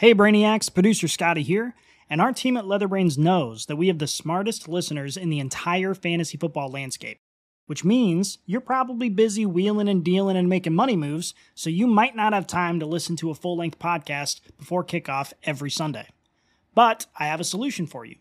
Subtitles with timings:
[0.00, 1.74] Hey Brainiacs, producer Scotty here,
[2.08, 5.92] and our team at Leatherbrains knows that we have the smartest listeners in the entire
[5.92, 7.18] fantasy football landscape,
[7.66, 12.16] which means you're probably busy wheeling and dealing and making money moves, so you might
[12.16, 16.08] not have time to listen to a full length podcast before kickoff every Sunday.
[16.74, 18.16] But I have a solution for you.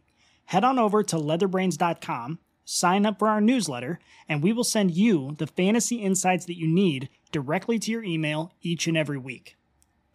[0.48, 5.34] Head on over to leatherbrains.com, sign up for our newsletter, and we will send you
[5.38, 9.55] the fantasy insights that you need directly to your email each and every week.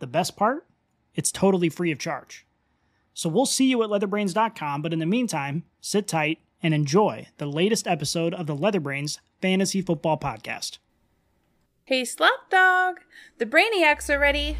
[0.01, 0.67] The best part?
[1.15, 2.45] It's totally free of charge.
[3.13, 7.47] So we'll see you at leatherbrains.com, but in the meantime, sit tight and enjoy the
[7.47, 10.79] latest episode of the Leatherbrains Fantasy Football Podcast.
[11.85, 12.95] Hey, Slapdawg!
[13.39, 14.57] The Brainiacs are ready.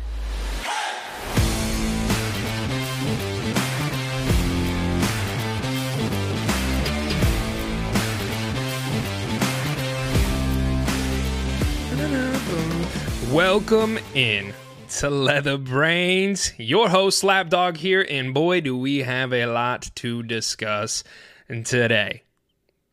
[13.33, 14.55] Welcome in
[14.99, 16.53] to Leather Brains.
[16.57, 21.03] Your host, Slapdawg here, and boy, do we have a lot to discuss
[21.49, 22.23] today.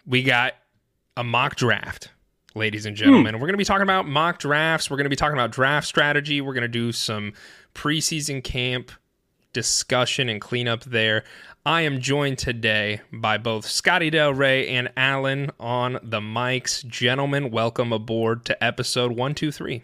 [0.07, 0.53] We got
[1.15, 2.09] a mock draft,
[2.55, 3.03] ladies and hmm.
[3.03, 3.35] gentlemen.
[3.35, 4.89] We're going to be talking about mock drafts.
[4.89, 6.41] We're going to be talking about draft strategy.
[6.41, 7.33] We're going to do some
[7.75, 8.91] preseason camp
[9.53, 11.23] discussion and cleanup there.
[11.67, 16.83] I am joined today by both Scotty Del Rey and Alan on the mics.
[16.83, 19.83] Gentlemen, welcome aboard to episode 123.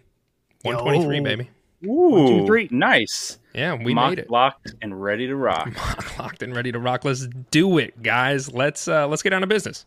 [0.64, 1.24] 123, Yo.
[1.24, 1.50] baby.
[1.86, 2.68] Ooh, One, two, three.
[2.72, 3.38] nice.
[3.54, 4.30] Yeah, we Mock, made it.
[4.30, 5.70] locked and ready to rock.
[6.20, 7.06] Locked and ready to rock.
[7.06, 8.52] Let's do it, guys.
[8.52, 9.86] Let's uh let's get down to business.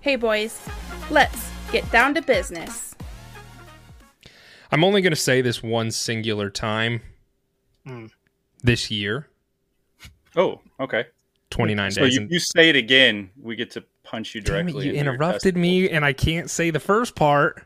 [0.00, 0.60] Hey, boys,
[1.10, 2.94] let's get down to business.
[4.70, 7.00] I'm only going to say this one singular time
[7.86, 8.10] Mm.
[8.62, 9.28] this year,
[10.36, 11.06] Oh, okay.
[11.50, 12.16] 29 So days.
[12.16, 14.86] you, you say it again, we get to punch you Damn it, directly.
[14.88, 17.64] you interrupted me and I can't say the first part.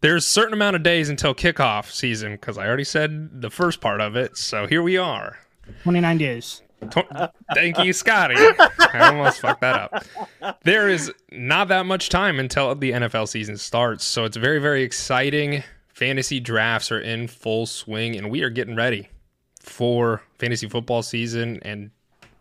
[0.00, 3.80] There's a certain amount of days until kickoff season because I already said the first
[3.80, 4.36] part of it.
[4.36, 5.38] So here we are.
[5.82, 6.62] 29 days.
[7.54, 8.36] Thank you, Scotty.
[8.36, 10.60] I almost fucked that up.
[10.64, 14.82] There is not that much time until the NFL season starts, so it's very, very
[14.82, 15.62] exciting.
[15.88, 19.08] Fantasy drafts are in full swing, and we are getting ready
[19.60, 21.90] for fantasy football season and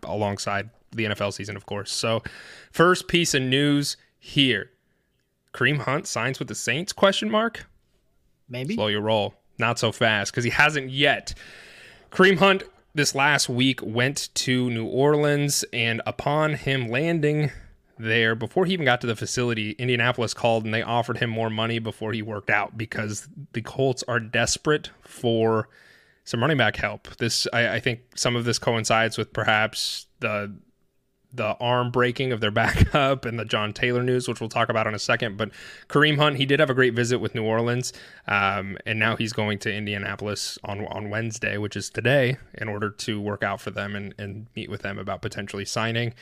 [0.03, 1.91] alongside the NFL season, of course.
[1.91, 2.23] So,
[2.71, 4.71] first piece of news here:
[5.53, 6.93] Kareem Hunt signs with the Saints?
[6.93, 7.65] Question mark.
[8.47, 8.75] Maybe?
[8.75, 9.35] Slow your roll.
[9.57, 11.33] Not so fast because he hasn't yet.
[12.11, 12.63] Kareem Hunt
[12.95, 17.51] this last week went to New Orleans, and upon him landing
[17.99, 21.49] there, before he even got to the facility, Indianapolis called and they offered him more
[21.49, 25.67] money before he worked out because the Colts are desperate for
[26.23, 27.09] some running back help.
[27.17, 30.55] This, I, I think, some of this coincides with perhaps the
[31.33, 34.87] the arm breaking of their backup and the John Taylor news, which we'll talk about
[34.87, 35.37] in a second.
[35.37, 35.51] But
[35.87, 37.93] Kareem Hunt, he did have a great visit with New Orleans,
[38.27, 42.89] um, and now he's going to Indianapolis on on Wednesday, which is today, in order
[42.89, 46.13] to work out for them and, and meet with them about potentially signing.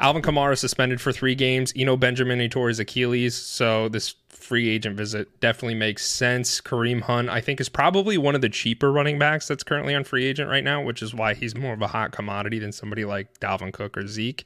[0.00, 1.72] Alvin Kamara suspended for three games.
[1.76, 6.60] Eno Benjamin he tore his Achilles, so this free agent visit definitely makes sense.
[6.60, 10.02] Kareem Hunt, I think, is probably one of the cheaper running backs that's currently on
[10.02, 13.04] free agent right now, which is why he's more of a hot commodity than somebody
[13.04, 14.44] like Dalvin Cook or Zeke.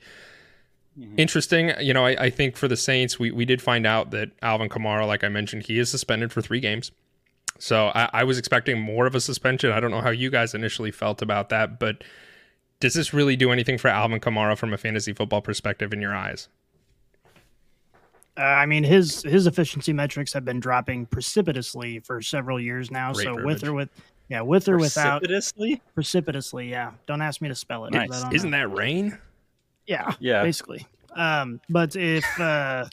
[0.99, 1.15] Mm-hmm.
[1.19, 1.73] Interesting.
[1.81, 4.69] You know, I, I think for the Saints, we, we did find out that Alvin
[4.69, 6.91] Kamara, like I mentioned, he is suspended for three games.
[7.59, 9.71] So I, I was expecting more of a suspension.
[9.71, 12.03] I don't know how you guys initially felt about that, but
[12.85, 16.15] does this really do anything for Alvin Kamara from a fantasy football perspective in your
[16.15, 16.49] eyes?
[18.37, 23.15] Uh, I mean, his his efficiency metrics have been dropping precipitously for several years now.
[23.15, 23.89] Great so with or with,
[24.29, 25.81] yeah, with or without, Precipitously?
[25.95, 26.91] precipitously, yeah.
[27.07, 27.93] Don't ask me to spell it.
[27.95, 28.11] Nice.
[28.11, 28.59] 'cause I don't Isn't know.
[28.69, 29.17] that rain?
[29.87, 30.43] Yeah, Yeah.
[30.43, 30.87] basically.
[31.17, 32.87] Um, but if uh,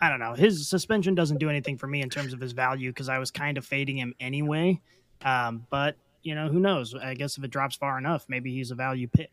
[0.00, 2.90] I don't know, his suspension doesn't do anything for me in terms of his value
[2.90, 4.80] because I was kind of fading him anyway.
[5.24, 6.94] Um, but you know, who knows?
[6.94, 9.30] I guess if it drops far enough, maybe he's a value pick.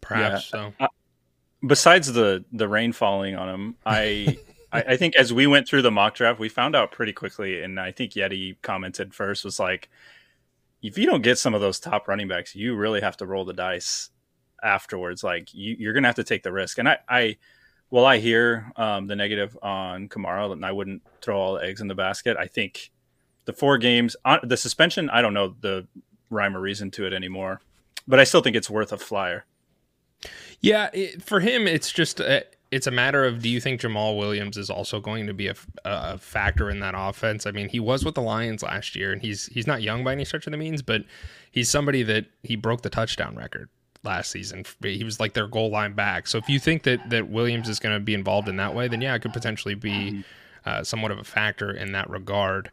[0.00, 0.72] Perhaps so.
[1.66, 4.38] Besides the the rain falling on him, I,
[4.72, 7.62] I I think as we went through the mock draft, we found out pretty quickly,
[7.62, 9.88] and I think Yeti commented first was like,
[10.82, 13.44] if you don't get some of those top running backs, you really have to roll
[13.44, 14.10] the dice
[14.62, 15.24] afterwards.
[15.24, 16.78] Like you, you're gonna have to take the risk.
[16.78, 17.36] And I, I
[17.90, 21.80] well, I hear um, the negative on Kamara, and I wouldn't throw all the eggs
[21.80, 22.36] in the basket.
[22.36, 22.90] I think
[23.44, 25.86] the four games, on, the suspension, I don't know the
[26.30, 27.60] rhyme or reason to it anymore,
[28.06, 29.44] but I still think it's worth a flyer.
[30.60, 34.18] Yeah, it, for him, it's just a, it's a matter of do you think Jamaal
[34.18, 35.54] Williams is also going to be a,
[35.84, 37.46] a factor in that offense?
[37.46, 40.12] I mean, he was with the Lions last year, and he's he's not young by
[40.12, 41.04] any stretch of the means, but
[41.50, 43.68] he's somebody that he broke the touchdown record
[44.02, 44.64] last season.
[44.82, 46.26] He was like their goal line back.
[46.26, 48.88] So if you think that that Williams is going to be involved in that way,
[48.88, 50.20] then yeah, it could potentially be mm-hmm.
[50.64, 52.70] uh, somewhat of a factor in that regard.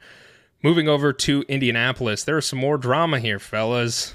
[0.64, 4.14] Moving over to Indianapolis, there is some more drama here, fellas.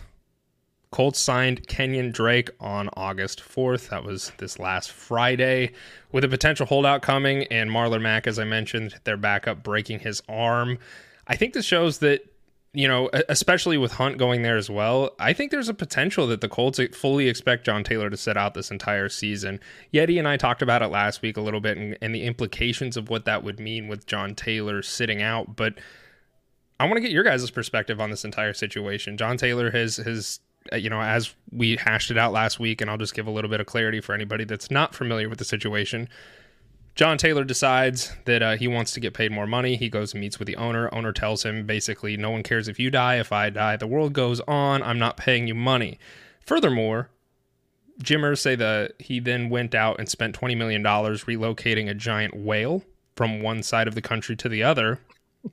[0.93, 3.89] Colts signed Kenyon Drake on August 4th.
[3.89, 5.73] That was this last Friday,
[6.13, 10.23] with a potential holdout coming, and Marlon Mack, as I mentioned, their backup breaking his
[10.29, 10.79] arm.
[11.27, 12.25] I think this shows that,
[12.73, 16.43] you know, especially with Hunt going there as well, I think there's a potential that
[16.43, 19.59] the Colts fully expect John Taylor to sit out this entire season.
[19.93, 22.97] Yeti and I talked about it last week a little bit and, and the implications
[22.97, 25.75] of what that would mean with John Taylor sitting out, but
[26.79, 29.17] I want to get your guys' perspective on this entire situation.
[29.17, 30.41] John Taylor has has
[30.73, 33.31] uh, you know as we hashed it out last week, and I'll just give a
[33.31, 36.09] little bit of clarity for anybody that's not familiar with the situation.
[36.95, 39.77] John Taylor decides that uh, he wants to get paid more money.
[39.77, 40.89] He goes and meets with the owner.
[40.95, 43.17] Owner tells him basically, no one cares if you die.
[43.17, 44.83] If I die, the world goes on.
[44.83, 45.99] I'm not paying you money.
[46.41, 47.11] Furthermore,
[48.03, 52.83] Jim Irsay that he then went out and spent $20 million relocating a giant whale
[53.15, 54.99] from one side of the country to the other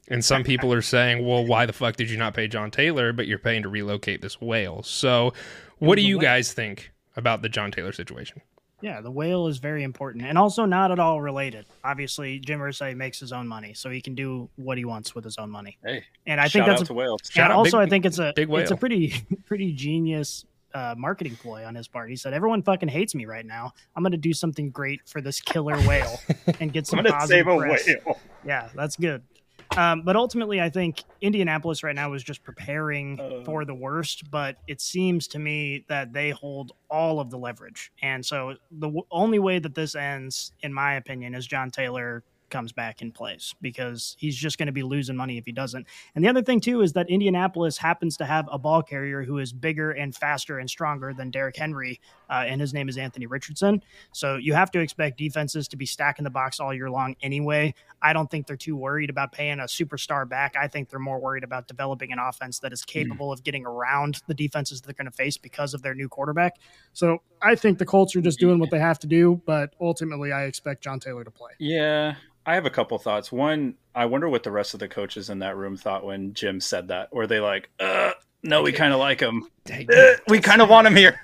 [0.07, 3.13] and some people are saying, well, why the fuck did you not pay John Taylor,
[3.13, 4.83] but you're paying to relocate this whale?
[4.83, 5.33] So,
[5.79, 8.41] what do you guys think about the John Taylor situation?
[8.83, 11.65] Yeah, the whale is very important and also not at all related.
[11.85, 15.23] Obviously, Jim Irsay makes his own money, so he can do what he wants with
[15.23, 15.77] his own money.
[15.81, 17.17] Hey, and I think that's a, whale.
[17.37, 18.61] And also, big, I think it's a big whale.
[18.61, 19.13] it's a pretty
[19.45, 20.43] pretty genius
[20.73, 22.09] uh, marketing ploy on his part.
[22.09, 23.71] He said, "Everyone fucking hates me right now.
[23.95, 26.19] I'm going to do something great for this killer whale
[26.59, 28.19] and get some I'm positive save a press." Whale.
[28.45, 29.23] Yeah, that's good.
[29.77, 34.29] Um, but ultimately, I think Indianapolis right now is just preparing uh, for the worst.
[34.29, 37.91] But it seems to me that they hold all of the leverage.
[38.01, 42.23] And so the w- only way that this ends, in my opinion, is John Taylor
[42.53, 45.87] comes back in place because he's just going to be losing money if he doesn't.
[46.13, 49.39] And the other thing too is that Indianapolis happens to have a ball carrier who
[49.39, 51.99] is bigger and faster and stronger than Derrick Henry,
[52.33, 53.83] uh, and his name is Anthony Richardson.
[54.11, 57.75] So you have to expect defenses to be stacking the box all year long anyway.
[58.01, 60.55] I don't think they're too worried about paying a superstar back.
[60.59, 62.91] I think they're more worried about developing an offense that is hmm.
[62.91, 63.33] capable mm.
[63.33, 66.55] of getting around the defenses they're going to face because of their new quarterback.
[66.93, 70.31] So I think the Colts are just doing what they have to do, but ultimately
[70.31, 71.51] I expect John Taylor to play.
[71.59, 72.15] Yeah,
[72.47, 73.31] I have a couple thoughts.
[73.31, 76.59] One, I wonder what the rest of the coaches in that room thought when Jim
[76.59, 77.13] said that.
[77.13, 79.47] Were they like, uh, no, we kind of like him.
[79.69, 81.19] Uh, we kind of want him here.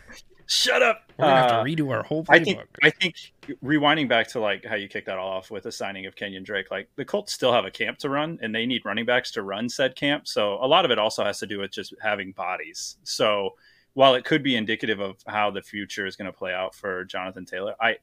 [0.51, 1.03] Shut up.
[1.15, 2.31] We're gonna have to uh, redo our whole playbook.
[2.31, 3.15] I think, I think
[3.63, 6.43] rewinding back to like how you kicked that all off with the signing of Kenyon
[6.43, 9.29] Drake, like the Colts still have a camp to run and they need running backs
[9.33, 10.27] to run said camp.
[10.27, 12.97] So a lot of it also has to do with just having bodies.
[13.03, 13.51] So
[13.93, 17.05] while it could be indicative of how the future is going to play out for
[17.05, 17.97] Jonathan Taylor, I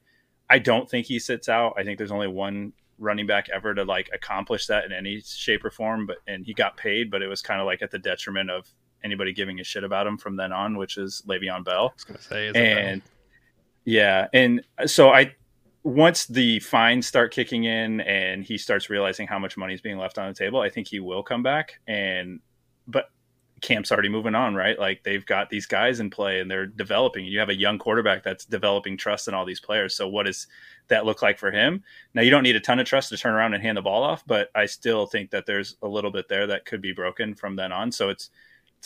[0.49, 1.75] I don't think he sits out.
[1.77, 5.65] I think there's only one running back ever to like accomplish that in any shape
[5.65, 6.07] or form.
[6.07, 8.73] But and he got paid, but it was kind of like at the detriment of
[9.07, 11.89] anybody giving a shit about him from then on, which is Le'Veon Bell.
[11.89, 13.01] I was gonna say, and
[13.85, 15.35] yeah, and so I
[15.85, 19.99] once the fines start kicking in and he starts realizing how much money is being
[19.99, 21.79] left on the table, I think he will come back.
[21.87, 22.41] And
[22.89, 23.07] but
[23.61, 24.79] camp's already moving on, right?
[24.79, 27.25] Like they've got these guys in play and they're developing.
[27.25, 29.95] You have a young quarterback that's developing trust in all these players.
[29.95, 30.49] So what does
[30.89, 31.85] that look like for him?
[32.15, 34.03] Now you don't need a ton of trust to turn around and hand the ball
[34.03, 37.35] off, but I still think that there's a little bit there that could be broken
[37.35, 37.93] from then on.
[37.93, 38.31] So it's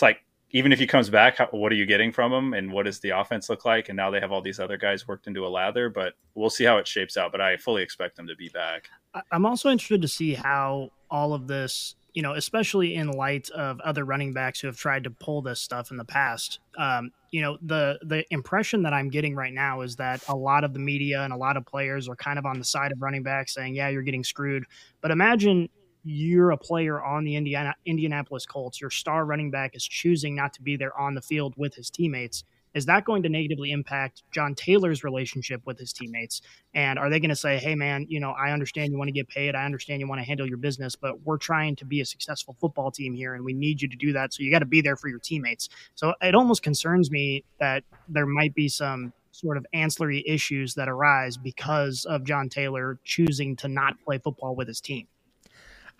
[0.00, 2.73] it's like even if he comes back, how, what are you getting from him, and
[2.73, 3.88] what does the offense look like?
[3.88, 6.64] And now they have all these other guys worked into a lather, but we'll see
[6.64, 7.31] how it shapes out.
[7.31, 8.88] But I fully expect them to be back.
[9.31, 13.79] I'm also interested to see how all of this you know, especially in light of
[13.81, 16.58] other running backs who have tried to pull this stuff in the past.
[16.76, 20.64] Um, you know, the the impression that I'm getting right now is that a lot
[20.64, 23.00] of the media and a lot of players are kind of on the side of
[23.00, 24.64] running backs saying, "Yeah, you're getting screwed."
[25.00, 25.69] But imagine
[26.04, 28.80] you're a player on the Indiana Indianapolis Colts.
[28.80, 31.90] Your star running back is choosing not to be there on the field with his
[31.90, 36.40] teammates is that going to negatively impact John Taylor's relationship with his teammates?
[36.75, 39.12] And are they going to say, hey, man, you know, I understand you want to
[39.12, 39.54] get paid.
[39.54, 42.57] I understand you want to handle your business, but we're trying to be a successful
[42.61, 44.33] football team here and we need you to do that.
[44.33, 45.69] So you got to be there for your teammates.
[45.95, 50.88] So it almost concerns me that there might be some sort of ancillary issues that
[50.88, 55.09] arise because of John Taylor choosing to not play football with his team.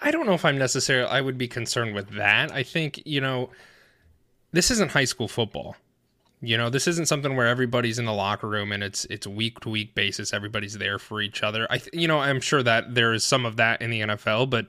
[0.01, 2.53] I don't know if I'm necessarily, I would be concerned with that.
[2.53, 3.51] I think, you know,
[4.53, 5.77] this isn't high school football
[6.43, 9.61] you know, this isn't something where everybody's in the locker room and it's it's week
[9.61, 10.33] to week basis.
[10.33, 11.67] Everybody's there for each other.
[11.71, 14.69] I, you know, I'm sure that there is some of that in the NFL, but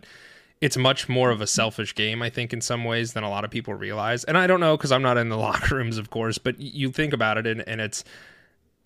[0.60, 3.46] it's much more of a selfish game, I think, in some ways than a lot
[3.46, 4.26] of people realize.
[4.26, 6.92] And I don't know because I'm not in the locker rooms, of course, but you
[6.92, 8.04] think about it, and, and it's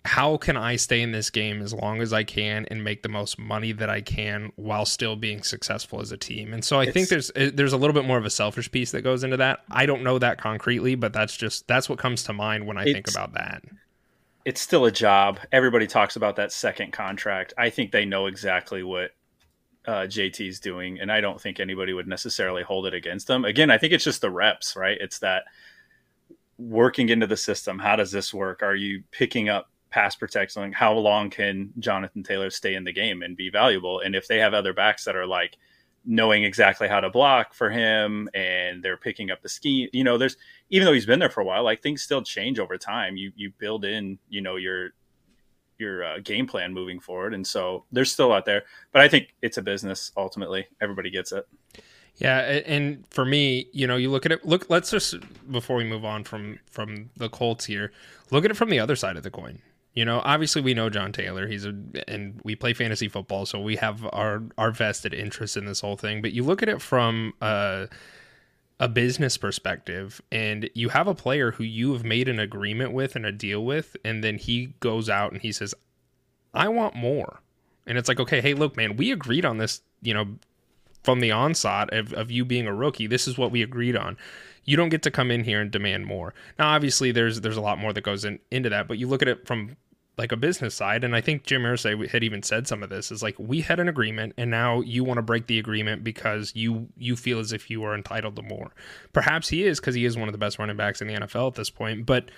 [0.06, 3.08] how can I stay in this game as long as I can and make the
[3.08, 6.52] most money that I can while still being successful as a team?
[6.52, 8.70] And so I it's, think there's eh, there's a little bit more of a selfish
[8.70, 9.60] piece that goes into that.
[9.70, 12.84] I don't know that concretely, but that's just that's what comes to mind when I
[12.84, 13.62] think about that.
[14.44, 15.40] It's still a job.
[15.50, 17.52] Everybody talks about that second contract.
[17.58, 19.10] I think they know exactly what
[19.86, 23.44] uh, JT's doing, and I don't think anybody would necessarily hold it against them.
[23.44, 24.98] Again, I think it's just the reps, right?
[25.00, 25.44] It's that
[26.58, 27.80] working into the system.
[27.80, 28.62] How does this work?
[28.62, 30.72] Are you picking up pass protection?
[30.72, 34.00] How long can Jonathan Taylor stay in the game and be valuable?
[34.00, 35.56] And if they have other backs that are like
[36.04, 40.18] knowing exactly how to block for him and they're picking up the scheme, you know,
[40.18, 40.36] there's
[40.68, 43.16] even though he's been there for a while, like things still change over time.
[43.16, 44.90] You you build in, you know, your
[45.78, 48.64] your uh, game plan moving forward, and so they're still out there.
[48.92, 50.66] But I think it's a business ultimately.
[50.78, 51.46] Everybody gets it.
[52.16, 54.44] Yeah, and for me, you know, you look at it.
[54.44, 55.14] Look, let's just
[55.50, 57.92] before we move on from from the Colts here,
[58.30, 59.62] look at it from the other side of the coin.
[59.96, 61.48] You know, obviously we know John Taylor.
[61.48, 61.74] He's a
[62.06, 65.96] and we play fantasy football, so we have our our vested interest in this whole
[65.96, 66.20] thing.
[66.20, 67.88] But you look at it from a
[68.78, 73.16] a business perspective, and you have a player who you have made an agreement with
[73.16, 75.74] and a deal with, and then he goes out and he says,
[76.52, 77.40] "I want more,"
[77.86, 79.80] and it's like, okay, hey, look, man, we agreed on this.
[80.02, 80.26] You know,
[81.02, 84.18] from the onset of, of you being a rookie, this is what we agreed on.
[84.66, 86.34] You don't get to come in here and demand more.
[86.58, 89.22] Now, obviously, there's there's a lot more that goes in, into that, but you look
[89.22, 89.76] at it from
[90.18, 93.10] like a business side, and I think Jim Irsay had even said some of this
[93.10, 96.52] is like we had an agreement, and now you want to break the agreement because
[96.54, 98.72] you you feel as if you are entitled to more.
[99.12, 101.48] Perhaps he is because he is one of the best running backs in the NFL
[101.48, 102.30] at this point, but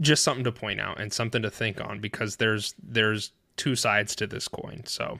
[0.00, 4.14] just something to point out and something to think on because there's there's two sides
[4.14, 4.82] to this coin.
[4.86, 5.18] So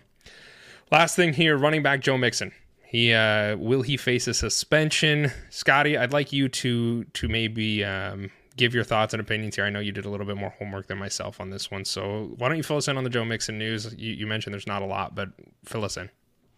[0.91, 2.53] Last thing here, running back Joe Mixon.
[2.83, 5.31] He uh, will he face a suspension?
[5.51, 9.65] Scotty, I'd like you to to maybe um, give your thoughts and opinions here.
[9.65, 12.35] I know you did a little bit more homework than myself on this one, so
[12.37, 13.95] why don't you fill us in on the Joe Mixon news?
[13.97, 15.31] You, you mentioned there's not a lot, but
[15.65, 16.11] fill us in.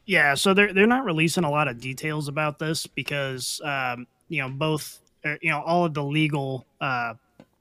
[0.06, 4.42] Yeah, so they're they're not releasing a lot of details about this because um, you
[4.42, 7.14] know both uh, you know all of the legal uh,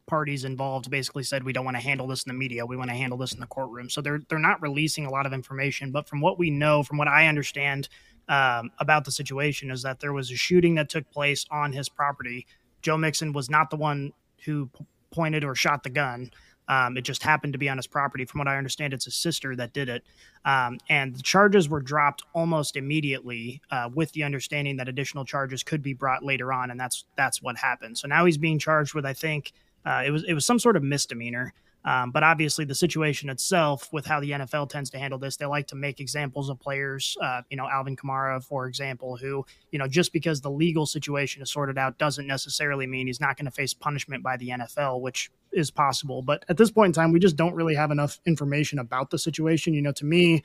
[0.08, 2.66] parties involved basically said we don't want to handle this in the media.
[2.66, 3.90] We want to handle this in the courtroom.
[3.90, 5.92] So they're they're not releasing a lot of information.
[5.92, 7.88] But from what we know, from what I understand
[8.28, 11.88] um, about the situation, is that there was a shooting that took place on his
[11.88, 12.48] property.
[12.82, 14.14] Joe Mixon was not the one
[14.46, 14.70] who
[15.12, 16.32] pointed or shot the gun.
[16.68, 18.26] Um, it just happened to be on his property.
[18.26, 20.04] From what I understand, it's his sister that did it.
[20.46, 25.64] Um, and the charges were dropped almost immediately, uh, with the understanding that additional charges
[25.64, 27.98] could be brought later on, and that's that's what happened.
[27.98, 29.52] So now he's being charged with, I think,
[29.84, 31.54] uh, it was it was some sort of misdemeanor.
[31.86, 35.46] Um, but obviously, the situation itself, with how the NFL tends to handle this, they
[35.46, 37.18] like to make examples of players.
[37.22, 41.42] Uh, you know, Alvin Kamara, for example, who you know just because the legal situation
[41.42, 45.02] is sorted out doesn't necessarily mean he's not going to face punishment by the NFL,
[45.02, 46.22] which is possible.
[46.22, 49.18] But at this point in time, we just don't really have enough information about the
[49.18, 49.74] situation.
[49.74, 50.44] You know, to me,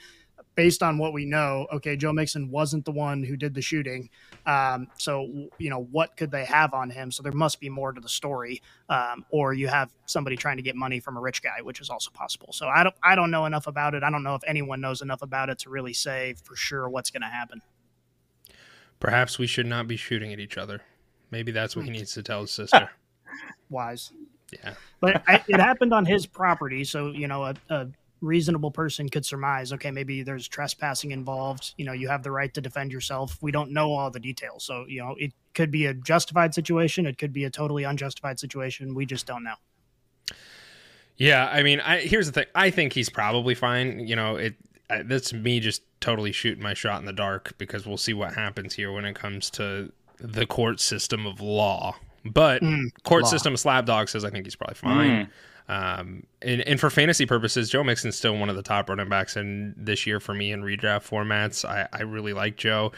[0.54, 4.08] based on what we know, okay, Joe Mixon wasn't the one who did the shooting.
[4.46, 7.10] Um, so, you know, what could they have on him?
[7.10, 8.62] So there must be more to the story.
[8.88, 11.90] Um, or you have somebody trying to get money from a rich guy, which is
[11.90, 12.52] also possible.
[12.52, 14.02] So I don't, I don't know enough about it.
[14.02, 17.10] I don't know if anyone knows enough about it to really say for sure what's
[17.10, 17.62] going to happen.
[19.00, 20.80] Perhaps we should not be shooting at each other.
[21.30, 22.90] Maybe that's what he needs to tell his sister.
[23.68, 24.12] Wise.
[24.52, 24.74] Yeah.
[25.00, 26.84] But I, it happened on his property.
[26.84, 27.88] So, you know, a, a
[28.24, 32.52] reasonable person could surmise okay maybe there's trespassing involved you know you have the right
[32.54, 33.38] to defend yourself.
[33.40, 34.64] We don't know all the details.
[34.64, 37.06] So you know it could be a justified situation.
[37.06, 38.94] It could be a totally unjustified situation.
[38.94, 39.54] We just don't know.
[41.16, 42.46] Yeah i mean I, here's the thing.
[42.54, 44.00] I think he's probably fine.
[44.00, 44.54] You know it
[45.06, 48.74] that's me just totally shooting my shot in the dark because we'll see what happens
[48.74, 51.96] here when it comes to the court system of law.
[52.24, 53.28] But mm, court law.
[53.28, 55.10] system Slapdawg says i think he's probably fine.
[55.10, 55.28] Mm.
[55.68, 59.36] Um, and, and for fantasy purposes, Joe Mixon's still one of the top running backs
[59.36, 61.64] in this year for me in redraft formats.
[61.64, 62.92] I, I really like Joe.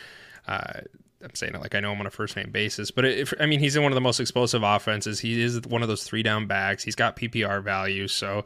[0.48, 0.80] Uh,
[1.22, 3.46] I'm saying it like I know him on a first name basis, but if, I
[3.46, 5.20] mean, he's in one of the most explosive offenses.
[5.20, 6.82] He is one of those three down backs.
[6.82, 8.06] He's got PPR value.
[8.06, 8.44] So,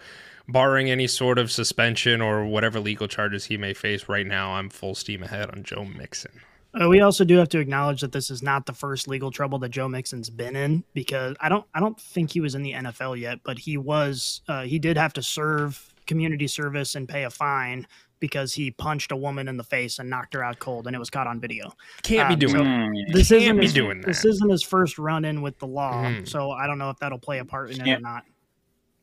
[0.48, 4.70] barring any sort of suspension or whatever legal charges he may face right now, I'm
[4.70, 6.32] full steam ahead on Joe Mixon.
[6.72, 9.58] Uh, we also do have to acknowledge that this is not the first legal trouble
[9.58, 12.72] that Joe Mixon's been in because I don't I don't think he was in the
[12.72, 17.24] NFL yet, but he was uh, he did have to serve community service and pay
[17.24, 17.86] a fine
[18.20, 20.98] because he punched a woman in the face and knocked her out cold, and it
[20.98, 21.72] was caught on video.
[22.02, 23.12] Can't um, be doing so.
[23.12, 24.06] This Can't isn't his, doing that.
[24.06, 26.28] This isn't his first run in with the law, mm.
[26.28, 27.88] so I don't know if that'll play a part in Can't.
[27.88, 28.24] it or not.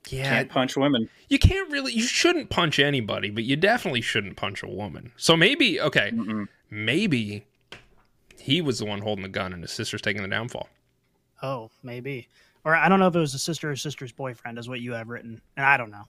[0.09, 1.09] Yeah, can't punch women.
[1.27, 1.91] You can't really.
[1.91, 5.11] You shouldn't punch anybody, but you definitely shouldn't punch a woman.
[5.17, 6.47] So maybe okay, Mm-mm.
[6.69, 7.46] maybe
[8.47, 10.69] he was the one holding the gun and his sister's taking the downfall.
[11.43, 12.29] Oh, maybe.
[12.63, 14.93] Or I don't know if it was a sister or sister's boyfriend, is what you
[14.93, 16.05] have written, and I don't know.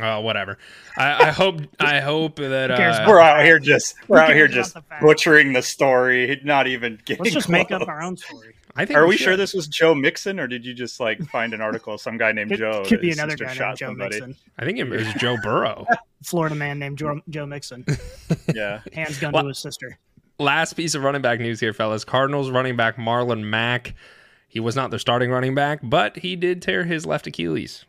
[0.00, 0.56] Oh, whatever.
[0.96, 1.60] I, I hope.
[1.78, 6.40] I hope that uh, we're out here just we're out here just butchering the story,
[6.42, 7.22] not even getting.
[7.24, 7.52] Let's just close.
[7.52, 8.54] make up our own story.
[8.76, 9.24] I think Are we should.
[9.24, 12.16] sure this was Joe Mixon, or did you just like find an article of some
[12.16, 12.84] guy named Could, Joe?
[12.86, 14.20] could be another guy named Joe somebody?
[14.20, 14.36] Mixon.
[14.58, 15.84] I think it was Joe Burrow.
[16.24, 17.84] Florida man named Joe, Joe Mixon.
[18.54, 19.98] Yeah, Hands gun Well- to his sister.
[20.38, 22.04] Last piece of running back news here, fellas.
[22.04, 23.94] Cardinals running back Marlon Mack.
[24.48, 27.84] He was not their starting running back, but he did tear his left Achilles.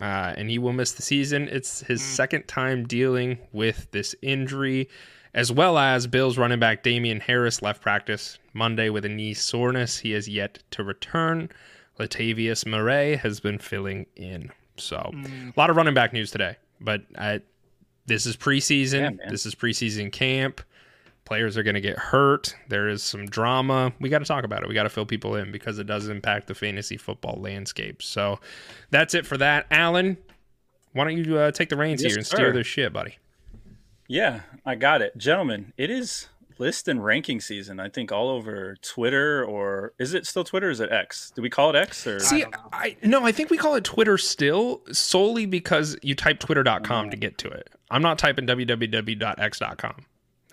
[0.00, 1.48] Uh, and he will miss the season.
[1.50, 4.88] It's his second time dealing with this injury,
[5.32, 9.98] as well as Bills running back Damien Harris left practice Monday with a knee soreness.
[9.98, 11.48] He has yet to return.
[11.98, 14.50] Latavius Murray has been filling in.
[14.76, 16.56] So, a lot of running back news today.
[16.80, 17.40] But I,
[18.06, 19.18] this is preseason.
[19.18, 20.60] Yeah, this is preseason camp.
[21.24, 22.54] Players are going to get hurt.
[22.68, 23.92] There is some drama.
[23.98, 24.68] We got to talk about it.
[24.68, 28.02] We got to fill people in because it does impact the fantasy football landscape.
[28.02, 28.40] So
[28.90, 29.66] that's it for that.
[29.70, 30.18] Alan,
[30.92, 32.52] why don't you uh, take the reins Yes, here and steer sir.
[32.52, 33.16] this shit, buddy?
[34.06, 35.72] yeah, I got it, gentlemen.
[35.78, 36.28] It is
[36.58, 37.80] list and ranking season.
[37.80, 40.68] I think all over Twitter, or is it still Twitter?
[40.68, 41.32] Or is it X?
[41.34, 42.20] Do we call it X or?
[42.20, 42.54] See, don't.
[42.70, 47.16] I no, I think we call it Twitter still solely because you type twitter.com to
[47.16, 47.70] get to it.
[47.90, 50.04] I'm not typing www.x.com.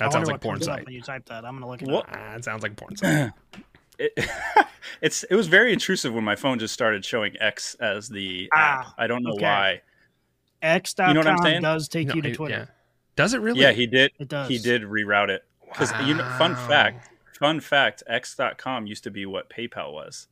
[0.01, 0.85] That I sounds like what porn site.
[0.85, 2.09] When you type that, I'm gonna look it What?
[2.09, 2.15] up.
[2.17, 3.31] Ah, it sounds like a porn site.
[3.99, 4.13] it,
[5.01, 8.85] it's it was very intrusive when my phone just started showing X as the app.
[8.87, 9.43] Ah, I don't know okay.
[9.43, 9.81] why.
[10.61, 11.61] X.com You know what I'm saying?
[11.61, 12.55] does take No, you to it- Twitter.
[12.69, 12.75] yeah.
[13.15, 13.61] Does it really?
[13.61, 14.11] Yeah, he did.
[14.19, 14.47] It does.
[14.47, 16.23] He did reroute it because you know.
[16.37, 17.09] Fun fact.
[17.39, 18.03] Fun fact.
[18.07, 20.27] X.com used to be what PayPal was,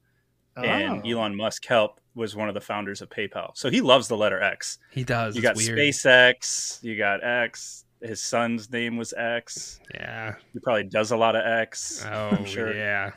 [0.56, 1.10] and Oh.
[1.10, 3.52] Elon Musk helped was one of the founders of PayPal.
[3.56, 4.78] So he loves the letter X.
[4.92, 5.36] He does.
[5.36, 5.78] You It's got weird.
[5.78, 6.84] SpaceX.
[6.84, 7.86] You got X.
[8.02, 9.80] His son's name was X.
[9.94, 10.36] Yeah.
[10.54, 12.06] He probably does a lot of X.
[12.10, 12.74] Oh, I'm sure.
[12.74, 13.12] yeah.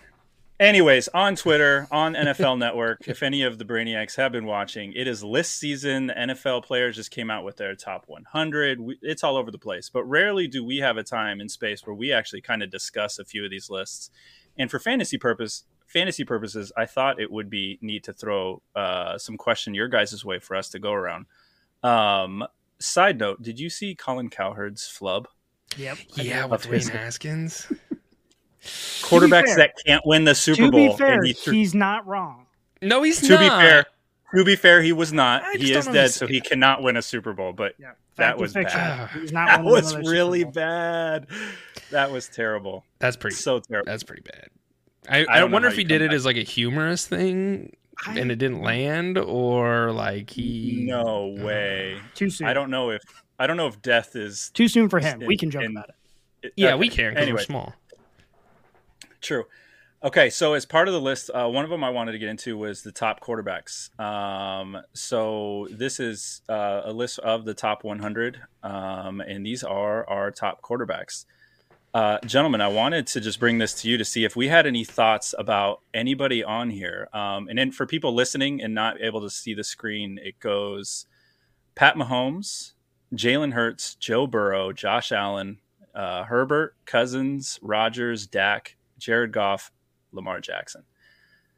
[0.60, 5.06] Anyways, on Twitter, on NFL Network, if any of the Brainiacs have been watching, it
[5.08, 6.06] is list season.
[6.06, 8.80] The NFL players just came out with their top 100.
[8.80, 11.84] We- It's all over the place, but rarely do we have a time and space
[11.86, 14.10] where we actually kind of discuss a few of these lists.
[14.56, 19.18] And for fantasy purpose, fantasy purposes, I thought it would be neat to throw uh,
[19.18, 21.26] some question your guys' way for us to go around.
[21.82, 22.44] Um,
[22.82, 25.28] side note: Did you see Colin Cowherd's flub?
[25.76, 25.98] Yep.
[26.16, 27.72] Yeah, Of with his- Dwayne Haskins.
[28.62, 30.92] Quarterbacks fair- that can't win the Super to Bowl.
[30.92, 32.46] be fair, and he threw- he's not wrong.
[32.80, 33.40] No, he's to not.
[33.40, 33.86] be fair,
[34.36, 35.42] to be fair, he was not.
[35.56, 36.10] He is dead, understand.
[36.12, 37.52] so he cannot win a Super Bowl.
[37.52, 37.92] But Yeah.
[38.16, 38.78] That was fiction.
[38.78, 39.08] bad.
[39.14, 41.26] He's not that was really bad.
[41.90, 42.84] That was terrible.
[42.98, 43.36] That's pretty.
[43.36, 43.90] So terrible.
[43.90, 44.48] That's pretty bad.
[45.08, 46.14] I, I, don't wonder if he did come it back.
[46.16, 47.74] as like a humorous thing
[48.06, 50.84] I- and it didn't land, or like he.
[50.88, 52.00] No way.
[52.14, 52.46] Too soon.
[52.48, 53.02] I don't know if
[53.38, 55.20] I don't know if death is Too soon for him.
[55.26, 55.90] We can joke in- about
[56.42, 56.52] it.
[56.56, 56.76] Yeah, Okay.
[56.78, 57.10] we can.
[57.14, 57.74] 'cause we're Anyway, small.
[59.20, 59.44] True.
[60.04, 62.28] Okay, so as part of the list, uh, one of them I wanted to get
[62.28, 63.96] into was the top quarterbacks.
[64.00, 70.08] Um, so this is uh, a list of the top 100, um, and these are
[70.10, 71.26] our top quarterbacks.
[71.94, 74.66] Uh, gentlemen, I wanted to just bring this to you to see if we had
[74.66, 77.08] any thoughts about anybody on here.
[77.12, 81.04] Um, and then for people listening and not able to see the screen, it goes
[81.74, 82.72] Pat Mahomes,
[83.14, 85.58] Jalen Hurts, Joe Burrow, Josh Allen,
[85.94, 89.70] uh, Herbert, Cousins, Rodgers, Dak, Jared Goff,
[90.12, 90.84] Lamar Jackson.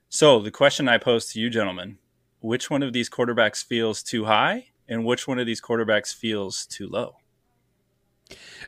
[0.08, 1.98] So the question I pose to you, gentlemen,
[2.40, 6.66] which one of these quarterbacks feels too high and which one of these quarterbacks feels
[6.66, 7.18] too low?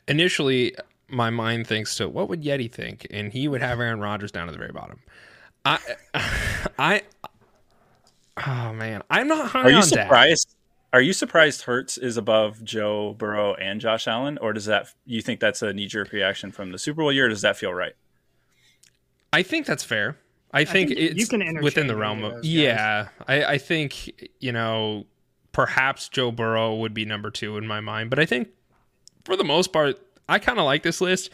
[0.06, 0.76] Initially,
[1.08, 4.48] my mind thinks to what would Yeti think, and he would have Aaron Rodgers down
[4.48, 5.00] at the very bottom.
[5.64, 5.78] I,
[6.78, 7.02] I,
[8.46, 10.06] oh man, I'm not high Are you on Dak.
[10.06, 10.54] surprised?
[10.92, 15.20] Are you surprised Hurts is above Joe Burrow and Josh Allen, or does that you
[15.20, 17.26] think that's a knee jerk reaction from the Super Bowl year?
[17.26, 17.94] Or does that feel right?
[19.32, 20.16] I think that's fair.
[20.52, 23.08] I think, think you it's can within the realm of of yeah.
[23.26, 25.06] I, I think you know
[25.52, 28.48] perhaps Joe Burrow would be number two in my mind, but I think
[29.24, 31.30] for the most part, I kind of like this list.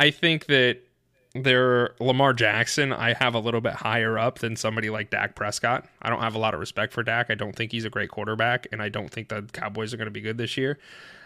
[0.00, 0.78] I think that
[1.34, 5.86] there Lamar Jackson I have a little bit higher up than somebody like Dak Prescott.
[6.00, 7.30] I don't have a lot of respect for Dak.
[7.30, 10.06] I don't think he's a great quarterback, and I don't think the Cowboys are going
[10.06, 10.78] to be good this year.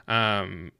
[0.08, 0.72] Um,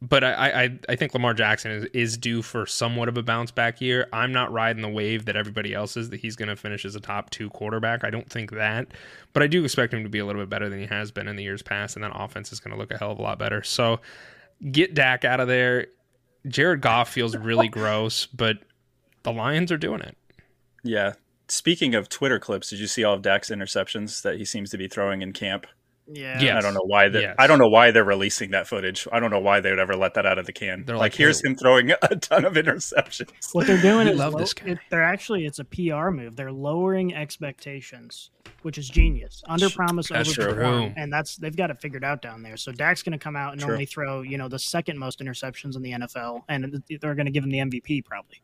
[0.00, 3.50] but I, I, I think Lamar Jackson is, is due for somewhat of a bounce
[3.50, 4.06] back year.
[4.12, 6.94] I'm not riding the wave that everybody else is that he's going to finish as
[6.94, 8.04] a top two quarterback.
[8.04, 8.88] I don't think that,
[9.32, 11.26] but I do expect him to be a little bit better than he has been
[11.26, 13.22] in the years past, and that offense is going to look a hell of a
[13.22, 13.62] lot better.
[13.64, 14.00] So
[14.70, 15.88] get Dak out of there.
[16.46, 18.58] Jared Goff feels really gross, but
[19.22, 20.16] the Lions are doing it.
[20.82, 21.14] Yeah.
[21.48, 24.78] Speaking of Twitter clips, did you see all of Dak's interceptions that he seems to
[24.78, 25.66] be throwing in camp?
[26.10, 26.40] Yeah.
[26.40, 26.56] Yeah.
[26.56, 27.36] I don't know why they Yes.
[27.38, 29.06] I don't know why they're releasing that footage.
[29.12, 30.84] I don't know why they would ever let that out of the can.
[30.86, 33.28] They're like, like, here's hey- him throwing a ton of interceptions.
[33.52, 34.70] What they're doing We is love low- this guy.
[34.72, 36.36] it- they're actually it's a PR move.
[36.36, 38.30] They're lowering expectations,
[38.62, 39.42] which is genius.
[39.48, 42.56] Under promise, That's over perform, and that's they've got it figured out down there.
[42.56, 43.72] So Dak's going to come out and True.
[43.72, 47.32] only throw you know the second most interceptions in the NFL, and they're going to
[47.32, 48.42] give him the MVP probably.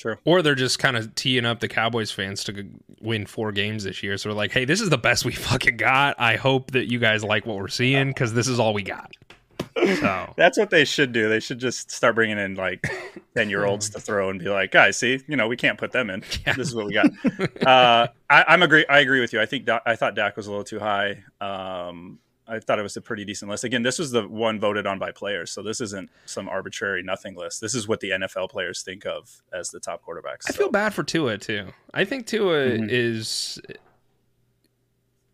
[0.00, 0.16] True.
[0.24, 2.66] Or they're just kind of teeing up the Cowboys fans to
[3.02, 4.16] win four games this year.
[4.16, 6.16] So they're like, hey, this is the best we fucking got.
[6.18, 9.12] I hope that you guys like what we're seeing because this is all we got.
[9.76, 11.28] So That's what they should do.
[11.28, 12.82] They should just start bringing in like
[13.36, 15.92] 10 year olds to throw and be like, guys, see, you know, we can't put
[15.92, 16.24] them in.
[16.46, 16.54] Yeah.
[16.54, 17.10] This is what we got.
[17.66, 18.86] uh, I, I'm agree.
[18.88, 19.40] I agree with you.
[19.40, 21.22] I think Da- I thought Dak was a little too high.
[21.42, 23.62] Um, I thought it was a pretty decent list.
[23.64, 27.36] Again, this was the one voted on by players, so this isn't some arbitrary nothing
[27.36, 27.60] list.
[27.60, 30.46] This is what the NFL players think of as the top quarterbacks.
[30.48, 31.72] I So, feel bad for Tua too.
[31.94, 32.88] I think Tua Mhm.
[32.90, 33.60] is.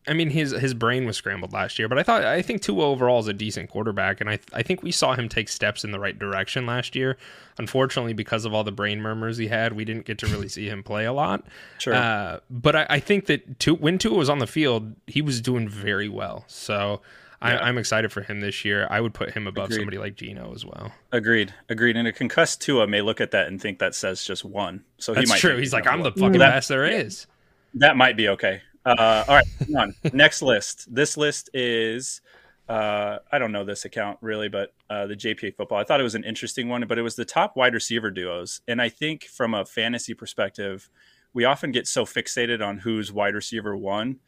[0.09, 2.85] I mean, his his brain was scrambled last year, but I thought I think Tua
[2.85, 5.90] overall is a decent quarterback, and I I think we saw him take steps in
[5.90, 7.16] the right direction last year.
[7.59, 10.69] Unfortunately, because of all the brain murmurs he had, we didn't get to really see
[10.69, 11.45] him play a lot.
[11.79, 11.95] Sure.
[11.95, 15.40] Uh, but I, I think that Tua, when Tua was on the field, he was
[15.40, 16.45] doing very well.
[16.47, 17.01] So
[17.42, 17.64] I, Yeah.
[17.64, 18.87] I'm excited for him this year.
[18.90, 19.77] I would put him above Agreed.
[19.79, 20.92] somebody like Geno as well.
[21.12, 21.53] Agreed.
[21.69, 21.97] Agreed.
[21.97, 24.85] And a concussed Tua may look at that and think that says just one.
[24.99, 25.57] So he That's might true.
[25.57, 27.27] He's like, I'm the fucking best there is.
[27.75, 28.62] That might be okay.
[28.87, 29.46] Uh, all right,
[29.77, 29.94] on.
[30.12, 30.87] Next list.
[30.94, 32.20] This list is
[32.68, 35.79] uh, I don't know this account really, but uh, the JPA football.
[35.79, 38.61] I thought it was an interesting one, but it was the top wide receiver duos,
[38.68, 40.88] and I think from a fantasy perspective,
[41.35, 44.20] we often get so fixated on who's wide receiver one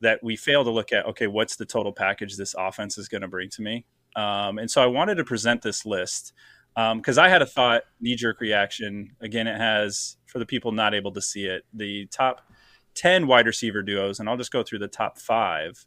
[0.00, 3.22] that we fail to look at okay, what's the total package this offense is going
[3.22, 3.84] to bring to me.
[4.14, 6.32] Um, and so I wanted to present this list
[6.76, 9.16] because I had a thought, knee jerk reaction.
[9.20, 12.42] Again, it has for the people not able to see it the top
[12.94, 15.86] 10 wide receiver duos, and I'll just go through the top five.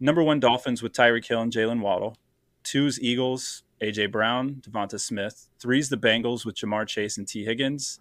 [0.00, 2.16] Number one, Dolphins with Tyreek Hill and Jaylen Waddle.
[2.64, 5.48] Two's Eagles, AJ Brown, Devonta Smith.
[5.60, 7.98] Three's the Bengals with Ja'Marr Chase and Tee Higgins.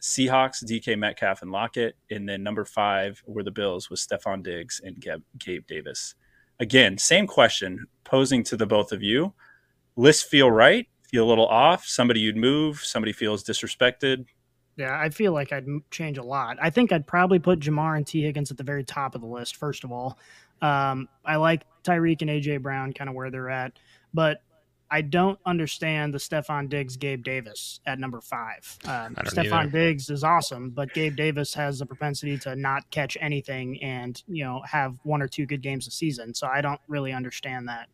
[0.00, 1.96] Seahawks, DK Metcalf and Lockett.
[2.10, 6.14] And then number five were the Bills with Stefon Diggs and Gabe, Gabe Davis.
[6.58, 9.34] Again, same question posing to the both of you.
[9.96, 11.84] List feel right, feel a little off.
[11.86, 14.26] Somebody you'd move, somebody feels disrespected.
[14.80, 16.56] Yeah, I feel like I'd change a lot.
[16.60, 19.26] I think I'd probably put Ja'Marr and Tee Higgins at the very top of the
[19.26, 20.18] list, first of all.
[20.62, 23.78] Um, I like Tyreek and AJ Brown kind of where they're at,
[24.14, 24.42] but
[24.90, 28.78] I don't understand the Stefon Diggs, Gabe Davis at number five.
[28.86, 29.70] Um, Stefon either.
[29.70, 34.44] Diggs is awesome, but Gabe Davis has a propensity to not catch anything and, you
[34.44, 36.34] know, have one or two good games a season.
[36.34, 37.88] So I don't really understand that.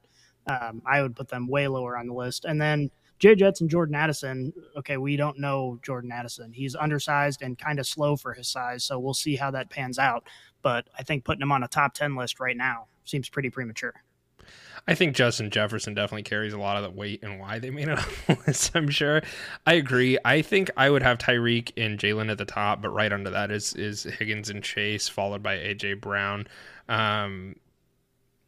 [0.47, 2.45] Um, I would put them way lower on the list.
[2.45, 4.53] And then Jay Jets and Jordan Addison.
[4.77, 6.53] Okay, we don't know Jordan Addison.
[6.53, 9.99] He's undersized and kind of slow for his size, so we'll see how that pans
[9.99, 10.29] out.
[10.63, 13.95] But I think putting him on a top ten list right now seems pretty premature.
[14.89, 17.89] I think Justin Jefferson definitely carries a lot of the weight and why they made
[17.89, 18.71] it on the list.
[18.75, 19.23] I'm sure.
[19.67, 20.19] I agree.
[20.25, 23.51] I think I would have Tyreek and Jalen at the top, but right under that
[23.51, 26.47] is is Higgins and Chase, followed by AJ Brown.
[26.89, 27.57] Um,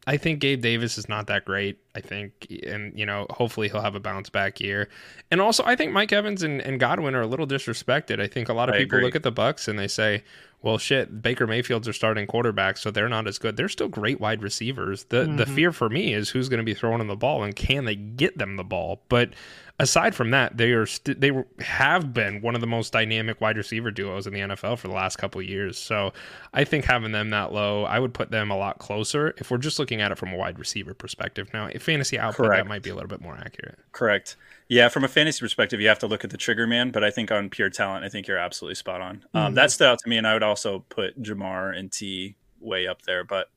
[0.09, 1.77] I think Gabe Davis is not that great.
[1.95, 4.89] I think, and you know, hopefully he'll have a bounce back year.
[5.29, 8.19] And also, I think Mike Evans and, and Godwin are a little disrespected.
[8.19, 9.05] I think a lot of I people agree.
[9.05, 10.23] look at the Bucs and they say,
[10.63, 13.55] "Well, shit, Baker Mayfield's are starting quarterback, so they're not as good.
[13.55, 15.03] They're still great wide receivers.
[15.05, 15.55] The the Mhm.
[15.55, 17.95] fear for me is who's going to be throwing them the ball and can they
[17.95, 19.03] get them the ball.
[19.09, 19.29] But
[19.79, 23.57] aside from that, they are st- they have been one of the most dynamic wide
[23.57, 25.77] receiver duos in the NFL for the last couple of years.
[25.77, 26.13] So
[26.53, 29.57] I think having them that low, I would put them a lot closer if we're
[29.57, 31.49] just looking at it from a wide receiver perspective.
[31.53, 32.63] Now, if fantasy output, Correct.
[32.65, 33.79] that might be a little bit more accurate.
[33.91, 34.35] Correct.
[34.67, 37.09] Yeah, from a fantasy perspective, you have to look at the trigger man, but I
[37.09, 39.25] think on pure talent, I think you're absolutely spot on.
[39.33, 39.55] Um, Mhm.
[39.55, 43.01] that stood out to me, and I would also put Ja'Marr and T way up
[43.03, 43.49] there, but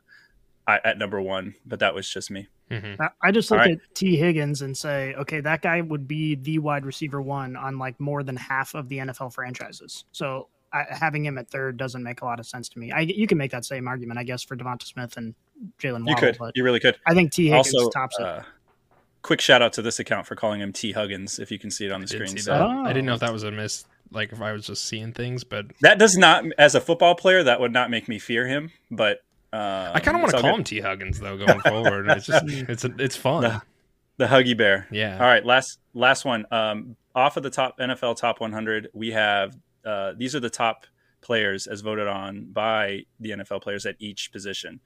[0.67, 1.55] I, at number one.
[1.67, 2.49] But that was just me.
[2.71, 3.73] hmm I- I just look All right.
[3.77, 7.79] at Tee Higgins and say, okay, that guy would be the wide receiver one on
[7.79, 10.05] like more than half of the NFL franchises.
[10.13, 12.91] So I, having him at third doesn't make a lot of sense to me.
[12.93, 15.35] I, you can make that same argument, I guess, for Devonta Smith and
[15.81, 16.97] Jalen You could, but you really could.
[17.07, 18.25] I think Tee Higgins Also, tops it.
[18.25, 18.43] uh,
[19.23, 21.85] quick shout out to this account for calling him T Huggins, if you can see
[21.87, 22.29] it on the I screen.
[22.29, 22.55] see So.
[22.55, 22.85] Oh.
[22.85, 23.85] I didn't know if that was a miss.
[24.11, 27.43] Like if I was just seeing things, but that does not, as a football player,
[27.43, 28.71] that would not make me fear him.
[28.91, 29.21] But
[29.53, 30.59] um, I kind of want to call good.
[30.59, 32.09] him T Huggins though going forward.
[32.11, 33.43] It's just it's it's fun.
[33.43, 33.63] The-
[34.19, 34.87] the Huggy Bear.
[34.91, 35.15] Yeah.
[35.15, 36.45] All right, last last one.
[36.51, 40.85] Um, off of the top NFL top 100, we have uh, these are the top
[41.23, 44.81] players as voted on by the NFL players at each position.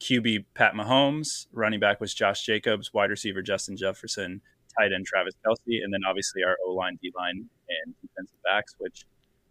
[0.00, 4.40] QB Pat Mahomes, running back was Josh Jacobs, wide receiver Justin Jefferson,
[4.78, 7.48] tight end Travis Kelce, and then obviously our O line, D line,
[7.84, 8.74] and defensive backs.
[8.78, 9.04] Which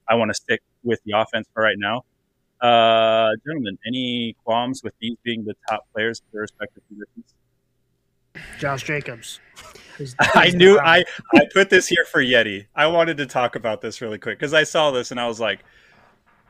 [0.09, 2.01] I want to stick with the offense for right now.
[2.61, 7.33] Uh, gentlemen, any qualms with these being the top players for their respective positions?
[8.59, 9.39] Josh Jacobs.
[9.97, 10.79] is- I knew.
[10.79, 12.65] I I put this here for Yeti.
[12.75, 15.39] I wanted to talk about this really quick because I saw this and I was
[15.39, 15.59] like,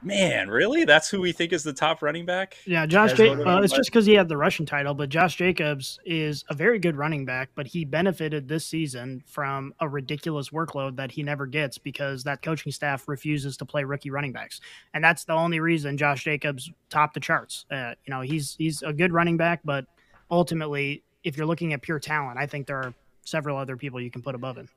[0.02, 0.86] Man, really?
[0.86, 2.56] That's who we think is the top running back?
[2.66, 3.18] Yeah, Josh.
[3.20, 6.54] Ja- uh, it's just because he had the rushing title, but Josh Jacobs is a
[6.54, 7.50] very good running back.
[7.54, 12.42] But he benefited this season from a ridiculous workload that he never gets because that
[12.42, 14.62] coaching staff refuses to play rookie running backs,
[14.94, 17.66] and that's the only reason Josh Jacobs topped the charts.
[17.70, 19.86] Uh, you know, he's he's a good running back, but
[20.32, 22.94] ultimately, if you're looking at pure talent, I think there are
[23.26, 24.70] several other people you can put above him.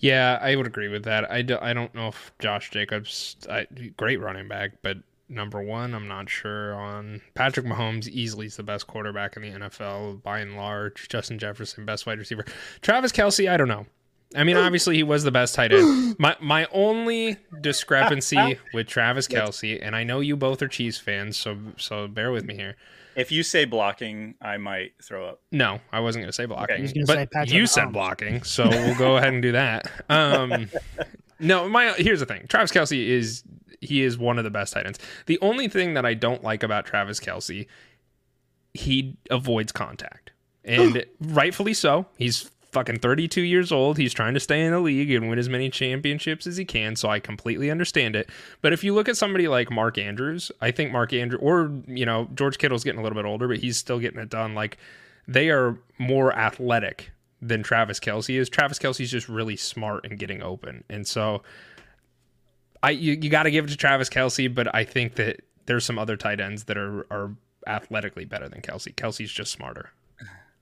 [0.00, 1.30] Yeah, I would agree with that.
[1.30, 5.94] I, do, I don't know if Josh Jacobs, I, great running back, but number one,
[5.94, 7.20] I'm not sure on.
[7.34, 11.08] Patrick Mahomes easily is the best quarterback in the NFL by and large.
[11.08, 12.44] Justin Jefferson, best wide receiver.
[12.80, 13.86] Travis Kelce, I don't know.
[14.34, 16.16] I mean, obviously he was the best tight end.
[16.18, 21.36] My my only discrepancy with Travis Kelce, and I know you both are Chiefs fans,
[21.36, 22.76] so so bear with me here.
[23.16, 25.40] If you say blocking, I might throw up.
[25.50, 26.84] No, I wasn't going to say blocking.
[26.84, 27.04] Okay.
[27.04, 29.90] But you said blocking, so we'll go ahead and do that.
[30.08, 30.70] Um,
[31.40, 32.46] no, my here's the thing.
[32.48, 33.42] Travis Kelce is
[33.80, 34.98] he is one of the best tight ends.
[35.26, 37.66] The only thing that I don't like about Travis Kelce,
[38.74, 40.32] he avoids contact.
[40.64, 42.06] And rightfully so.
[42.18, 43.98] He's fucking 32 years old.
[43.98, 46.96] He's trying to stay in the league and win as many championships as he can.
[46.96, 48.28] So I completely understand it.
[48.62, 52.06] But if you look at somebody like Mark Andrews, I think Mark Andrews, or, you
[52.06, 54.54] know, George Kittle's getting a little bit older, but he's still getting it done.
[54.54, 54.78] Like
[55.26, 57.10] they are more athletic
[57.42, 58.48] than Travis Kelce is.
[58.48, 60.84] Travis Kelce's just really smart and getting open.
[60.88, 61.42] And so
[62.82, 65.84] I, you, you got to give it to Travis Kelce, but I think that there's
[65.84, 67.34] some other tight ends that are, are
[67.66, 68.94] athletically better than Kelce.
[68.94, 69.90] Kelce's just smarter.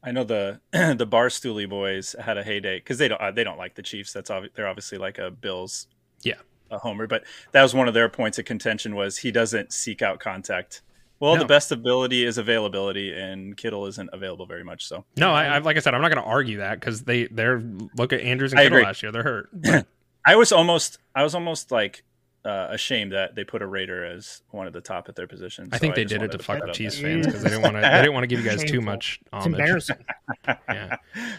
[0.02, 3.58] I know the the Barstooly boys had a heyday because they don't uh, they don't
[3.58, 4.12] like the Chiefs.
[4.12, 5.86] That's obvi- they're obviously like a Bills,
[6.22, 6.34] yeah,
[6.70, 7.06] a homer.
[7.06, 10.82] But that was one of their points of contention was he doesn't seek out contact.
[11.20, 11.40] Well, no.
[11.40, 14.86] the best ability is availability, and Kittle isn't available very much.
[14.86, 17.26] So no, I, I like I said, I'm not going to argue that because they
[17.26, 17.60] they're
[17.96, 19.50] look at Andrews and Kittle last year, they're hurt.
[20.24, 22.04] I was almost I was almost like
[22.44, 25.26] uh, a shame that they put a Raider as one of the top at their
[25.26, 25.68] position.
[25.72, 27.82] I think they did it to, fuck up Chiefs fans because they didn't want to.
[27.82, 29.20] They didn't want to give you guys too much.
[29.32, 29.46] Homage.
[29.46, 29.96] It's embarrassing.
[30.68, 30.96] yeah.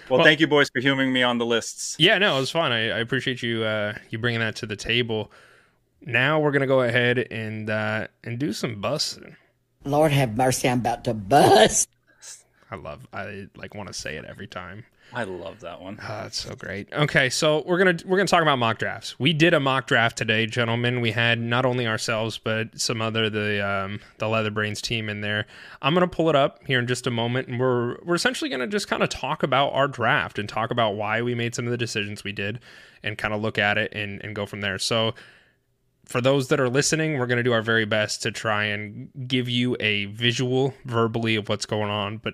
[0.10, 1.96] Well, well, thank you, boys, for humoring me on the lists.
[2.00, 2.72] Yeah, no, it was fun.
[2.72, 5.32] I, I appreciate you uh, you bringing that to the table.
[6.02, 9.36] Now we're gonna go ahead and uh, and do some busting.
[9.86, 11.90] Lord have mercy, I'm about to bust.
[12.72, 13.08] I love.
[13.12, 14.86] I like want to say it every time.
[15.14, 16.00] I love that one.
[16.02, 16.92] Oh, that's so great.
[16.94, 19.20] Okay, so we're gonna we're gonna talk about mock drafts.
[19.20, 21.02] We did a mock draft today, gentlemen.
[21.02, 25.22] We had not only ourselves but some other the um, the Leather Brains team in
[25.22, 25.48] there.
[25.82, 28.68] I'm gonna pull it up here in just a moment, and we're we're essentially gonna
[28.68, 31.72] just kind of talk about our draft and talk about why we made some of
[31.72, 32.60] the decisions we did,
[33.04, 34.78] and kind of look at it and and go from there.
[34.78, 35.14] So.
[36.06, 39.12] For those that are listening, we're going to do our very best to try and
[39.28, 42.18] give you a visual verbally of what's going on.
[42.18, 42.34] But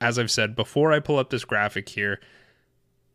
[0.00, 2.20] as I've said before, I pull up this graphic here.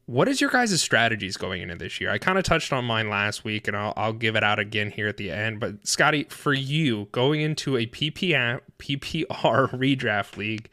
[0.08, 2.12] What is your guys' strategies going into this year?
[2.12, 4.92] I kind of touched on mine last week, and I'll, I'll give it out again
[4.92, 5.60] here at the end.
[5.60, 9.26] But Scotty, for you going into a PPR, PPR
[9.72, 10.70] redraft league,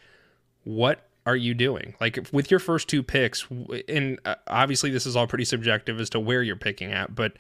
[0.64, 1.94] what are you doing?
[1.98, 3.46] Like with your first two picks,
[3.88, 7.34] and uh, obviously this is all pretty subjective as to where you're picking at, but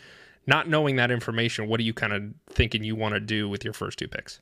[0.46, 3.64] not knowing that information, what are you kind of thinking you want to do with
[3.64, 4.40] your first two picks?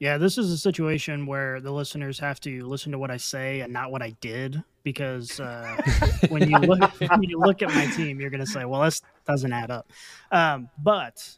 [0.00, 3.60] Yeah, this is a situation where the listeners have to listen to what I say
[3.60, 5.76] and not what I did, because uh,
[6.30, 9.02] when you look when you look at my team, you're going to say, "Well, this
[9.26, 9.90] doesn't add up."
[10.32, 11.36] Um, but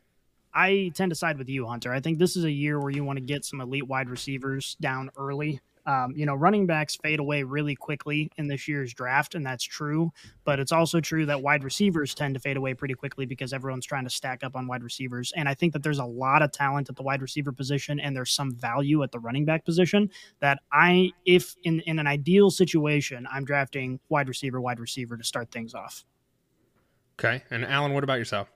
[0.54, 1.92] I tend to side with you, Hunter.
[1.92, 4.76] I think this is a year where you want to get some elite wide receivers
[4.80, 5.60] down early.
[5.86, 9.64] Um, you know, running backs fade away really quickly in this year's draft, and that's
[9.64, 10.12] true.
[10.44, 13.86] But it's also true that wide receivers tend to fade away pretty quickly because everyone's
[13.86, 15.32] trying to stack up on wide receivers.
[15.36, 18.16] And I think that there's a lot of talent at the wide receiver position, and
[18.16, 22.50] there's some value at the running back position that I, if in, in an ideal
[22.50, 26.04] situation, I'm drafting wide receiver, wide receiver to start things off.
[27.18, 27.42] Okay.
[27.50, 28.50] And Alan, what about yourself?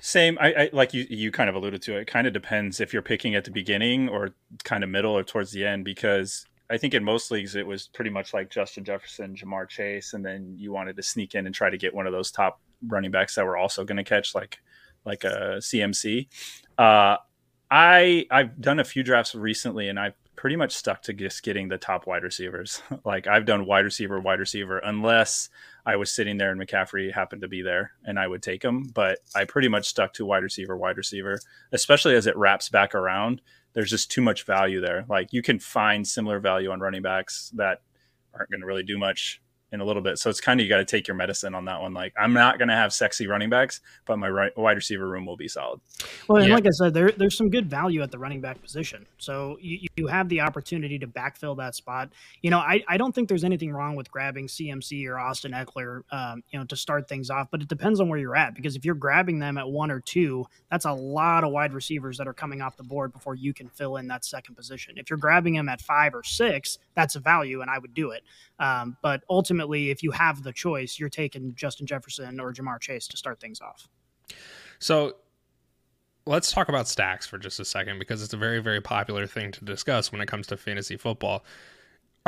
[0.00, 0.38] Same.
[0.40, 1.06] I, I, like you.
[1.08, 2.02] You kind of alluded to it.
[2.02, 2.06] it.
[2.06, 4.30] Kind of depends if you're picking at the beginning or
[4.64, 5.84] kind of middle or towards the end.
[5.84, 10.14] Because I think in most leagues it was pretty much like Justin Jefferson, Ja'Marr Chase,
[10.14, 12.60] and then you wanted to sneak in and try to get one of those top
[12.86, 14.58] running backs that were also going to catch like
[15.04, 16.28] like a CMC.
[16.78, 17.16] Uh,
[17.70, 21.68] I I've done a few drafts recently, and I've pretty much stuck to just getting
[21.68, 22.80] the top wide receivers.
[23.04, 25.50] like I've done wide receiver, wide receiver, unless
[25.84, 28.84] I was sitting there and McCaffrey happened to be there and I would take him.
[28.94, 31.38] But I pretty much stuck to wide receiver, wide receiver,
[31.72, 33.42] especially as it wraps back around.
[33.74, 35.04] There's just too much value there.
[35.10, 37.82] Like you can find similar value on running backs that
[38.32, 39.42] aren't going to really do much
[39.72, 40.18] in a little bit.
[40.18, 41.94] So it's kind of you got to take your medicine on that one.
[41.94, 45.26] Like I'm not going to have sexy running backs, but my right, wide receiver room
[45.26, 45.80] will be solid.
[46.28, 46.54] Well, and yeah.
[46.54, 49.06] like I said, there, there's some good value at the running back position.
[49.18, 52.10] So you, you have the opportunity to backfill that spot.
[52.42, 56.02] You know, I, I don't think there's anything wrong with grabbing CMC or Austin Ekeler,
[56.10, 58.76] um, you know, to start things off, but it depends on where you're at because
[58.76, 62.26] if you're grabbing them at one or two, that's a lot of wide receivers that
[62.26, 64.94] are coming off the board before you can fill in that second position.
[64.96, 68.10] If you're grabbing them at five or six, that's a value, and I would do
[68.10, 68.22] it.
[68.58, 73.08] Um, but ultimately, if you have the choice, you're taking Justin Jefferson or Ja'Marr Chase
[73.08, 73.88] to start things off.
[74.78, 75.16] So
[76.26, 79.50] let's talk about stacks for just a second because it's a very, very popular thing
[79.52, 81.44] to discuss when it comes to fantasy football.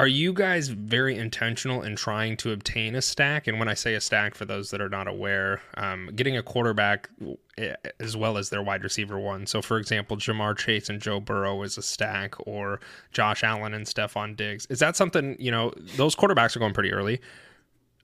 [0.03, 3.47] Are you guys very intentional in trying to obtain a stack?
[3.47, 6.43] And when I say a stack, for those that are not aware, um, getting a
[6.43, 7.09] quarterback
[7.57, 9.47] eh, as well as their wide receiver one.
[9.47, 12.81] So, for example, Ja'Marr Chase and Joe Burrow is a stack, or
[13.13, 14.67] Josh Allen and Stefon Diggs.
[14.67, 17.21] Is that something, you know, those quarterbacks are going pretty early.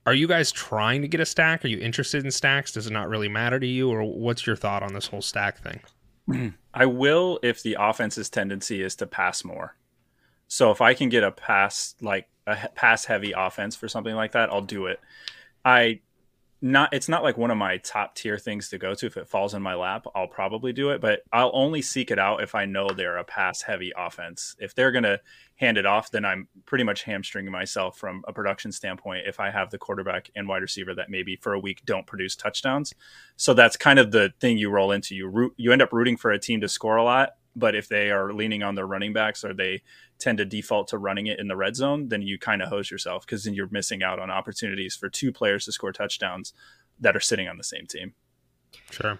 [0.05, 1.65] Are you guys trying to get a stack?
[1.65, 2.71] Are you interested in stacks?
[2.71, 3.89] Does it not really matter to you?
[3.89, 6.53] Or what's your thought on this whole stack thing?
[6.73, 9.75] I will if the offense's tendency is to pass more.
[10.49, 14.33] So if I can get a pass like a pass heavy offense for something like
[14.33, 14.99] that, I'll do it.
[15.63, 16.01] I
[16.61, 19.05] not it's not like one of my top tier things to go to.
[19.05, 22.19] If it falls in my lap i'll probably do it but i'll only seek it
[22.19, 24.55] out if i know they're a pass heavy offense.
[24.59, 25.21] If they're going to
[25.55, 29.49] hand it off then i'm pretty much hamstringing myself from a production standpoint if i
[29.49, 32.93] have the quarterback and wide receiver that maybe for a week don't produce touchdowns.
[33.37, 35.15] So that's kind of the thing you roll into.
[35.15, 37.87] You root you end up rooting for a team to score a lot but if
[37.87, 39.81] they are leaning on their running backs or they
[40.17, 42.91] tend to default to running it in the red zone, then you kind of hose
[42.91, 46.53] yourself because then you're missing out on opportunities for two players to score touchdowns
[46.99, 48.13] that are sitting on the same team.
[48.91, 49.19] Sure.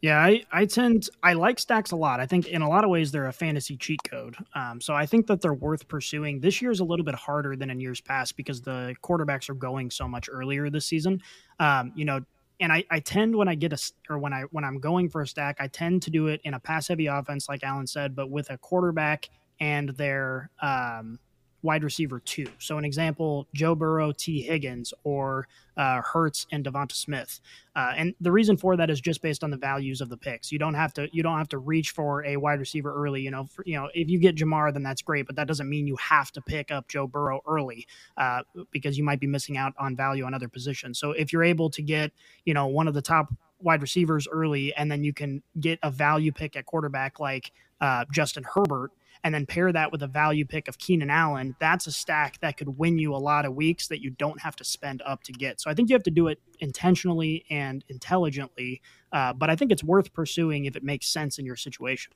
[0.00, 2.18] Yeah, I, I tend I like stacks a lot.
[2.18, 4.34] I think in a lot of ways they're a fantasy cheat code.
[4.52, 6.40] Um, so I think that they're worth pursuing.
[6.40, 9.54] This year is a little bit harder than in years past because the quarterbacks are
[9.54, 11.22] going so much earlier this season.
[11.60, 12.20] Um, you know,
[12.62, 15.20] and I, I tend when I get a or when I when I'm going for
[15.20, 18.14] a stack, I tend to do it in a pass heavy offense, like Alan said,
[18.14, 21.18] but with a quarterback and their um,
[21.62, 22.46] wide receiver two.
[22.58, 24.42] So an example, Joe Burrow, T.
[24.42, 25.46] Higgins, or
[25.76, 27.40] uh, Hurts and Devonta Smith.
[27.74, 30.52] Uh, and the reason for that is just based on the values of the picks.
[30.52, 33.22] You don't have to you don't have to reach for a wide receiver early.
[33.22, 35.68] You know, for, you know if you get Ja'Marr, then that's great, but that doesn't
[35.68, 39.56] mean you have to pick up Joe Burrow early uh, because you might be missing
[39.56, 40.98] out on value on other positions.
[40.98, 42.12] So if you're able to get
[42.44, 45.90] you know one of the top wide receivers early, and then you can get a
[45.90, 48.90] value pick at quarterback like uh, Justin Herbert
[49.24, 52.56] and then pair that with a value pick of Keenan Allen, that's a stack that
[52.56, 55.32] could win you a lot of weeks that you don't have to spend up to
[55.32, 55.60] get.
[55.60, 58.82] So I think you have to do it intentionally and intelligently,
[59.12, 62.12] uh, but I think it's worth pursuing if it makes sense in your situation.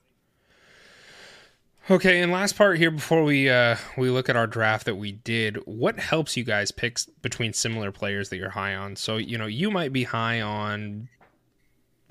[1.88, 5.12] Okay, and last part here before we uh, we look at our draft that we
[5.12, 8.96] did, what helps you guys pick between similar players that you're high on?
[8.96, 11.08] So you know you might be high on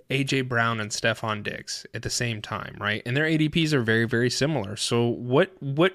[0.09, 3.01] AJ Brown and Stefon Diggs at the same time, right?
[3.05, 4.75] And their ADPs are very, very similar.
[4.75, 5.93] So what what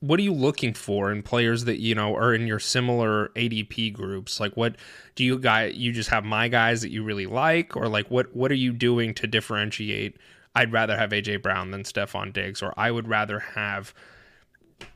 [0.00, 3.92] what are you looking for in players that you know are in your similar ADP
[3.92, 4.38] groups?
[4.38, 4.76] Like what
[5.14, 8.34] do you guy you just have my guys that you really like, or like what
[8.36, 10.16] what are you doing to differentiate?
[10.54, 13.94] I'd rather have AJ Brown than Stefon Diggs, or I would rather have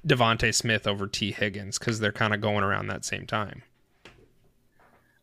[0.07, 3.63] DeVonta Smith over T Higgins because they're kind of going around that same time.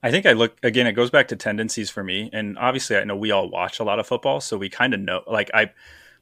[0.02, 0.88] I think I look again.
[0.88, 3.84] It goes back to tendencies for me, and obviously, I know we all watch a
[3.84, 5.22] lot of football, so we kind of know.
[5.28, 5.72] Like I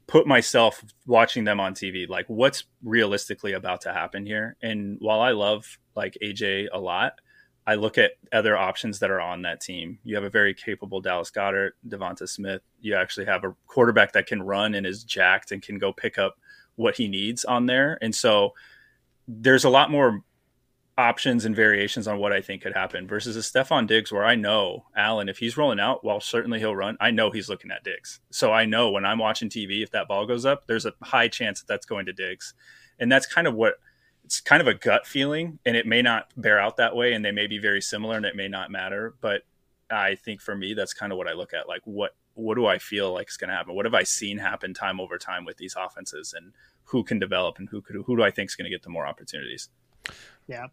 [0.08, 4.56] put myself watching them on TV, like what's realistically about to happen here.
[4.62, 7.20] And while I love like AJ a lot,
[7.66, 9.98] I look at other options that are on that team.
[10.02, 12.62] You have a very capable Dallas Goedert, Devonta Smith.
[12.80, 16.16] You actually have a quarterback that can run and is jacked and can go pick
[16.16, 16.36] up
[16.76, 17.98] what he needs on there.
[18.00, 18.54] And so
[19.28, 20.22] there's a lot more
[20.98, 24.34] options and variations on what I think could happen versus a Stefon Diggs where I
[24.34, 27.84] know Allen, if he's rolling out, while certainly he'll run, I know he's looking at
[27.84, 28.20] Diggs.
[28.30, 31.28] So I know when I'm watching TV, if that ball goes up, there's a high
[31.28, 32.52] chance that that's going to Diggs.
[32.98, 33.74] And that's kind of what
[34.24, 37.24] it's kind of a gut feeling and it may not bear out that way and
[37.24, 39.14] they may be very similar and it may not matter.
[39.20, 39.42] But
[39.88, 41.68] I think for me, that's kind of what I look at.
[41.68, 43.76] Like what, what do I feel like is going to happen?
[43.76, 46.54] What have I seen happen time over time with these offenses and
[46.86, 48.90] who can develop and who could, who do I think is going to get the
[48.90, 49.68] more opportunities?
[50.48, 50.66] Yeah.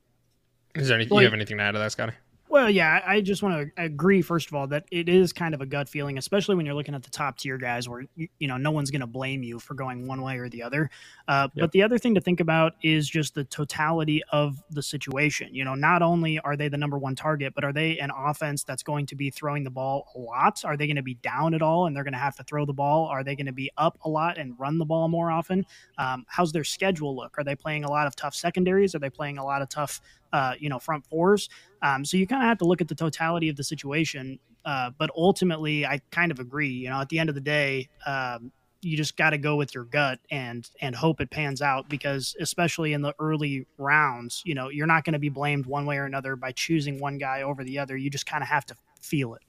[0.76, 2.14] Is there anything well, you have anything to add to that, Scotty?
[2.48, 5.60] Well, yeah, I just want to agree first of all that it is kind of
[5.60, 8.48] a gut feeling, especially when you're looking at the top tier guys, where you, you
[8.48, 10.90] know no one's going to blame you for going one way or the other.
[11.28, 11.64] Uh, yep.
[11.64, 15.54] But the other thing to think about is just the totality of the situation.
[15.54, 18.64] You know, not only are they the number one target, but are they an offense
[18.64, 20.64] that's going to be throwing the ball a lot?
[20.64, 22.66] Are they going to be down at all and they're going to have to throw
[22.66, 23.08] the ball?
[23.08, 25.66] Are they going to be up a lot and run the ball more often?
[25.98, 27.38] Um, how's their schedule look?
[27.38, 28.96] Are they playing a lot of tough secondaries?
[28.96, 30.00] Are they playing a lot of tough
[30.34, 31.50] uh, you know, front fours.
[31.82, 34.40] Um, so you kind of have to look at the totality of the situation.
[34.64, 36.70] Uh, but ultimately, I kind of agree.
[36.70, 38.52] You know, at the end of the day, um,
[38.82, 42.36] you just got to go with your gut and and hope it pans out because
[42.40, 45.98] especially in the early rounds, you know, you're not going to be blamed one way
[45.98, 47.98] or another by choosing one guy over the other.
[47.98, 49.42] You just kind of have to feel it,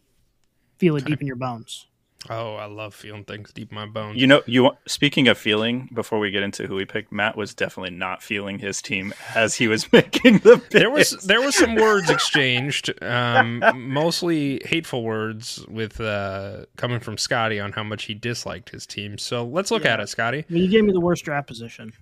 [0.78, 1.86] feel it deep in your bones.
[2.28, 4.20] Oh, I love feeling things deep in my bones.
[4.20, 7.54] You know, you speaking of feeling, before we get into who we picked, Matt was
[7.54, 10.68] definitely not feeling his team as he was making the picks.
[10.70, 17.16] there was there was some words exchanged, um, mostly hateful words with uh, coming from
[17.16, 19.18] Scotty on how much he disliked his team.
[19.18, 19.92] So let's look Yeah.
[19.94, 20.38] at it, Scotty.
[20.38, 21.92] I mean, you gave me the worst draft position.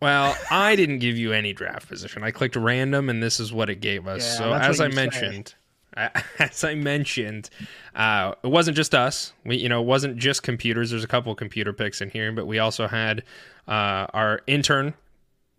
[0.00, 2.22] Well, I didn't give you any draft position.
[2.22, 4.22] I clicked random, and this is what it gave us.
[4.22, 5.48] Yeah, so as I mentioned.
[5.48, 5.54] say.
[6.38, 7.50] as I mentioned,
[7.94, 9.32] uh, it wasn't just us.
[9.44, 10.90] We, you know, it wasn't just computers.
[10.90, 13.22] There's a couple computer picks in here, but we also had
[13.68, 14.94] uh, our intern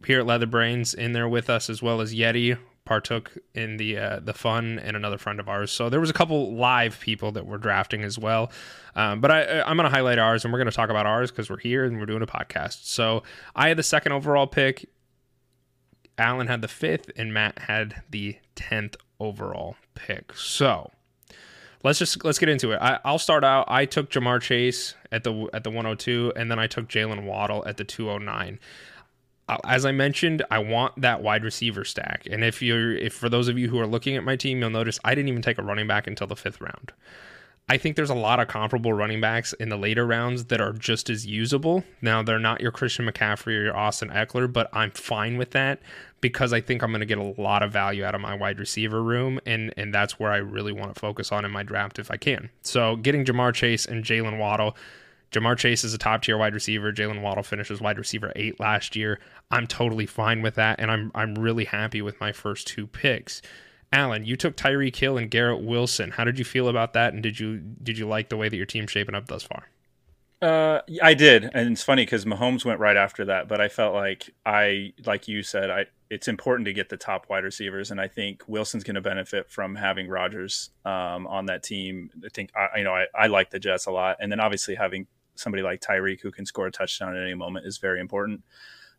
[0.06, 3.98] here at Leather Brains in there with us, as well as Yeti partook in the
[3.98, 5.72] uh, the fun and another friend of ours.
[5.72, 8.52] So there was a couple live people that were drafting as well.
[8.96, 11.32] Um, but I, I'm going to highlight ours, and we're going to talk about ours
[11.32, 12.86] because we're here and we're doing a podcast.
[12.86, 13.24] So
[13.56, 14.90] I had the second overall pick.
[16.18, 20.34] Alan had the fifth, and Matt had the tenth overall pick.
[20.36, 20.92] So
[21.84, 22.78] let's just let's get into it.
[22.82, 23.66] I, I'll start out.
[23.68, 27.64] I took Ja'Marr Chase at the at the 102, and then I took Jaylen Waddle
[27.66, 28.60] at the 209.
[29.50, 33.30] Uh, As I mentioned, I want that wide receiver stack, and if you're if for
[33.30, 35.58] those of you who are looking at my team, you'll notice I didn't even take
[35.58, 36.94] a running back until the fifth round.
[37.70, 40.74] I think there's a lot of comparable running backs in the later rounds that are
[40.74, 41.84] just as usable.
[42.02, 45.80] Now, they're not your Christian McCaffrey or your Austin Ekeler, but I'm fine with that
[46.20, 48.60] because I think I'm going to get a lot of value out of my wide
[48.60, 52.00] receiver room, and and that's where I really want to focus on in my draft
[52.00, 52.50] if I can.
[52.64, 54.76] So, getting Ja'Marr Chase and Jaylen Waddle.
[55.32, 56.94] Ja'Marr Chase is a top tier wide receiver.
[56.94, 59.20] Jaylen Waddle finishes wide receiver eight last year.
[59.50, 63.42] I'm totally fine with that, and I'm I'm really happy with my first two picks.
[63.94, 66.10] Alan, you took Tyreek Hill and Garrett Wilson.
[66.12, 67.14] How did you feel about that?
[67.14, 69.68] And did you did you like the way that your team's shaping up thus far?
[70.42, 73.48] Uh, I did, and it's funny because Mahomes went right after that.
[73.48, 77.28] But I felt like I, like you said, I it's important to get the top
[77.30, 81.64] wide receivers, and I think Wilson's going to benefit from having Rodgers um, on that
[81.64, 82.10] team.
[82.26, 84.76] I think I, you know I, I like the Jets a lot, and then obviously
[84.76, 88.44] having somebody like Tyreek who can score a touchdown at any moment is very important.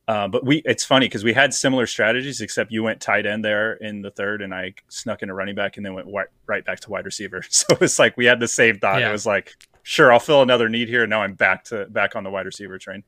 [0.06, 3.44] Uh, but we, it's funny because we had similar strategies, except you went tight end
[3.44, 6.26] there in the third, and I snuck in a running back, and then went wi-
[6.46, 7.42] right back to wide receiver.
[7.50, 9.00] So it's like we had the same thought.
[9.00, 9.08] Yeah.
[9.08, 11.04] It was like, sure, I'll fill another need here.
[11.04, 13.02] And Now I'm back to back on the wide receiver train.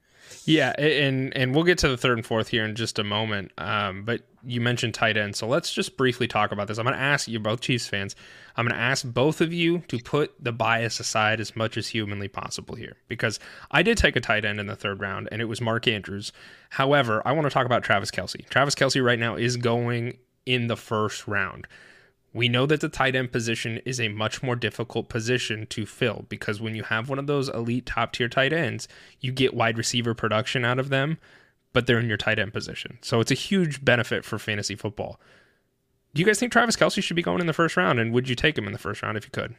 [0.44, 3.52] Yeah, and and we'll get to the third and fourth here in just a moment.
[3.58, 6.78] Um, but you mentioned tight end, so let's just briefly talk about this.
[6.78, 8.14] I'm going to ask you, both Chiefs fans,
[8.56, 11.88] I'm going to ask both of you to put the bias aside as much as
[11.88, 13.40] humanly possible here, because
[13.72, 16.32] I did take a tight end in the third round, and it was Mark Andrews.
[16.70, 18.48] However, I want to talk about Travis Kelce.
[18.48, 21.66] Travis Kelce right now is going in the first round.
[22.36, 26.26] We know that the tight end position is a much more difficult position to fill
[26.28, 28.88] because when you have one of those elite top tier tight ends,
[29.20, 31.16] you get wide receiver production out of them,
[31.72, 32.98] but they're in your tight end position.
[33.00, 35.18] So it's a huge benefit for fantasy football.
[36.12, 37.98] Do you guys think Travis Kelce should be going in the first round?
[37.98, 39.54] And would you take him in the first round if you could?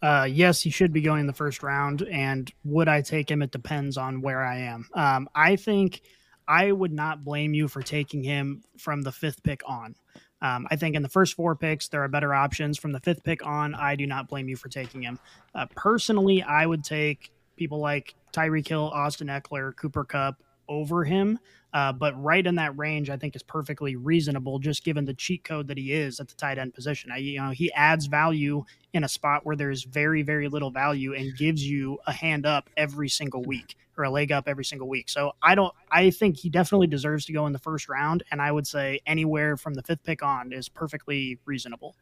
[0.00, 2.00] Uh, yes, he should be going in the first round.
[2.00, 3.42] And would I take him?
[3.42, 4.88] It depends on where I am.
[4.94, 6.00] Um, I think
[6.48, 9.96] I would not blame you for taking him from the fifth pick on.
[10.42, 12.78] Um, I think in the first four picks, there are better options.
[12.78, 15.18] From the fifth pick on, I do not blame you for taking him.
[15.54, 21.38] Uh, personally, I would take people like Tyreek Hill, Austin Ekeler, Cooper Kupp over him.
[21.72, 25.44] Uh, but right in that range, I think is perfectly reasonable, just given the cheat
[25.44, 27.12] code that he is at the tight end position.
[27.12, 31.14] I, you know, he adds value in a spot where there's very, very little value
[31.14, 34.88] and gives you a hand up every single week or a leg up every single
[34.88, 35.08] week.
[35.08, 38.22] So I don't, I think he definitely deserves to go in the first round.
[38.32, 41.94] And I would say anywhere from the fifth pick on is perfectly reasonable.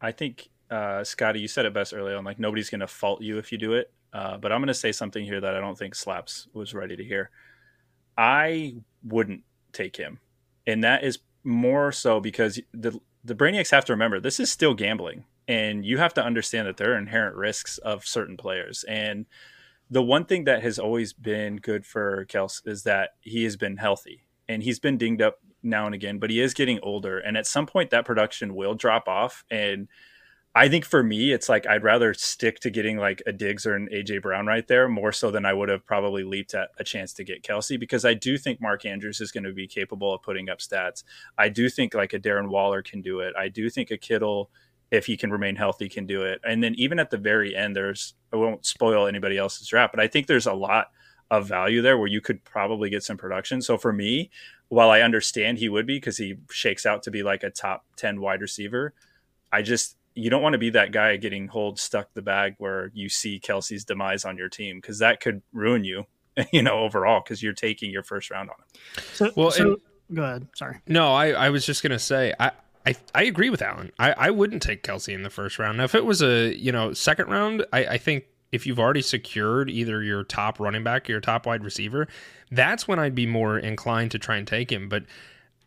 [0.00, 2.24] I think uh, Scotty, you said it best early on.
[2.24, 3.92] Like nobody's going to fault you if you do it.
[4.12, 6.96] Uh, but I'm going to say something here that I don't think Slaps was ready
[6.96, 7.30] to hear.
[8.16, 9.42] I wouldn't
[9.72, 10.20] take him,
[10.66, 14.74] and that is more so because the the Brainiacs have to remember this is still
[14.74, 18.84] gambling, and you have to understand that there are inherent risks of certain players.
[18.84, 19.26] And
[19.90, 23.78] the one thing that has always been good for Kels is that he has been
[23.78, 27.36] healthy, and he's been dinged up now and again, but he is getting older, and
[27.36, 29.88] at some point that production will drop off, and
[30.56, 33.74] I think for me, it's like I'd rather stick to getting like a Diggs or
[33.74, 36.84] an AJ Brown right there more so than I would have probably leaped at a
[36.84, 40.14] chance to get Kelce because I do think Mark Andrews is going to be capable
[40.14, 41.02] of putting up stats.
[41.36, 43.34] I do think like a Darren Waller can do it.
[43.36, 44.48] I do think a Kittle,
[44.92, 46.40] if he can remain healthy, can do it.
[46.44, 50.00] And then even at the very end, there's I won't spoil anybody else's draft, but
[50.00, 50.92] I think there's a lot
[51.32, 53.60] of value there where you could probably get some production.
[53.60, 54.30] So for me,
[54.68, 57.84] while I understand he would be because he shakes out to be like a top
[57.96, 58.94] 10 wide receiver,
[59.50, 62.90] I just, you don't want to be that guy getting hold stuck the bag where
[62.94, 66.04] you see Kelce's demise on your team because that could ruin you,
[66.52, 69.04] you know, overall because you're taking your first round on him.
[69.12, 70.46] So, Well, so and- go ahead.
[70.54, 70.78] Sorry.
[70.86, 72.52] No, I, I was just gonna say I,
[72.86, 73.90] I I agree with Alan.
[73.98, 75.78] I, I wouldn't take Kelce in the first round.
[75.78, 79.02] Now, if it was a you know second round, I, I think if you've already
[79.02, 82.06] secured either your top running back or your top wide receiver,
[82.52, 84.88] that's when I'd be more inclined to try and take him.
[84.88, 85.06] But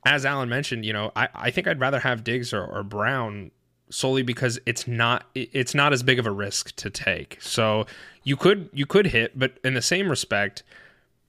[0.06, 3.52] as Alan mentioned, you know, I, I think I'd rather have Diggs or, or Brown
[3.90, 7.38] solely because it's not it's not as big of a risk to take.
[7.42, 7.86] So
[8.24, 10.64] you could you could hit, but in the same respect,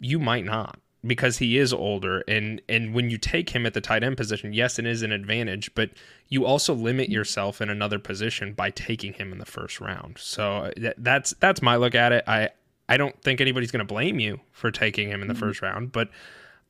[0.01, 2.25] you might not because he is older.
[2.27, 5.13] And and when you take him at the tight end position yes it is an
[5.13, 5.91] advantage but
[6.29, 10.19] you also limit yourself in another position by taking him in the first round.
[10.19, 12.25] So that, that's that's my look at it.
[12.27, 12.51] I
[12.89, 15.41] i don't think anybody's going to blame you for taking him in the mm-hmm.
[15.41, 16.09] first round but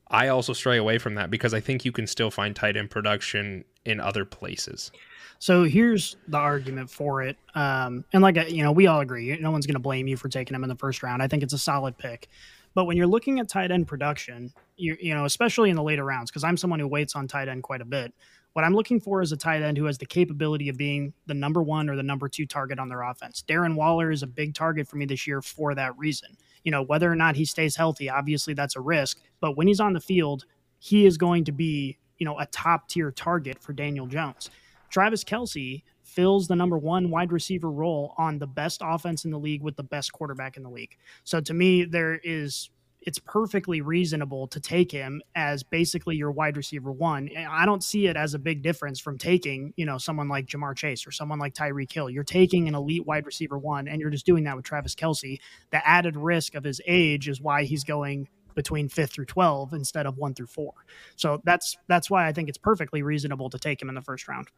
[0.09, 2.91] i also stray away from that because i think you can still find tight end
[2.91, 4.91] production in other places
[5.39, 7.37] So here's the argument for it.
[7.55, 10.29] Um, and like, you know, we all agree, no one's going to blame you for
[10.29, 11.23] taking him in the first round.
[11.23, 12.29] I think it's a solid pick.
[12.75, 16.05] But when you're looking at tight end production, you, you know, especially in the later
[16.05, 18.13] rounds, because I'm someone who waits on tight end quite a bit,
[18.53, 21.35] what I'm looking for is a tight end who has the capability of being the
[21.35, 23.45] number one or the number two target on their offense.
[23.47, 26.37] Darren Waller is a big target for me this year for that reason.
[26.65, 29.21] You know, whether or not he stays healthy, obviously that's a risk.
[29.41, 30.45] But when he's on the field,
[30.81, 34.51] he is going to be, you know, a top tier target for Daniel Jones.
[34.91, 39.39] Travis Kelce fills the number one wide receiver role on the best offense in the
[39.39, 40.97] league with the best quarterback in the league.
[41.25, 42.71] So to me, there is
[43.01, 47.31] it's perfectly reasonable to take him as basically your wide receiver one.
[47.49, 50.77] I don't see it as a big difference from taking, you know, someone like Jamar
[50.77, 52.11] Chase or someone like Tyreek Hill.
[52.11, 55.39] You're taking an elite wide receiver one, and you're just doing that with Travis Kelce.
[55.71, 60.05] The added risk of his age is why he's going between fifth through twelve instead
[60.05, 60.73] of one through four.
[61.15, 64.27] So that's that's why I think it's perfectly reasonable to take him in the first
[64.27, 64.49] round.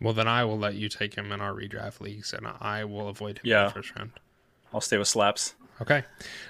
[0.00, 3.08] Well then i will let you take him in our redraft leagues and i will
[3.08, 4.10] avoid him in the first round
[4.72, 5.54] I'll stay with slaps.
[5.80, 6.02] Okay.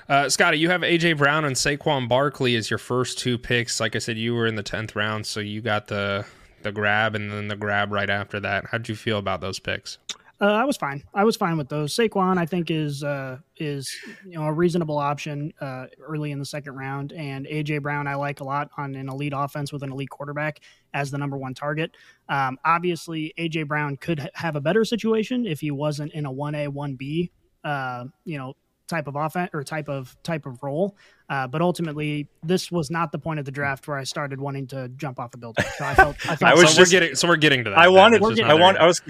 [0.08, 3.78] Uh, Scotty, you have AJ Brown and Saquon Barkley as your first two picks.
[3.78, 6.24] Like I said, you were in the 10th round, so you got the
[6.62, 8.66] the grab and then the grab right after that.
[8.66, 9.98] How'd you feel about those picks?
[10.38, 11.02] Uh, I was fine.
[11.14, 11.94] I was fine with those.
[11.96, 13.94] Saquon, I think, is uh, is
[14.26, 18.16] you know a reasonable option uh, early in the second round, and AJ Brown I
[18.16, 20.60] like a lot on an elite offense with an elite quarterback
[20.92, 21.96] as the number one target.
[22.28, 26.32] Um, obviously, AJ Brown could ha- have a better situation if he wasn't in a
[26.32, 27.30] one A one B,
[27.64, 28.54] uh, you know,
[28.88, 30.98] type of offense or type of type of role.
[31.30, 34.66] Uh, but ultimately, this was not the point of the draft where I started wanting
[34.68, 35.64] to jump off a building.
[35.78, 37.70] So I felt I, felt I was so we're just- getting so we're getting to
[37.70, 37.78] that.
[37.78, 39.00] I wanted, I want, I was,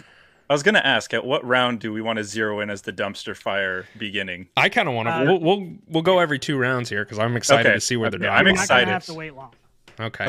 [0.48, 2.92] I was gonna ask, at what round do we want to zero in as the
[2.92, 4.48] dumpster fire beginning?
[4.56, 5.14] I kind of want to.
[5.14, 7.74] Uh, we'll, we'll we'll go every two rounds here because I'm excited Okay.
[7.74, 8.54] to see where they're Okay, driving.
[8.56, 8.92] I'm I'm not gonna excited.
[8.92, 9.52] have to wait long.
[9.98, 10.28] Okay.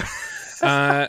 [0.61, 1.07] Uh,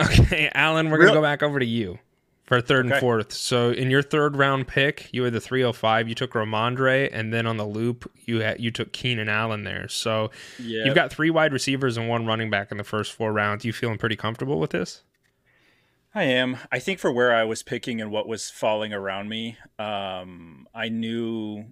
[0.00, 1.98] okay, Alan, we're Real- gonna go back over to you
[2.44, 3.32] for third and fourth.
[3.32, 6.08] So in your third round pick, you had the 305.
[6.08, 9.88] You took Rhamondre, and then on the loop, you had you took Keenan Allen there.
[9.88, 13.32] So Yeah, you've got three wide receivers and one running back in the first four
[13.32, 13.64] rounds.
[13.64, 15.02] You feeling pretty comfortable with this?
[16.16, 16.56] I am.
[16.72, 20.88] I think for where I was picking and what was falling around me, um, I
[20.88, 21.66] knew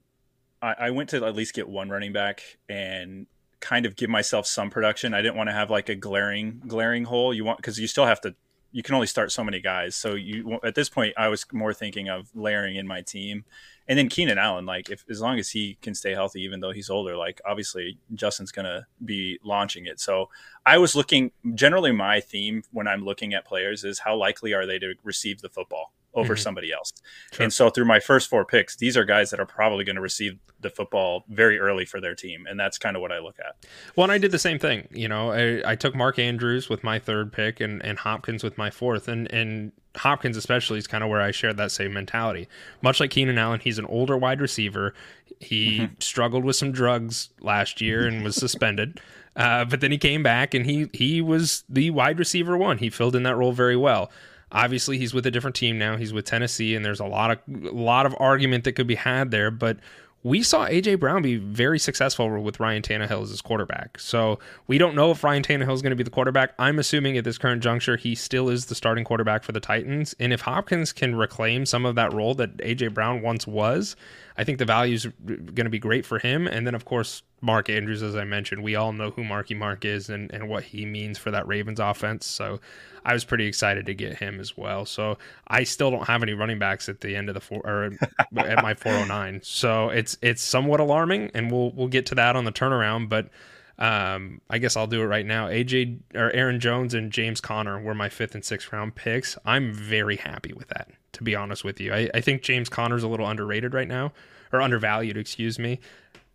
[0.61, 3.26] I, I went to at least get one running back and
[3.61, 5.14] kind of give myself some production.
[5.14, 7.32] I didn't want to have like a glaring glaring hole.
[7.32, 8.34] You want because you still have to.
[8.70, 9.97] You can only start so many guys.
[9.97, 13.47] So you at this point, I was more thinking of layering in my team,
[13.89, 14.66] and then Keenan Allen.
[14.66, 17.99] Like if as long as he can stay healthy, even though he's older, like obviously
[18.14, 20.01] Justin's gonna be launching it.
[20.01, 20.28] So
[20.64, 24.66] I was looking generally my theme when I'm looking at players is how likely are
[24.66, 26.39] they to receive the football over Mhm.
[26.39, 26.93] somebody else.
[27.33, 27.45] Sure.
[27.45, 30.03] And so through my first four picks, these are guys that are probably going to
[30.03, 33.37] receive the football very early for their team, and that's kind of what I look
[33.39, 33.57] at.
[33.97, 34.89] Well, and I did the same thing.
[34.93, 38.57] You know, I, I took Mark Andrews with my third pick and, and Hopkins with
[38.57, 39.09] my fourth.
[39.09, 42.49] And, and Hopkins, especially, is kind of where I shared that same mentality.
[42.81, 44.95] Much like Keenan Allen, he's an older wide receiver.
[45.41, 49.01] He struggled with some drugs last year and was suspended.
[49.37, 52.79] Uh, but then he came back and he he was the wide receiver one.
[52.79, 54.11] He filled in that role very well.
[54.55, 55.97] Obviously, he's with a different team now.
[55.97, 58.95] He's with Tennessee, and there's a lot of a lot of argument that could be
[58.95, 59.51] had there.
[59.51, 59.79] But
[60.25, 64.01] we saw AJ Brown be very successful with Ryan Tannehill as his quarterback.
[64.01, 66.55] So we don't know if Ryan Tannehill is going to be the quarterback.
[66.59, 70.15] I'm assuming at this current juncture he still is the starting quarterback for the Titans.
[70.19, 73.97] And if Hopkins can reclaim some of that role that AJ Brown once was,
[74.39, 76.47] I think the value is going to be great for him.
[76.47, 79.84] And then of course Mark Andrews, as I mentioned, we all know who Marky Mark
[79.84, 82.26] is and, and what he means for that Ravens offense.
[82.26, 82.61] So
[83.05, 84.86] I was pretty excited to get him as well.
[84.86, 85.18] So
[85.49, 87.92] I still don't have any running backs at the end of the four or
[88.38, 89.40] at my 409.
[89.45, 93.09] So it's it's somewhat alarming, and we'll we'll get to that on the turnaround.
[93.09, 93.28] But
[93.76, 95.49] Um, I guess I'll do it right now.
[95.49, 99.36] AJ or Aaron Jones and James Conner were my fifth and sixth round picks.
[99.45, 101.92] I'm very happy with that, to be honest with you.
[101.92, 104.12] I, I think James Conner's a little underrated right now,
[104.53, 105.80] or undervalued, excuse me.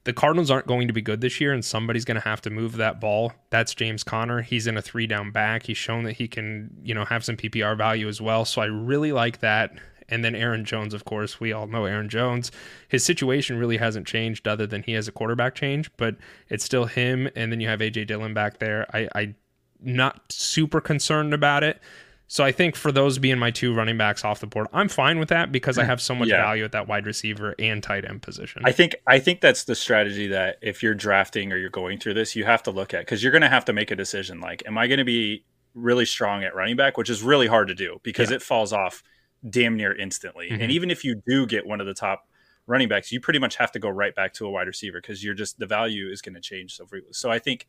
[0.06, 2.50] The Cardinals aren't going to be good this year, and somebody's going to have to
[2.50, 3.34] move that ball.
[3.50, 4.42] That's James Conner.
[4.42, 5.66] He's in a three down back.
[5.66, 8.46] He's shown that he can, you know, have some PPR value as well.
[8.46, 9.74] So I really like that.
[10.08, 12.52] And then Aaron Jones, of course, we all know Aaron Jones.
[12.88, 16.16] His situation really hasn't changed other than he has a quarterback change, but
[16.50, 17.30] it's still him.
[17.36, 18.88] And then you have AJ Dillon back there.
[18.94, 19.36] I, I
[19.82, 21.80] not super concerned about it.
[22.32, 25.18] So I think for those being my two running backs off the board, I'm fine
[25.18, 26.38] with that because I have so much Yeah.
[26.44, 28.62] value at that wide receiver and tight end position.
[28.64, 32.14] I think I think that's the strategy that if you're drafting or you're going through
[32.14, 34.40] this, you have to look at because you're going to have to make a decision.
[34.40, 37.68] Like, am I going to be really strong at running back, which is really hard
[37.70, 38.36] to do because Yeah.
[38.36, 39.02] it falls off
[39.50, 40.50] damn near instantly.
[40.52, 40.62] Mhm.
[40.62, 42.28] And even if you do get one of the top
[42.68, 45.24] running backs, you pretty much have to go right back to a wide receiver because
[45.24, 47.14] you're just the value is going to change so frequently.
[47.14, 47.68] So I think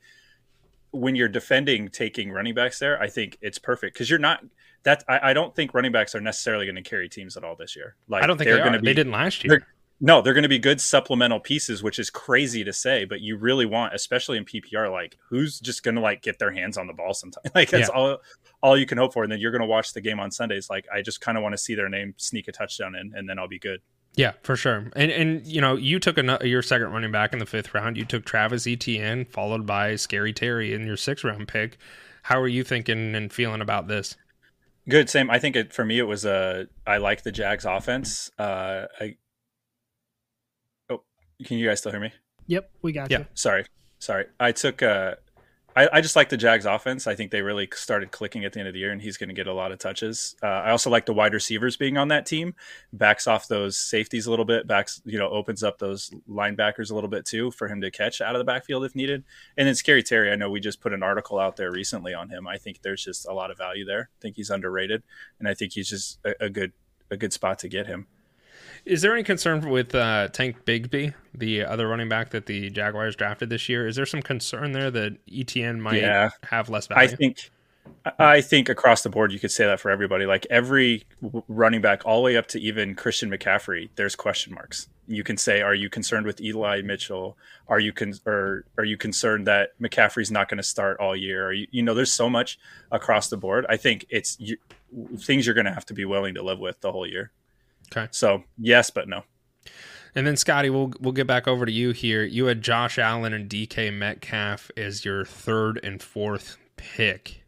[0.93, 4.45] when you're defending taking running backs there, I think it's perfect because you're not
[4.85, 5.05] that.
[5.09, 7.77] I, I don't think running backs are necessarily going to carry teams at all this
[7.77, 7.97] year.
[8.09, 9.51] Like I don't think they're they going to be They didn't last year.
[9.59, 9.67] they're-
[10.03, 13.37] no, they're going to be good supplemental pieces, which is crazy to say, but you
[13.37, 16.87] really want, especially in PPR, like who's just going to like get their hands on
[16.87, 17.45] the ball sometimes.
[17.55, 17.95] Like that's Yeah.
[17.95, 18.19] all
[18.63, 20.71] all you can hope for, and then you're going to watch the game on Sundays.
[20.71, 23.29] Like I just kind of want to see their name sneak a touchdown in, and
[23.29, 23.81] then I'll be good.
[24.17, 24.91] Yeah, for sure.
[24.97, 27.97] And and you know, you took a, your second running back in the fifth round.
[27.97, 31.79] You took Travis Etienne, followed by Scary Terry in your sixth round pick.
[32.25, 34.17] How are you thinking and feeling about this?
[34.89, 35.31] Good, same.
[35.31, 36.67] I think it for me it was a.
[36.87, 38.31] I like the Jags offense.
[38.39, 39.17] Uh, I.
[40.91, 41.03] Oh,
[41.45, 42.13] can you guys still hear me?
[42.47, 43.19] Yep, we got Yeah.
[43.21, 43.27] you.
[43.35, 43.65] sorry
[44.01, 45.15] sorry i took uh
[45.77, 47.07] I, I just like the Jags offense.
[47.07, 49.29] I think they really started clicking at the end of the year, and he's going
[49.29, 50.35] to get a lot of touches.
[50.43, 52.55] Uh, I also like the wide receivers being on that team.
[52.93, 54.67] Backs off those safeties a little bit.
[54.67, 58.21] Backs, you know, opens up those linebackers a little bit too for him to catch
[58.21, 59.23] out of the backfield if needed.
[59.57, 62.31] And then Scary Terry, I know we just put an article out there recently on
[62.31, 62.49] him.
[62.49, 64.11] I think there's just a lot of value there.
[64.19, 65.03] I think he's underrated,
[65.39, 66.73] and I think he's just a, a good
[67.11, 68.07] a good spot to get him.
[68.85, 73.17] Is there any concern with uh, Tank Bigsby, the other running back that the Jaguars
[73.17, 73.87] drafted this year?
[73.87, 76.31] Is there some concern there that Etienne might Yeah.
[76.45, 77.05] have less value?
[77.05, 77.51] I think
[78.19, 80.25] I think across the board you could say that for everybody.
[80.27, 81.05] Like every
[81.49, 84.89] running back, all the way up to even Christian McCaffrey, there's question marks.
[85.09, 87.37] You can say, are you concerned with Eli Mitchell?
[87.69, 91.47] Are you con- or are you concerned that McCaffrey's not going to start all year?
[91.47, 92.59] Are you, you know, there's so much
[92.93, 93.67] across the board.
[93.69, 94.57] I think it's you,
[95.19, 97.33] things you're going to have to be willing to live with the whole year.
[97.93, 98.09] Okay.
[98.11, 99.25] So yes, but no.
[100.15, 102.25] And then Scotty, we'll we'll get back over to you here.
[102.25, 107.45] You had Josh Allen and DK Metcalf as your third and fourth pick.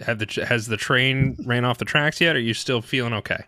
[0.00, 2.36] Have the has the train ran off the tracks yet?
[2.36, 3.44] Or are you still feeling okay?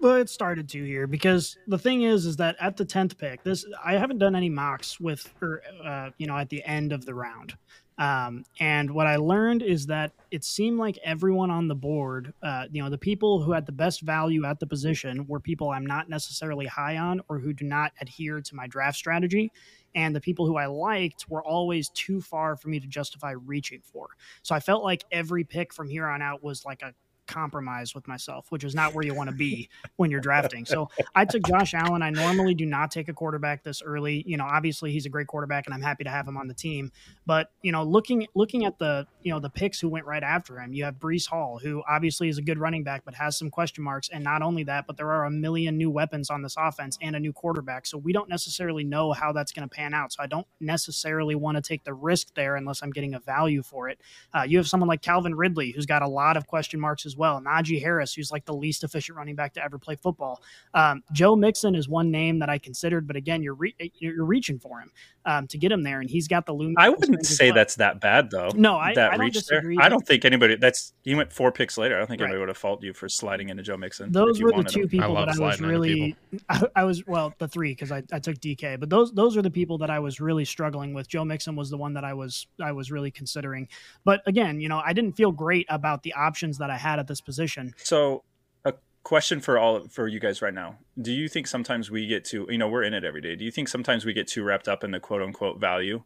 [0.00, 3.42] Well, it started to here because the thing is, is that at the tenth pick,
[3.42, 7.04] this I haven't done any mocks with, or uh, you know, at the end of
[7.04, 7.54] the round.
[8.00, 12.64] Um, and what I learned is that it seemed like everyone on the board, uh,
[12.72, 15.84] you know, the people who had the best value at the position were people I'm
[15.84, 19.52] not necessarily high on or who do not adhere to my draft strategy.
[19.94, 23.82] And the people who I liked were always too far for me to justify reaching
[23.82, 24.08] for.
[24.42, 26.94] So I felt like every pick from here on out was like a
[27.30, 30.66] compromise with myself, which is not where you want to be when you're drafting.
[30.66, 32.02] So I took Josh Allen.
[32.02, 34.24] I normally do not take a quarterback this early.
[34.26, 36.54] You know, obviously he's a great quarterback and I'm happy to have him on the
[36.54, 36.90] team.
[37.26, 40.58] But, you know, looking looking at the, you know, the picks who went right after
[40.58, 43.50] him, you have Breece Hall, who obviously is a good running back, but has some
[43.50, 44.08] question marks.
[44.08, 47.14] And not only that, but there are a million new weapons on this offense and
[47.14, 47.86] a new quarterback.
[47.86, 50.12] So we don't necessarily know how that's going to pan out.
[50.12, 53.62] So I don't necessarily want to take the risk there unless I'm getting a value
[53.62, 54.00] for it.
[54.34, 57.16] Uh, you have someone like Calvin Ridley, who's got a lot of question marks as
[57.16, 57.19] well.
[57.20, 60.42] Najee Harris, who's like the least efficient running back to ever play football.
[60.74, 64.58] Um, Joe Mixon is one name that I considered, but again, you're re- you're reaching
[64.58, 64.90] for him
[65.26, 66.74] um, to get him there, and he's got the loom.
[66.78, 68.50] I wouldn't say that's that bad though.
[68.54, 69.76] No, I- that I don't reach disagree.
[69.76, 69.84] there.
[69.84, 70.56] I don't think anybody.
[70.56, 71.94] That's he went four picks later.
[71.96, 72.26] I don't think Right.
[72.26, 74.10] anybody would have faulted you for sliding into Joe Mixon.
[74.12, 74.88] those were the two him.
[74.88, 76.16] people love that I was really
[76.48, 79.42] I, I was well the three because I, I took DK but those those are
[79.42, 82.14] the people that I was really struggling with Joe Mixon was the one that I
[82.14, 83.68] was I was really considering
[84.04, 87.06] but again you know I didn't feel great about the options that I had at
[87.10, 88.24] this position So,
[88.64, 92.24] a question for all for you guys right now: Do you think sometimes we get
[92.24, 93.36] too, you know, we're in it every day?
[93.36, 96.02] Do you think sometimes we get too wrapped up in the quote unquote value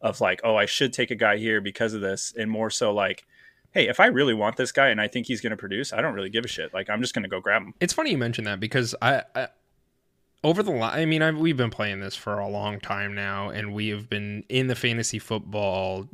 [0.00, 2.92] of like, oh, I should take a guy here because of this, and more so
[2.92, 3.26] like,
[3.72, 6.00] hey, if I really want this guy and I think he's going to produce, I
[6.00, 6.72] don't really give a shit.
[6.72, 7.74] Like, I'm just going to go grab him.
[7.80, 9.48] It's funny you mentioned that because I, I
[10.44, 13.50] over the li- I mean I've, we've been playing this for a long time now,
[13.50, 16.08] and we have been in the fantasy football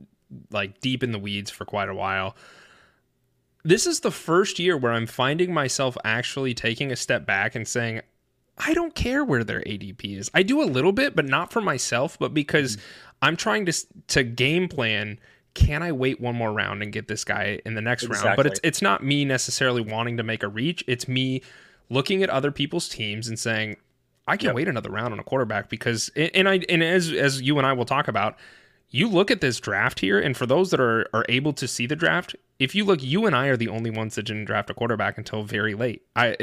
[0.50, 2.34] like deep in the weeds for quite a while.
[3.64, 7.66] This is the first year where I'm finding myself actually taking a step back and
[7.66, 8.02] saying,
[8.58, 10.30] I don't care where their ADP is.
[10.34, 12.80] I do a little bit, but not for myself, but because mm.
[13.22, 13.72] I'm trying to
[14.08, 15.18] to game plan.
[15.54, 18.36] Can I wait one more round and get this guy in the next round?
[18.36, 20.82] But it's it's not me necessarily wanting to make a reach.
[20.86, 21.42] It's me
[21.90, 23.76] looking at other people's teams and saying,
[24.26, 24.54] I can Yep.
[24.54, 27.72] wait another round on a quarterback because and I and as as you and I
[27.74, 28.38] will talk about,
[28.90, 31.86] you look at this draft here, and for those that are are able to see
[31.86, 34.70] the draft, if you look, you and I are the only ones that didn't draft
[34.70, 36.02] a quarterback until very late.
[36.14, 36.36] I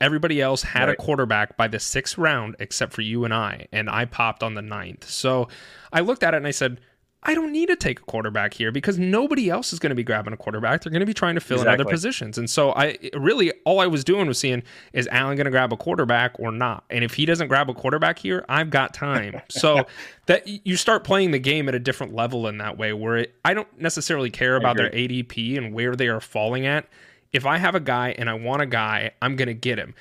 [0.00, 3.90] everybody else had a quarterback by the sixth round except for you and I, and
[3.90, 5.10] I popped on the ninth.
[5.10, 5.48] So
[5.92, 6.80] I looked at it and I said.
[7.26, 10.02] I don't need to take a quarterback here because nobody else is going to be
[10.02, 10.82] grabbing a quarterback.
[10.82, 12.36] They're going to be trying to fill in other positions.
[12.36, 14.62] And so I really all I was doing was seeing
[14.92, 16.84] is Allen going to grab a quarterback or not.
[16.90, 19.40] And if he doesn't grab a quarterback here, I've got time.
[19.50, 19.86] So
[20.26, 23.34] that you start playing the game at a different level in that way where it,
[23.44, 26.86] I don't necessarily care about their ADP and where they are falling at.
[27.32, 29.94] If I have a guy and I want a guy, I'm going to get him.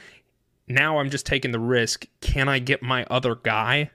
[0.68, 2.08] Now I'm just taking the risk.
[2.22, 3.92] Can I get my other guy?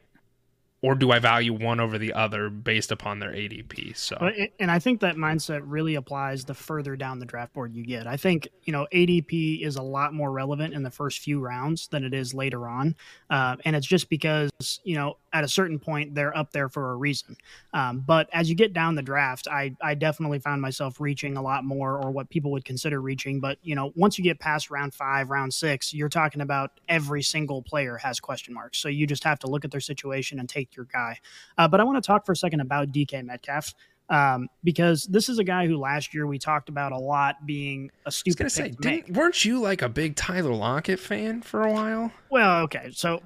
[0.81, 3.97] Or do I value one over the other based upon their ADP?
[3.97, 4.16] So
[4.61, 8.07] And I think that mindset really applies the further down the draft board you get.
[8.07, 11.89] I think, you know, ADP is a lot more relevant in the first few rounds
[11.89, 12.95] than it is later on.
[13.29, 14.51] Uh, and it's just because,
[14.85, 17.37] you know, at a certain point, they're up there for a reason.
[17.74, 21.43] Um, but as you get down the draft, I, I definitely found myself reaching a
[21.43, 23.41] lot more or what people would consider reaching.
[23.41, 27.22] But, you know, once you get past round five, round six, you're talking about every
[27.22, 28.79] single player has question marks.
[28.79, 31.19] So you just have to look at their situation and take your guy.
[31.57, 33.75] Uh, but I want to talk for a second about DK Metcalf
[34.11, 37.91] um, because this is a guy who last year we talked about a lot being
[38.05, 39.07] a I was stupid gonna say, to make.
[39.07, 42.12] didn't, weren't you like a big Tyler Lockett fan for a while?
[42.31, 42.91] Well, okay.
[42.93, 43.23] So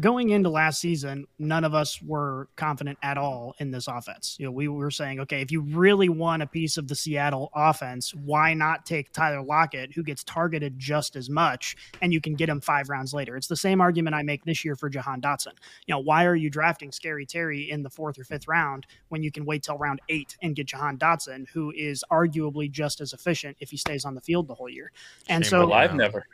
[0.00, 4.36] going into last season, none of us were confident at all in this offense.
[4.38, 7.50] You know, we were saying, okay, if you really want a piece of the Seattle
[7.54, 12.34] offense, why not take Tyler Lockett, who gets targeted just as much, and you can
[12.34, 13.36] get him five rounds later?
[13.36, 15.52] It's the same argument I make this year for Jahan Dotson.
[15.86, 19.22] You know, why are you drafting Scary Terry in the fourth or fifth round when
[19.22, 23.12] you can wait till round eight and get Jahan Dotson, who is arguably just as
[23.14, 24.92] efficient if he stays on the field the whole year?
[25.28, 25.92] And Shame so, Yeah.
[25.96, 26.26] never.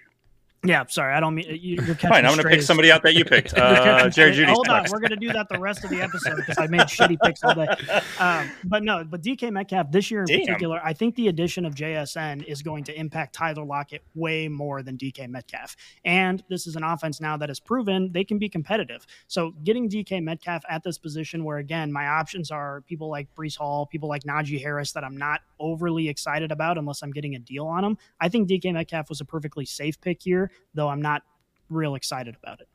[0.65, 3.03] Yeah, sorry, I don't mean you- you're catching Fine, I'm going to pick somebody out
[3.03, 3.55] that you picked.
[3.65, 4.33] Uh, Jerry.
[4.33, 4.51] Judy.
[4.53, 7.17] Hold on, we're gonna do that the rest of the episode because I made shitty
[7.23, 7.67] picks all day.
[8.21, 10.41] Um, but no, but DK Metcalf this year in Damn.
[10.41, 14.83] particular, I think the addition of JSN is going to impact Tyler Lockett way more
[14.83, 15.75] than DK Metcalf.
[16.05, 19.05] And this is an offense now that has proven they can be competitive.
[19.27, 23.57] So getting DK Metcalf at this position, where again my options are people like Breece
[23.57, 27.39] Hall, people like Najee Harris that I'm not overly excited about unless I'm getting a
[27.39, 27.99] deal on them.
[28.21, 31.23] I think DK Metcalf was a perfectly safe pick here, though I'm not
[31.71, 32.69] real excited about it.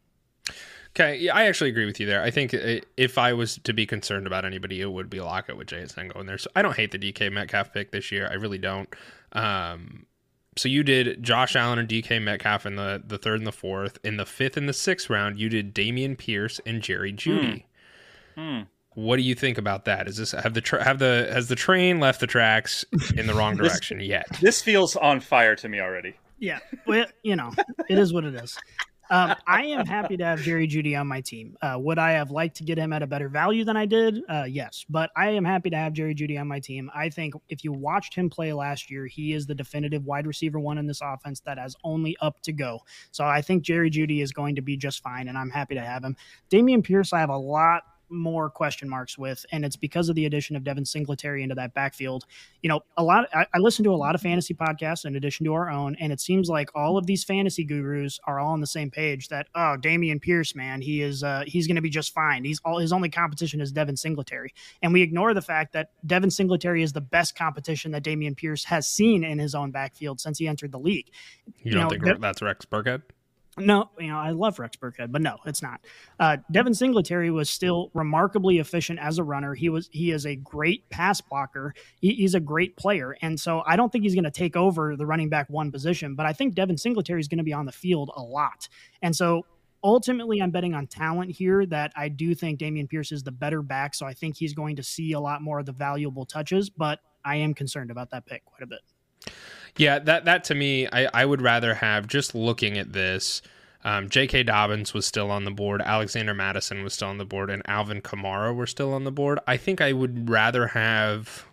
[0.95, 2.23] Okay, yeah, I actually agree with you there.
[2.23, 5.55] I think i- if I was to be concerned about anybody, it would be Lockett
[5.55, 6.37] with JSN going there.
[6.39, 8.27] So I don't hate the DK Metcalf pick this year.
[8.29, 8.89] I really don't.
[9.33, 10.07] Um,
[10.57, 13.99] so you did Josh Allen and DK Metcalf in the the third and the fourth.
[14.03, 17.65] In the fifth and the sixth round, you did Dameon Pierce and Jerry Jeudy.
[18.35, 18.61] Hmm.
[18.95, 20.07] What do you think about that?
[20.07, 22.83] Is this have the tra- have the has the train left the tracks
[23.15, 24.25] in the wrong This- direction yet?
[24.41, 26.15] This feels on fire to me already.
[26.39, 27.51] Yeah, well, you know,
[27.89, 28.57] it is what it is.
[29.11, 31.57] Um, I am happy to have Jerry Jeudy on my team.
[31.61, 34.21] Uh, would I have liked to get him at a better value than I did?
[34.29, 36.91] Uh, yes, but I am happy to have Jerry Jeudy on my team.
[36.93, 40.59] I think if you watched him play last year, he is the definitive wide receiver
[40.59, 42.81] one in this offense that has only up to go.
[43.09, 45.81] So I think Jerry Jeudy is going to be just fine, and I'm happy to
[45.81, 46.15] have him.
[46.51, 50.25] Dameon Pierce, I have a lot more question marks with, and it's because of the
[50.25, 52.25] addition of Devin Singletary into that backfield.
[52.61, 53.27] You know, a lot.
[53.33, 56.11] I, I listen to a lot of fantasy podcasts in addition to our own, and
[56.11, 59.29] it seems like all of these fantasy gurus are all on the same page.
[59.29, 62.43] That oh, Dameon Pierce, man, he is uh, he's going to be just fine.
[62.43, 66.31] He's all his only competition is Devin Singletary, and we ignore the fact that Devin
[66.31, 70.37] Singletary is the best competition that Dameon Pierce has seen in his own backfield since
[70.37, 71.09] he entered the league.
[71.63, 73.01] You don't know, think that- that's Rex Burkhead?
[73.59, 75.81] No, you know, I love Rex Burkhead, but no, it's not.
[76.19, 79.53] Uh, Devin Singletary was still remarkably efficient as a runner.
[79.53, 81.73] He was he is a great pass blocker.
[81.99, 84.95] He, he's a great player, and so I don't think he's going to take over
[84.95, 86.15] the running back one position.
[86.15, 88.67] But I think Devin Singletary is going to be on the field a lot,
[89.01, 89.45] and so
[89.83, 91.65] ultimately I'm betting on talent here.
[91.65, 94.75] That I do think Dameon Pierce is the better back, so I think he's going
[94.77, 96.69] to see a lot more of the valuable touches.
[96.69, 98.81] But I am concerned about that pick quite a bit.
[99.77, 103.41] Yeah, that that to me, I, I would rather have just looking at this.
[103.83, 104.43] Um, J.K.
[104.43, 108.01] Dobbins was still on the board, Alexander Mattison was still on the board, and Alvin
[108.01, 109.39] Kamara were still on the board.
[109.47, 111.45] I think I would rather have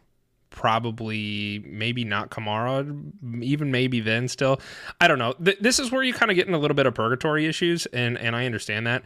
[0.50, 3.12] probably maybe not Kamara,
[3.42, 4.60] even maybe then still.
[5.00, 5.34] I don't know.
[5.34, 7.86] Th- this is where you kind of get in a little bit of purgatory issues,
[7.86, 9.02] and and I understand that.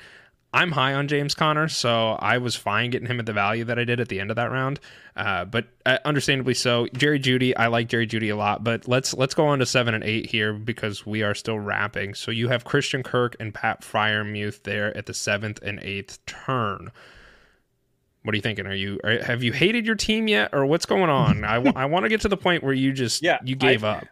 [0.53, 3.79] I'm high on James Conner, so I was fine getting him at the value that
[3.79, 4.81] I did at the end of that round.
[5.15, 6.89] Uh, but uh, understandably so.
[6.93, 9.95] Jerry Jeudy, I like Jerry Jeudy a lot, but let's let's go on to seven
[9.95, 12.15] and eight here because we are still wrapping.
[12.15, 16.91] So you have Christian Kirk and Pat Freiermuth there at the seventh and eighth turn.
[18.25, 18.67] What are you thinking?
[18.67, 21.45] Are you are, have you hated your team yet, or what's going on?
[21.45, 23.85] I, w- I want to get to the point where you just Yeah, you gave
[23.85, 24.05] I- up.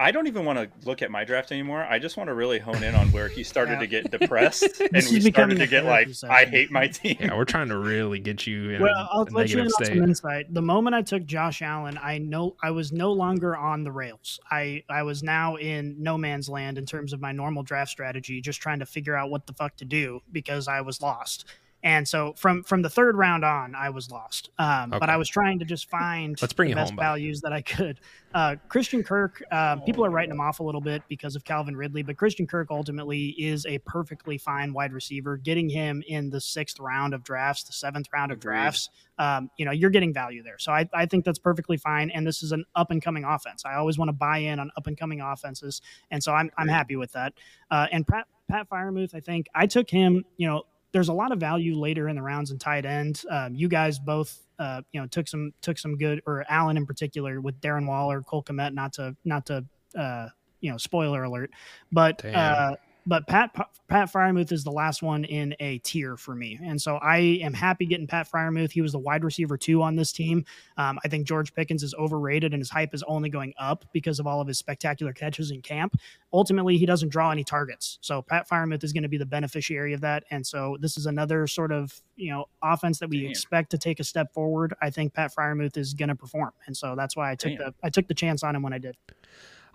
[0.00, 1.82] I don't even want to look at my draft anymore.
[1.82, 3.78] I just want to really hone in on where he started Yeah.
[3.80, 6.30] to get depressed and This we started to get like, session.
[6.30, 7.16] I hate my team.
[7.18, 9.64] Yeah, we're trying to really get you in Well, a, I'll a let you in
[9.64, 9.94] negative on state.
[9.96, 10.54] some insight.
[10.54, 14.38] The moment I took Josh Allen, I know I was no longer on the rails.
[14.50, 18.40] I I was now in no man's land in terms of my normal draft strategy,
[18.40, 21.44] just trying to figure out what the fuck to do because I was lost.
[21.82, 24.50] And so from from the third round on, I was lost.
[24.58, 27.52] Um, But I was trying to just find Let's bring the best home, values that
[27.52, 28.00] I could.
[28.34, 31.76] Uh, Christian Kirk, uh, people are writing him off a little bit because of Calvin
[31.76, 35.36] Ridley, but Christian Kirk ultimately is a perfectly fine wide receiver.
[35.36, 39.64] Getting him in the sixth round of drafts, the seventh round of drafts, um, you
[39.64, 40.58] know, you're getting value there.
[40.58, 42.10] So I, I think that's perfectly fine.
[42.10, 43.64] And this is an up and coming offense.
[43.64, 45.80] I always want to buy in on up and coming offenses.
[46.10, 47.34] And so I'm, I'm happy with that.
[47.70, 51.32] Uh, and Pat, Pat Freiermuth, I think I took him, you know, there's a lot
[51.32, 53.22] of value later in the rounds in tight end.
[53.30, 56.86] Um, you guys both, uh, you know, took some took some good, or Allen in
[56.86, 58.72] particular with Darren Waller, Cole Kmet.
[58.72, 59.64] Not to not to
[59.96, 60.28] uh,
[60.60, 61.50] you know, spoiler alert,
[61.92, 62.74] but uh,
[63.08, 63.54] but Pat
[63.88, 67.54] Pat Freiermuth is the last one in a tier for me, and so I am
[67.54, 68.70] happy getting Pat Freiermuth.
[68.70, 70.44] He was the wide receiver two on this team.
[70.76, 74.20] Um, I think George Pickens is overrated, and his hype is only going up because
[74.20, 75.96] of all of his spectacular catches in camp.
[76.34, 79.94] Ultimately, he doesn't draw any targets, so Pat Freiermuth is going to be the beneficiary
[79.94, 80.24] of that.
[80.30, 83.30] And so this is another sort of you know offense that we Damn.
[83.30, 84.74] expect to take a step forward.
[84.82, 87.58] I think Pat Freiermuth is going to perform, and so that's why I took Damn.
[87.58, 88.96] the I took the chance on him when I did.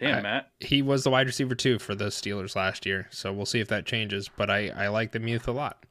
[0.03, 0.49] Damn, I- Matt.
[0.59, 3.07] he was the wide receiver too for the Steelers last year.
[3.11, 4.29] So we'll see if that changes.
[4.35, 5.83] But I, I like the Muth a lot.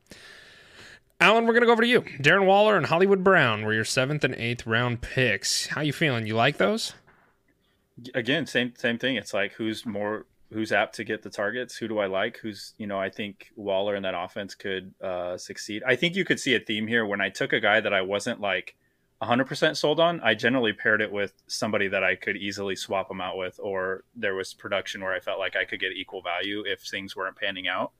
[1.21, 2.01] Alan, we're gonna go over to you.
[2.21, 5.67] Darren Waller and Hollywood Brown were your seventh and eighth round picks.
[5.67, 6.27] How you feeling?
[6.27, 6.95] You like those?
[8.15, 11.87] again same same thing it's like who's more who's apt to get the targets who
[11.87, 15.83] do i like who's you know i think waller in that offense could uh succeed
[15.87, 18.01] i think you could see a theme here when i took a guy that i
[18.01, 18.75] wasn't like
[19.23, 23.21] 100% sold on i generally paired it with somebody that i could easily swap them
[23.21, 26.65] out with or there was production where i felt like i could get equal value
[26.67, 27.93] if things weren't panning out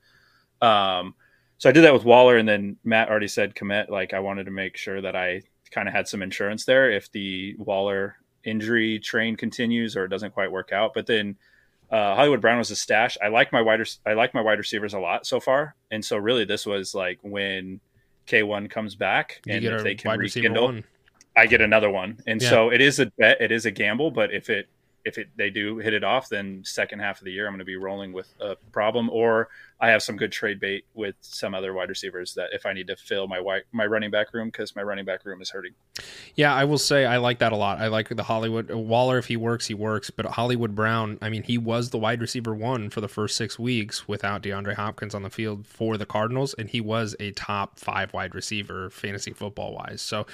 [0.61, 1.15] um
[1.57, 4.43] so i did that with waller and then matt already said Kmet like i wanted
[4.45, 8.99] to make sure that i kind of had some insurance there if the waller injury
[8.99, 10.93] train continues or it doesn't quite work out.
[10.93, 11.35] But then
[11.89, 13.17] uh, Hollywood Brown was a stash.
[13.21, 16.03] I like my wide rec- I like my wide receivers a lot so far, and
[16.03, 17.79] so really this was like when
[18.25, 20.83] K one comes back You and if they can rekindle, one.
[21.35, 22.19] I get another one.
[22.27, 22.49] And Yeah.
[22.49, 23.41] so it is a bet.
[23.41, 24.67] It is a gamble, but if it
[25.05, 27.59] if it they do hit it off, then second half of the year I'm going
[27.59, 29.49] to be rolling with a problem, or
[29.79, 32.87] I have some good trade bait with some other wide receivers that if I need
[32.87, 35.73] to fill my my running back room because my running back room is hurting.
[36.35, 37.79] Yeah, I will say I like that a lot.
[37.79, 39.17] I like the Hollywood Waller.
[39.17, 40.09] If he works, he works.
[40.09, 43.59] But Hollywood Brown, I mean, he was the wide receiver one for the first six
[43.59, 47.77] weeks without DeAndre Hopkins on the field for the Cardinals, and he was a top
[47.77, 50.01] five wide receiver fantasy football wise.
[50.01, 50.25] So,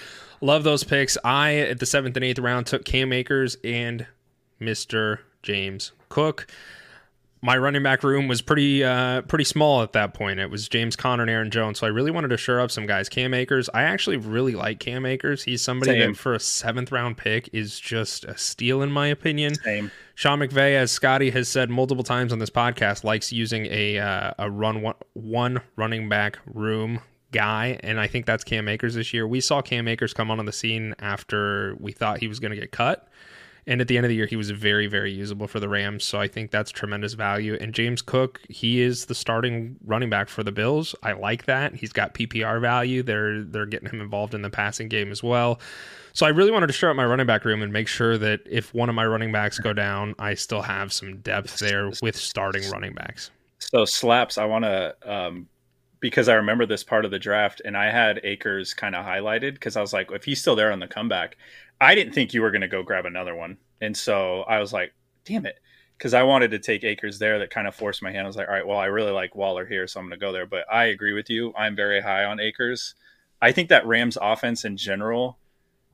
[0.42, 1.18] love those picks.
[1.24, 4.06] I at the seventh and eighth round took Cam Akers and
[4.60, 6.48] Mister James Cook.
[7.42, 10.42] My running back room was pretty uh, pretty small at that point.
[10.42, 12.86] It was James Conner and Aaron Jones, so I really wanted to shore up some
[12.86, 13.08] guys.
[13.08, 15.44] Cam Akers, I actually really like Cam Akers.
[15.44, 16.12] He's somebody Same.
[16.12, 19.56] that for a seventh round pick is just a steal in my opinion.
[19.56, 19.90] Same.
[20.16, 24.34] Sean McVay, as Scotty has said multiple times on this podcast, likes using a uh,
[24.38, 27.00] a run one, one running back room
[27.32, 29.26] guy, and I think that's Cam Akers this year.
[29.26, 32.60] We saw Cam Akers come on the scene after we thought he was going to
[32.60, 33.08] get cut.
[33.68, 36.04] And at the end of the year, he was very, very usable for the Rams.
[36.04, 37.58] So I think that's tremendous value.
[37.60, 40.96] And James Cook, he is the starting running back for the Bills.
[41.04, 41.76] I like that.
[41.76, 43.04] He's got PPR value.
[43.04, 45.60] They're they're getting him involved in the passing game as well.
[46.14, 48.42] So I really wanted to shore up my running back room and make sure that
[48.50, 52.16] if one of my running backs go down, I still have some depth there with
[52.16, 53.30] starting running backs.
[53.60, 55.48] So slaps, I want to um,
[56.00, 59.54] because I remember this part of the draft, and I had Akers kind of highlighted
[59.54, 61.38] because I was like, if he's still there on the comeback,
[61.82, 64.74] I didn't think you were going to go grab another one, and so I was
[64.74, 64.94] like,
[65.26, 65.60] damn it,
[65.98, 67.40] because I wanted to take Akers there.
[67.40, 68.26] That kind of forced my hand.
[68.26, 70.26] I was like, all right, well, I really like Waller here, so I'm going to
[70.26, 70.46] go there.
[70.46, 71.54] But I agree with you.
[71.58, 72.96] I'm very high on Akers.
[73.42, 75.38] I think that Rams offense in general,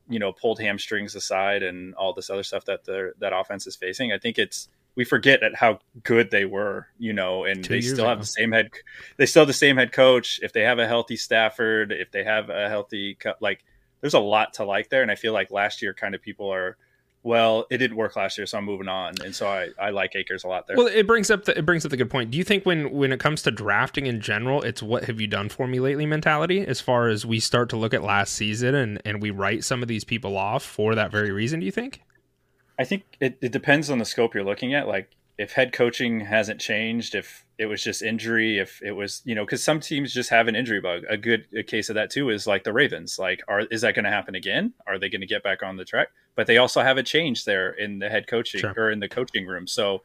[0.09, 3.75] you know, pulled hamstrings aside and all this other stuff that the that offense is
[3.75, 4.11] facing.
[4.11, 7.81] I think it's we forget at how good they were, you know, and Two they
[7.81, 8.69] still have the same head.
[9.17, 10.39] They still have the same head coach.
[10.41, 13.63] If they have a healthy Stafford, if they have a healthy, like,
[14.05, 15.01] there's a lot to like there.
[15.01, 16.77] And I feel like last year, kind of people are,
[17.23, 19.15] well, it didn't work last year, so I'm moving on.
[19.23, 20.77] And so I, I like Akers a lot there.
[20.77, 22.29] Well, it brings up the, it brings up the good point.
[22.29, 25.25] Do you think when when it comes to drafting in general, it's what have you
[25.25, 26.59] done for me lately mentality?
[26.59, 29.81] As far as we start to look at last season and and we write some
[29.81, 31.61] of these people off for that very reason.
[31.61, 32.03] Do you think?
[32.77, 34.87] I think it, it depends on the scope you're looking at.
[34.87, 39.35] Like if head coaching hasn't changed, if it was just injury, if it was you
[39.35, 41.03] know because some teams just have an injury bug.
[41.09, 43.17] A good a case of that too is like the Ravens.
[43.17, 44.73] Like, are is that going to happen again?
[44.87, 46.09] Are they going to get back on the track?
[46.35, 48.73] But they also have a change there in the head coaching Sure.
[48.75, 49.67] or in the coaching room.
[49.67, 50.01] So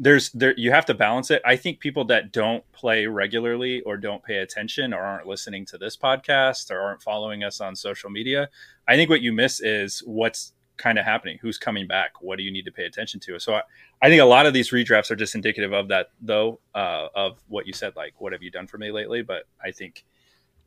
[0.00, 1.42] there's there you have to balance it.
[1.44, 5.78] I think people that don't play regularly or don't pay attention or aren't listening to
[5.78, 8.48] this podcast or aren't following us on social media,
[8.86, 12.44] I think what you miss is what's kind of happening, who's coming back, what do
[12.44, 13.38] you need to pay attention to.
[13.38, 13.62] So I,
[14.00, 17.38] I think a lot of these redrafts are just indicative of that, though, uh, of
[17.48, 19.22] what you said, like what have you done for me lately?
[19.22, 20.04] But I think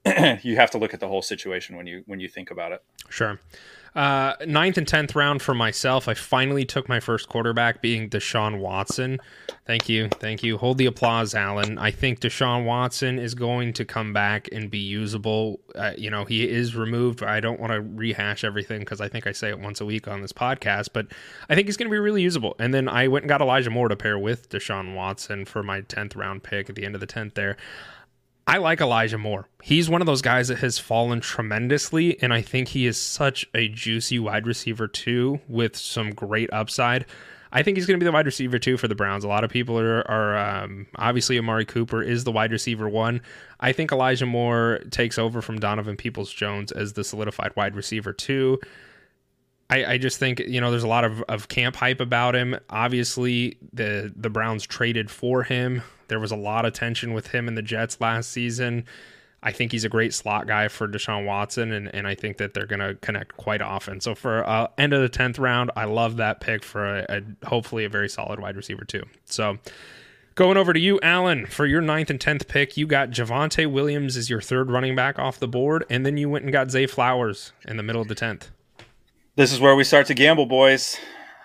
[0.44, 2.84] you have to look at the whole situation when you when you think about it.
[3.10, 3.40] Sure.
[3.94, 6.08] Uh, ninth and tenth round for myself.
[6.08, 9.20] I finally took my first quarterback, being Deshaun Watson.
[9.66, 10.58] Thank you, thank you.
[10.58, 11.78] Hold the applause, Alan.
[11.78, 15.60] I think Deshaun Watson is going to come back and be usable.
[15.76, 17.22] Uh, you know, he is removed.
[17.22, 20.08] I don't want to rehash everything because I think I say it once a week
[20.08, 21.08] on this podcast, but
[21.50, 22.56] I think he's going to be really usable.
[22.60, 25.82] And then I went and got Elijah Moore to pair with Deshaun Watson for my
[25.82, 27.34] tenth round pick at the end of the tenth.
[27.34, 27.58] There.
[28.48, 29.48] I like Elijah Moore.
[29.62, 33.46] He's one of those guys that has fallen tremendously, and I think he is such
[33.54, 37.06] a juicy wide receiver too, with some great upside.
[37.54, 39.24] I think he's going to be the wide receiver two for the Browns.
[39.24, 43.22] A lot of people are, are um, obviously Amari Cooper is the wide receiver one.
[43.60, 48.14] I think Elijah Moore takes over from Donovan Peoples Jones as the solidified wide receiver
[48.14, 48.60] two.
[49.70, 52.58] I, I just think you know there's a lot of, of camp hype about him.
[52.70, 55.82] Obviously, the the Browns traded for him.
[56.12, 58.84] There was a lot of tension with him and the Jets last season.
[59.42, 62.54] I think he's a great slot guy for Deshaun Watson, and, and I think that
[62.54, 64.02] they're going to connect quite often.
[64.02, 67.48] So for uh, end of the tenth round, I love that pick for a, a
[67.48, 69.04] hopefully a very solid wide receiver too.
[69.24, 69.58] So
[70.36, 74.18] going over to you, Alan, for your ninth and tenth pick, you got Javonte Williams
[74.18, 76.88] as your third running back off the board, and then you went and got Zay
[76.88, 78.52] Flowers in the middle of the tenth.
[79.38, 80.98] This is where we start to gamble, boys.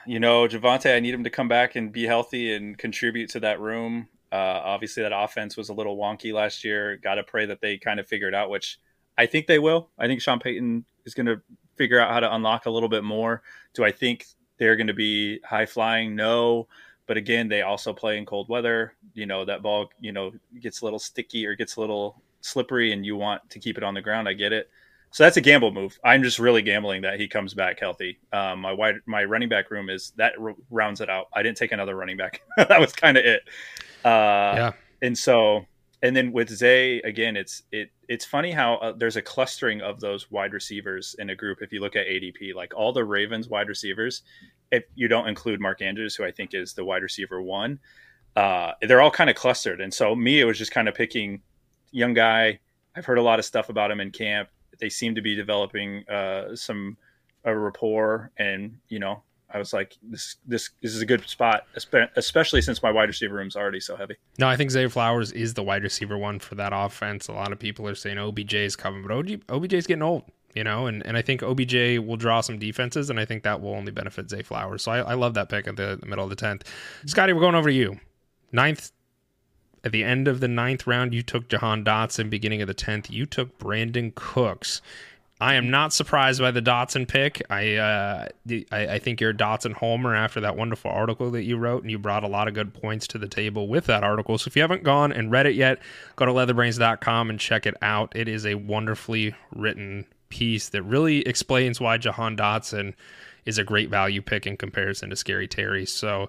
[0.07, 3.41] You know, Javonte, I need him to come back and be healthy and contribute to
[3.41, 4.09] that room.
[4.33, 6.97] Uh, obviously, that offense was a little wonky last year.
[6.97, 8.79] Got to pray that they kind of figure it out, which
[9.17, 9.91] I think they will.
[9.99, 11.41] I think Sean Payton is going to
[11.77, 13.43] figure out how to unlock a little bit more.
[13.75, 14.27] Do I think
[14.59, 16.17] they're going to be high flying?
[16.17, 16.69] No.
[17.07, 18.95] But again, they also play in cold weather.
[19.15, 22.93] You know, that ball, you know, gets a little sticky or gets a little slippery
[22.93, 24.29] and you want to keep it on the ground.
[24.29, 24.71] I get it.
[25.11, 25.99] So that's a gamble move.
[26.05, 28.19] I'm just really gambling that he comes back healthy.
[28.33, 30.35] Um, my wide, my running back room is that
[30.71, 31.29] rounds it out.
[31.33, 32.43] I didn't take another running back.
[32.57, 33.43] that was kind of it.
[34.05, 34.09] Uh,
[34.57, 34.73] yeah.
[35.03, 35.65] And so,
[36.03, 40.01] and then with Zay again, it's it it's funny how uh, there's a clustering of
[40.01, 41.63] those wide receivers in a group.
[41.63, 44.23] If you look at ADP, like all the Ravens wide receivers,
[44.71, 47.79] if you don't include Mark Andrews, who I think is the wide receiver one,
[48.37, 49.81] uh, they're all kind of clustered.
[49.81, 51.41] And so me, it was just kind of picking
[51.91, 52.61] young guy.
[52.95, 54.49] I've heard a lot of stuff about him in camp.
[54.79, 56.97] They seem to be developing uh, some
[57.45, 59.23] a rapport, and you know,
[59.53, 61.67] I was like, this this this is a good spot,
[62.17, 64.17] especially since my wide receiver room's already so heavy.
[64.39, 67.29] No, I think Zay Flowers is the wide receiver one for that offense.
[67.29, 70.25] A lot of people are saying OBJ is coming, but OG, OBJ's getting old,
[70.55, 73.61] you know, and, and I think OBJ will draw some defenses, and I think that
[73.61, 74.83] will only benefit Zay Flowers.
[74.83, 76.63] So I, I love that pick at the, the middle of the 10th.
[77.07, 77.99] Scotty, we're going over to you.
[78.53, 78.91] Ninth,
[79.87, 82.29] at the end of the ninth round, you took Jahan Dotson.
[82.29, 84.83] Beginning of the 10th, you took Brandin Cooks.
[85.41, 87.41] I am not surprised by the Dotson pick.
[87.49, 91.57] I, uh, I I think you're a Dotson homer after that wonderful article that you
[91.57, 94.39] wrote, and you brought a lot of good points to the table with that article.
[94.39, 95.79] So if you haven't gone and read it yet,
[96.17, 98.11] go to leatherbrains.com and check it out.
[98.17, 102.95] It is a wonderfully written piece that really explains why Jahan Dotson
[103.45, 105.87] is a great value pick in comparison to Scary Terry.
[105.87, 106.29] So.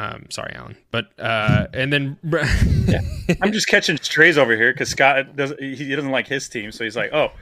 [0.00, 2.16] Um, sorry, Alan, but uh, and then
[3.42, 6.84] I'm just catching strays over here because Scott doesn't he doesn't like his team, so
[6.84, 7.32] he's like, oh,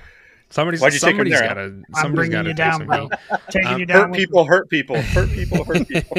[0.48, 1.40] somebody's Why'd you take him there?
[1.42, 3.08] got to I'm somebody's bringing got to you down, bro.
[3.50, 3.96] Taking Um, you down.
[4.00, 6.16] hurt with- people, hurt people, hurt people, hurt people.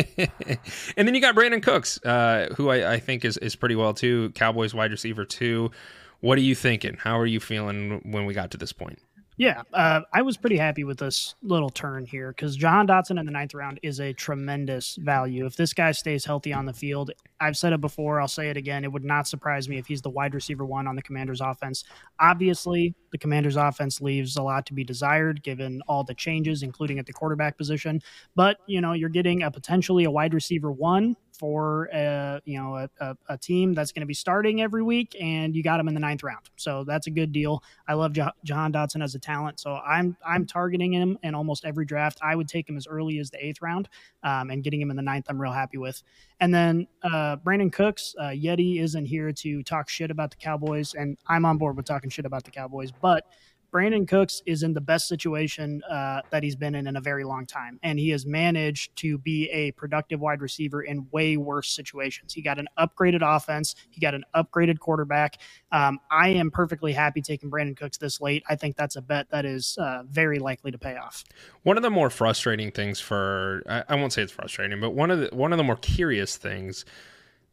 [0.96, 3.96] and then you got Brandin Cooks, uh, who I, I think is, is pretty well
[3.96, 4.30] too.
[4.36, 5.72] Cowboys wide receiver too.
[6.20, 6.98] What are you thinking?
[7.00, 9.00] How are you feeling when we got to this point?
[9.40, 13.26] Yeah, uh, I was pretty happy with this little turn here because Jahan Dotson in
[13.28, 15.46] the ninth round is a tremendous value.
[15.46, 18.58] If this guy stays healthy on the field, I've said it before, I'll say it
[18.58, 18.84] again.
[18.84, 21.84] It would not surprise me if he's the wide receiver one on the Commanders' offense.
[22.20, 26.98] Obviously, the Commanders' offense leaves a lot to be desired given all the changes, including
[26.98, 28.02] at the quarterback position.
[28.36, 32.76] But you know, you're getting a potentially a wide receiver one for a you know
[32.76, 35.88] a, a, a team that's going to be starting every week, and you got him
[35.88, 36.50] in the ninth round.
[36.56, 37.64] So that's a good deal.
[37.88, 41.66] I love Jah- Jahan Dotson as a talent, so I'm I'm targeting him in almost
[41.66, 42.20] every draft.
[42.22, 43.90] I would take him as early as the eighth round,
[44.24, 46.02] um, and getting him in the ninth, I'm real happy with.
[46.40, 50.94] And then uh, Brandin Cooks, uh, Yeti isn't here to talk shit about the Cowboys,
[50.94, 53.26] and I'm on board with talking shit about the Cowboys, but
[53.72, 57.24] Brandin Cooks is in the best situation uh, that he's been in in a very
[57.24, 61.70] long time, and he has managed to be a productive wide receiver in way worse
[61.70, 62.34] situations.
[62.34, 65.40] He got an upgraded offense, he got an upgraded quarterback.
[65.72, 68.44] Um, I am perfectly happy taking Brandin Cooks this late.
[68.48, 71.24] I think that's a bet that is uh, very likely to pay off.
[71.64, 75.12] One of the more frustrating things for I, I won't say it's frustrating, but one
[75.12, 76.86] of the one of the more curious things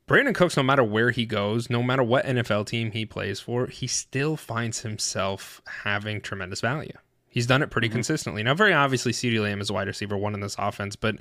[0.07, 3.67] Brandin Cooks, no matter where he goes, no matter what NFL team he plays for,
[3.67, 6.93] he still finds himself having tremendous value.
[7.31, 7.97] He's done it pretty mm-hmm.
[7.97, 8.43] consistently.
[8.43, 11.17] Now, very obviously, CeeDee Lamb is wide receiver one in this offense, but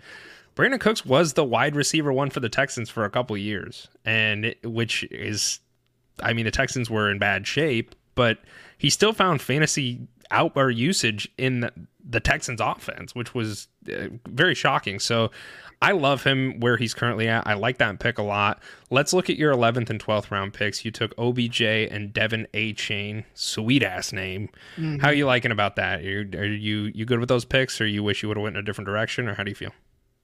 [0.56, 4.46] Brandin Cooks was the wide receiver one for the Texans for a couple years, and
[4.46, 5.60] it, which is,
[6.22, 8.40] I mean, the Texans were in bad shape, but
[8.78, 11.72] he still found fantasy out or usage in the,
[12.08, 15.00] the Texans offense, which was uh, very shocking.
[15.00, 15.32] So
[15.82, 17.46] I love him where he's currently at.
[17.48, 18.62] I like that pick a lot.
[18.90, 20.86] Let's look at your 11th and 12th round picks.
[20.86, 23.24] You took OBJ and De'Von Achane.
[23.34, 24.50] Sweet ass name.
[24.78, 25.00] Mm-hmm.
[25.00, 26.00] How are you liking about that?
[26.00, 28.44] Are you, are you you good with those picks, or you wish you would have
[28.44, 29.72] went in a different direction, or how do you feel?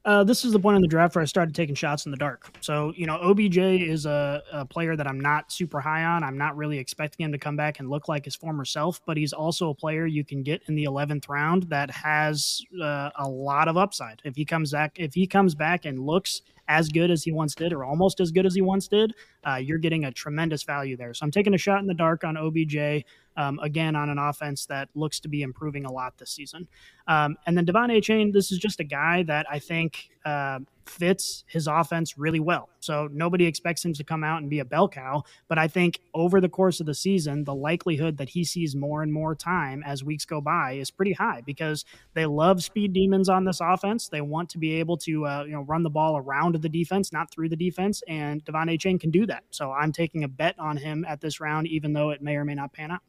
[0.05, 2.17] Uh, this is the point in the draft where I started taking shots in the
[2.17, 2.49] dark.
[2.61, 6.23] So, you know, OBJ is a, a, player that I'm not super high on.
[6.23, 9.17] I'm not really expecting him to come back and look like his former self, but
[9.17, 13.27] he's also a player you can get in the 11th round that has uh, a
[13.27, 14.21] lot of upside.
[14.23, 17.55] If he comes back, if he comes back and looks as good as he once
[17.55, 19.13] did, or almost as good as he once did,
[19.45, 21.13] uh, you're getting a tremendous value there.
[21.13, 23.03] So I'm taking a shot in the dark on OBJ
[23.39, 26.67] um, again on an offense that looks to be improving a lot this season.
[27.07, 31.45] Um, and then De'Von Achane, this is just a guy that I think uh, fits
[31.47, 32.67] his offense really well.
[32.81, 36.01] So nobody expects him to come out and be a bell cow, but I think
[36.13, 39.83] over the course of the season, the likelihood that he sees more and more time
[39.85, 41.85] as weeks go by is pretty high because
[42.15, 44.09] they love speed demons on this offense.
[44.09, 47.13] They want to be able to uh, you know run the ball around the defense,
[47.13, 49.45] not through the defense, and De'Von Achane can do that.
[49.51, 52.43] So I'm taking a bet on him at this round, even though it may or
[52.43, 53.01] may not pan out.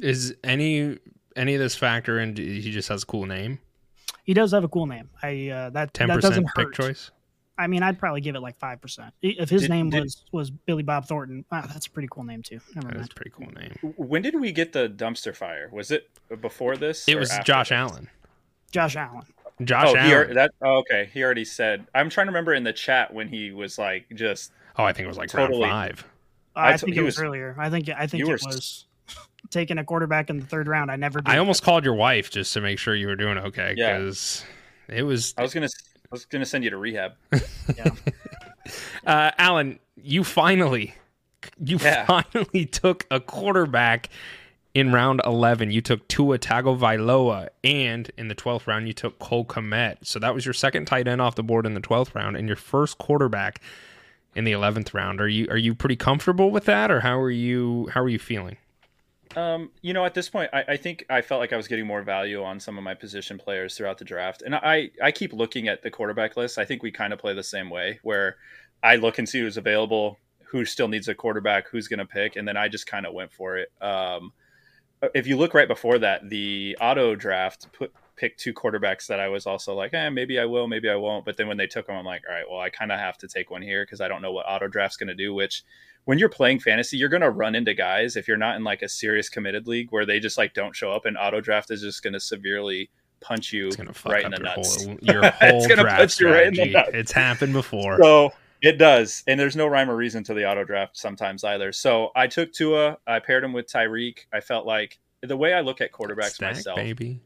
[0.00, 0.98] Is any
[1.36, 2.36] any of this factor in?
[2.36, 3.60] He just has a cool name.
[4.24, 5.10] He does have a cool name.
[5.22, 7.10] I uh, that ten percent pick choice.
[7.58, 9.14] I mean, I'd probably give it like five percent.
[9.22, 12.24] If his did, name did, was was Billy Bob Thornton, wow, that's a pretty cool
[12.24, 12.60] name too.
[12.74, 13.10] Never that's mind.
[13.10, 13.94] a pretty cool name.
[13.96, 15.70] When did we get the dumpster fire?
[15.72, 17.08] Was it before this?
[17.08, 17.76] It was Josh this?
[17.76, 18.10] Allen.
[18.72, 19.24] Josh Allen.
[19.62, 20.28] Josh oh, Allen.
[20.28, 21.08] He, that oh, okay.
[21.14, 21.86] He already said.
[21.94, 24.52] I'm trying to remember in the chat when he was like just.
[24.76, 26.04] Oh, I think it was like totally, round five.
[26.54, 27.54] I, I think it was, was, earlier.
[27.58, 28.85] I think I think it were, was
[29.56, 30.90] taking a quarterback in the third round.
[30.90, 31.22] I never.
[31.24, 34.44] I almost called your wife just to make sure you were doing okay because
[34.88, 34.96] yeah.
[34.96, 35.34] it was.
[35.38, 35.66] I was gonna.
[35.66, 37.14] I was gonna send you to rehab.
[37.76, 37.90] yeah.
[39.06, 40.94] uh, Alan, you finally,
[41.58, 42.04] you yeah.
[42.06, 44.10] finally took a quarterback
[44.74, 49.46] in round 11 you took Tua Tagovailoa and in the 12th round you took Cole
[49.46, 49.96] Kmet.
[50.02, 52.46] So that was your second tight end off the board in the 12th round and
[52.46, 53.62] your first quarterback
[54.34, 55.18] in the 11th round.
[55.18, 58.18] Are you are you pretty comfortable with that or how are you how are you
[58.18, 58.58] feeling?
[59.36, 61.86] Um, you know, at this point, I, I, think I felt like I was getting
[61.86, 65.34] more value on some of my position players throughout the draft, and I I keep
[65.34, 66.56] looking at the quarterback list.
[66.56, 68.36] I think we kind of play the same way, where
[68.82, 72.36] I look and see who's available, who still needs a quarterback, who's going to pick,
[72.36, 73.70] and then I just kind of went for it.
[73.82, 74.32] Um,
[75.14, 79.28] if you look right before that, the auto draft put picked two quarterbacks that I
[79.28, 81.24] was also like, eh, maybe I will, maybe I won't.
[81.24, 83.18] But then when they took them, I'm like, all right, well, I kind of have
[83.18, 85.34] to take one here because I don't know what auto draft's going to do.
[85.34, 85.64] Which
[86.04, 88.82] when you're playing fantasy, you're going to run into guys if you're not in like
[88.82, 91.82] a serious committed league where they just like don't show up and auto draft is
[91.82, 92.90] just going to severely
[93.20, 93.70] punch you
[94.04, 94.84] right in the nuts.
[94.84, 96.90] Whole, your whole it's going to punch you right in the nuts.
[96.92, 97.98] It's happened before.
[98.00, 99.22] So it does.
[99.26, 101.72] And there's no rhyme or reason to the auto draft sometimes either.
[101.72, 104.20] So I took Tua, I paired him with Tyreek.
[104.32, 107.20] I felt like the way I look at quarterbacks Stack, myself, baby.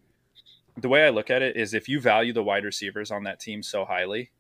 [0.77, 3.41] The way I look at it is if you value the wide receivers on that
[3.41, 4.31] team so highly,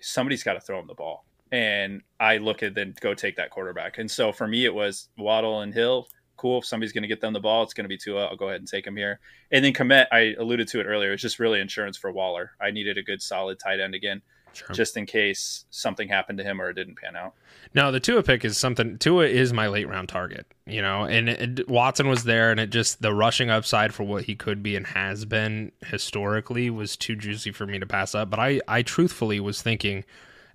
[0.00, 3.50] somebody's got to throw them the ball and I look at then go take that
[3.50, 3.98] quarterback.
[3.98, 6.08] And so for me, it was Waddle and Hill.
[6.38, 6.58] Cool.
[6.58, 8.26] If somebody's going to get them the ball, it's going to be Tua.
[8.26, 9.20] I'll go ahead and take him here.
[9.52, 11.12] And then Kmet, I alluded to it earlier.
[11.12, 12.52] It's just really insurance for Waller.
[12.60, 14.22] I needed a good, solid tight end again,
[14.54, 14.74] sure.
[14.74, 17.34] just in case something happened to him or it didn't pan out.
[17.74, 18.98] No, the Tua pick is something.
[18.98, 22.70] Tua is my late round target, you know, and it, Watson was there, and it
[22.70, 27.16] just the rushing upside for what he could be and has been historically was too
[27.16, 28.28] juicy for me to pass up.
[28.28, 30.04] But I, I truthfully was thinking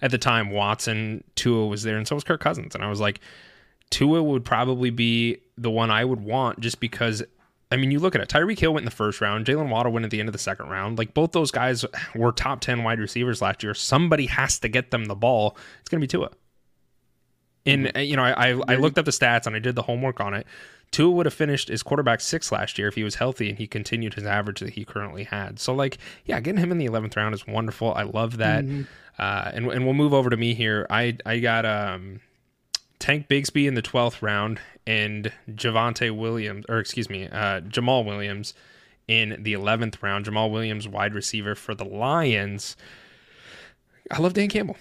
[0.02, 2.76] at the time Watson, Tua was there, and so was Kirk Cousins.
[2.76, 3.20] And I was like,
[3.90, 7.24] Tua would probably be the one I would want just because.
[7.70, 8.30] I mean, you look at it.
[8.30, 9.46] Tyreek Hill went in the first round.
[9.46, 10.98] Jaylen Waddle went at the end of the second round.
[10.98, 13.74] Like both those guys were top ten wide receivers last year.
[13.74, 15.58] Somebody has to get them the ball.
[15.82, 16.30] It's going to be Tua.
[17.66, 18.00] And mm-hmm.
[18.00, 20.34] you know, I, I I looked up the stats and I did the homework on
[20.34, 20.48] it.
[20.92, 23.68] Tua would have finished as quarterback six last year if he was healthy and he
[23.68, 25.60] continued his average that he currently had.
[25.60, 27.94] So, like, yeah, getting him in the eleventh round is wonderful.
[27.94, 28.64] I love that.
[28.64, 28.84] Mm-hmm.
[29.20, 30.88] Uh, and and we'll move over to me here.
[30.90, 32.22] I I got um
[33.00, 38.54] Tank Bigsby in the 12th round and Javonte Williams, or excuse me, uh, Jamaal Williams
[39.08, 40.26] in the 11th round.
[40.26, 42.76] Jamal Williams, wide receiver for the Lions.
[44.12, 44.78] I love Dan Campbell.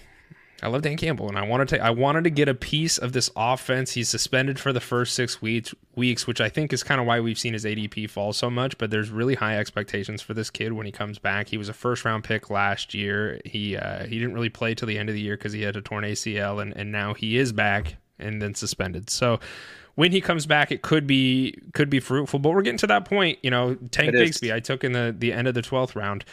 [0.63, 3.13] I love Dan Campbell, and I wanted to I wanted to get a piece of
[3.13, 3.91] this offense.
[3.91, 7.19] He's suspended for the first six weeks, weeks, which I think is kind of why
[7.19, 8.75] we've seen his ADP fall so much.
[8.79, 11.49] But there's really high expectations for this kid when he comes back.
[11.49, 13.39] He was a first round pick last year.
[13.45, 15.75] He uh, he didn't really play till the end of the year because he had
[15.75, 19.09] a torn ACL, and and now he is back and then suspended.
[19.09, 19.39] So
[19.95, 22.39] when he comes back, it could be could be fruitful.
[22.39, 23.39] But we're getting to that point.
[23.41, 26.23] You know, Tank Bigsby, I took in the the end of the twelfth round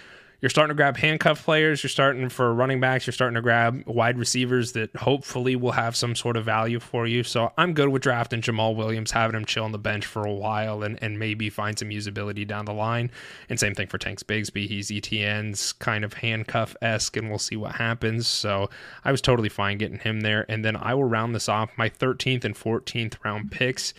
[0.41, 1.83] you're starting to grab handcuff players.
[1.83, 3.07] You're starting for running backs.
[3.07, 7.07] You're starting to grab wide receivers that hopefully will have some sort of value for
[7.07, 7.23] you.
[7.23, 10.33] So I'm good with drafting Jamal Williams, having him chill on the bench for a
[10.33, 13.11] while and, and maybe find some usability down the line.
[13.49, 14.67] And same thing for Tanks Bigsby.
[14.67, 18.27] He's Etienne's kind of handcuff esque, and we'll see what happens.
[18.27, 18.69] So
[19.05, 20.45] I was totally fine getting him there.
[20.49, 23.95] And then I will round this off my 13th and 14th round picks.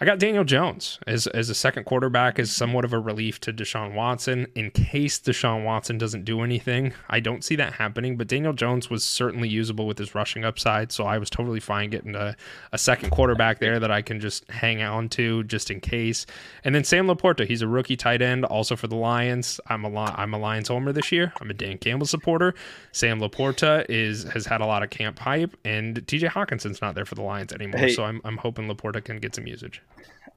[0.00, 3.52] I got Daniel Jones as, as a second quarterback as somewhat of a relief to
[3.52, 6.92] Deshaun Watson in case Deshaun Watson doesn't do anything.
[7.08, 10.92] I don't see that happening, but Daniel Jones was certainly usable with his rushing upside,
[10.92, 12.36] so I was totally fine getting a,
[12.70, 16.26] a second quarterback there that I can just hang on to just in case.
[16.62, 19.58] And then Sam LaPorta, he's a rookie tight end, also for the Lions.
[19.66, 21.32] I'm a I'm a Lions homer this year.
[21.40, 22.54] I'm a Dan Campbell supporter.
[22.92, 27.04] Sam LaPorta is has had a lot of camp hype, and TJ Hockenson's not there
[27.04, 27.92] for the Lions anymore, hey.
[27.92, 29.82] so I'm I'm hoping LaPorta can get some usage.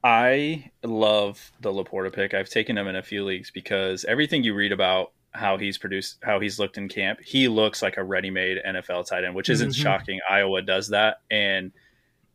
[0.04, 2.34] I love the LaPorta pick.
[2.34, 6.18] I've taken him in a few leagues because everything you read about how he's produced,
[6.24, 9.70] how he's looked in camp, he looks like a ready-made NFL tight end, which isn't
[9.70, 9.82] mm-hmm.
[9.82, 10.20] shocking.
[10.30, 11.72] Iowa does that, and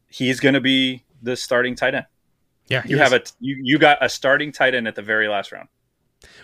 [0.08, 2.06] he's going to be the starting tight end.
[2.68, 5.52] Yeah, you have a you you got a starting tight end at the very last
[5.52, 5.68] round.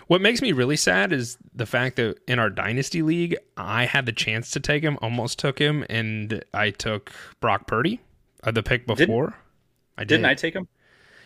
[0.07, 4.05] What makes me really sad is the fact that in our dynasty league, I had
[4.05, 7.99] the chance to take him, almost took him, and I took Brock Purdy,
[8.43, 9.25] uh, the pick before.
[9.25, 9.35] Didn't,
[9.97, 10.17] I did.
[10.17, 10.67] Didn't I take him?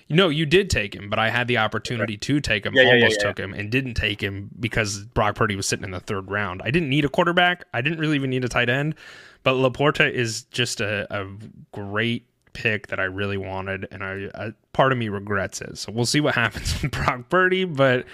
[0.10, 2.20] No, you did take him, but I had the opportunity okay.
[2.20, 2.74] to take him.
[2.74, 5.84] Yeah, almost yeah, yeah, took him and didn't take him because Brock Purdy was sitting
[5.84, 6.62] in the third round.
[6.64, 7.66] I didn't need a quarterback.
[7.74, 8.96] I didn't really even need a tight end.
[9.44, 11.28] But LaPorta is just a, a
[11.74, 15.78] great pick that I really wanted, and I, I, part of me regrets it.
[15.78, 18.06] So we'll see what happens with Brock Purdy, but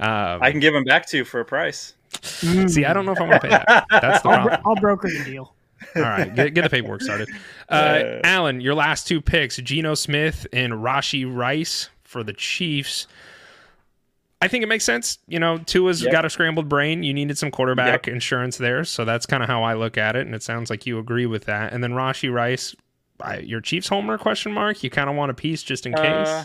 [0.00, 1.94] um, I can give him back to you for a price.
[2.22, 3.86] See, I don't know if I want to pay that.
[3.90, 4.54] That's the problem.
[4.64, 5.54] I'll, I'll broker the deal.
[5.96, 7.28] All right, get, get the paperwork started.
[7.68, 13.06] Uh, Alan, your last two picks, Geno Smith and Rashee Rice for the Chiefs.
[14.42, 15.18] I think it makes sense.
[15.26, 16.12] You know, Tua's yep.
[16.12, 17.02] got a scrambled brain.
[17.02, 18.12] You needed some quarterback yep.
[18.12, 18.84] insurance there.
[18.84, 20.26] So that's kind of how I look at it.
[20.26, 21.72] And it sounds like you agree with that.
[21.72, 22.76] And then Rashee Rice,
[23.20, 24.82] I, your Chiefs homer question mark.
[24.82, 26.28] You kind of want a piece just in case.
[26.28, 26.44] Uh,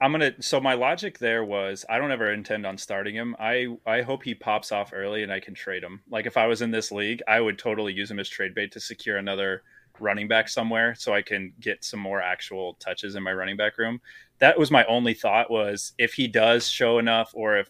[0.00, 0.40] I'm gonna.
[0.40, 3.34] So my logic there was, I don't ever intend on starting him.
[3.38, 6.02] I I hope he pops off early and I can trade him.
[6.08, 8.72] Like if I was in this league, I would totally use him as trade bait
[8.72, 9.62] to secure another
[9.98, 13.76] running back somewhere, so I can get some more actual touches in my running back
[13.78, 14.00] room.
[14.38, 17.68] That was my only thought was if he does show enough, or if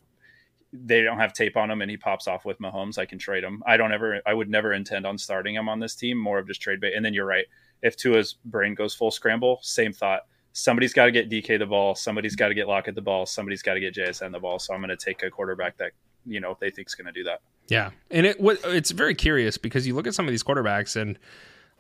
[0.73, 3.43] they don't have tape on him and he pops off with Mahomes, I can trade
[3.43, 3.63] him.
[3.67, 4.21] I don't ever.
[4.27, 6.19] I would never intend on starting him on this team.
[6.19, 6.93] More of just trade bait.
[6.95, 7.47] And then you're right.
[7.83, 10.23] If Tua's brain goes full scramble, same thought
[10.53, 13.63] somebody's got to get DK the ball, somebody's got to get Lockett the ball, somebody's
[13.63, 14.59] got to get JSN the ball.
[14.59, 15.93] So I'm going to take a quarterback that
[16.27, 17.41] you know they think is going to do that.
[17.69, 21.19] Yeah, and it it's very curious because you look at some of these quarterbacks and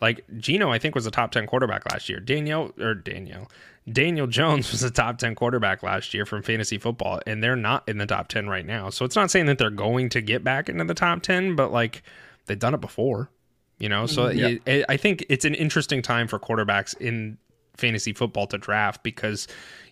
[0.01, 2.21] like Geno, I think was a top ten quarterback last year.
[2.21, 3.49] Daniel or Daniel
[3.91, 7.89] Daniel Jones was a top ten quarterback last year from fantasy football, and they're not
[7.89, 8.91] in the top ten right now.
[8.91, 11.73] So it's not saying that they're going to get back into the top ten, but
[11.73, 12.03] like
[12.47, 13.31] they've done it before.
[13.79, 14.39] You know, so mm-hmm.
[14.39, 17.39] it, it, I think it's an interesting time for quarterbacks in
[17.79, 19.47] fantasy football to draft because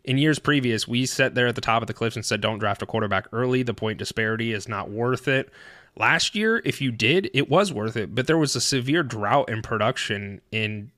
[0.04, 2.58] in years previous we sat there at the top of the cliffs and said don't
[2.58, 5.50] draft a quarterback early the point disparity is not worth it
[5.96, 9.48] last year if you did it was worth it but there was a severe drought
[9.48, 10.90] in production in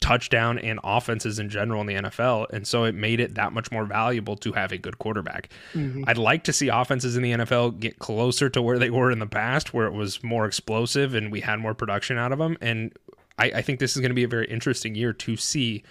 [0.00, 3.72] touchdown and offenses in general in the NFL and so it made it that much
[3.72, 5.48] more valuable to have a good quarterback.
[5.72, 6.04] Mm-hmm.
[6.06, 9.18] I'd like to see offenses in the NFL get closer to where they were in
[9.18, 12.58] the past where it was more explosive and we had more production out of them
[12.60, 12.92] and
[13.38, 15.82] I, I think this is going to be a very interesting year to see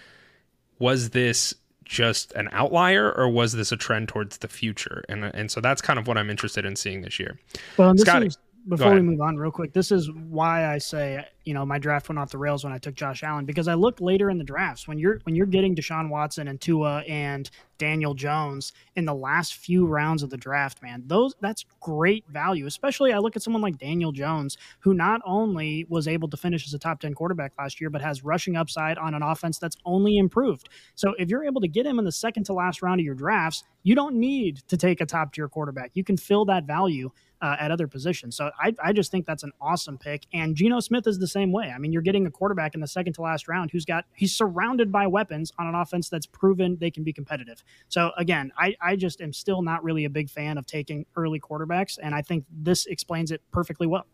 [0.80, 1.53] was this
[1.84, 5.03] just an outlier or was this a trend towards the future?
[5.07, 7.39] And and so that's kind of what I'm interested in seeing this year.
[7.77, 11.25] Well, this Scotty, is, before we move on real quick, this is why I say
[11.45, 13.75] you know my draft went off the rails when I took Josh Allen because I
[13.75, 17.49] looked later in the drafts when you're when you're getting Deshaun Watson and Tua and
[17.77, 22.65] Daniel Jones in the last few rounds of the draft, man, those that's great value.
[22.65, 26.65] Especially I look at someone like Daniel Jones who not only was able to finish
[26.65, 29.77] as a top 10 quarterback last year but has rushing upside on an offense that's
[29.85, 30.69] only improved.
[30.95, 33.15] So if you're able to get him in the second to last round of your
[33.15, 35.91] drafts, you don't need to take a top tier quarterback.
[35.93, 38.35] You can fill that value uh, at other positions.
[38.35, 40.25] So I, I just think that's an awesome pick.
[40.33, 41.71] And Geno Smith is the same way.
[41.73, 44.35] I mean, you're getting a quarterback in the second to last round who's got he's
[44.35, 47.63] surrounded by weapons on an offense that's proven they can be competitive.
[47.89, 51.39] So again, I, I just am still not really a big fan of taking early
[51.39, 54.05] quarterbacks, and I think this explains it perfectly well.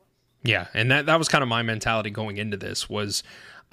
[0.44, 3.22] Yeah, and that that was kind of my mentality going into this was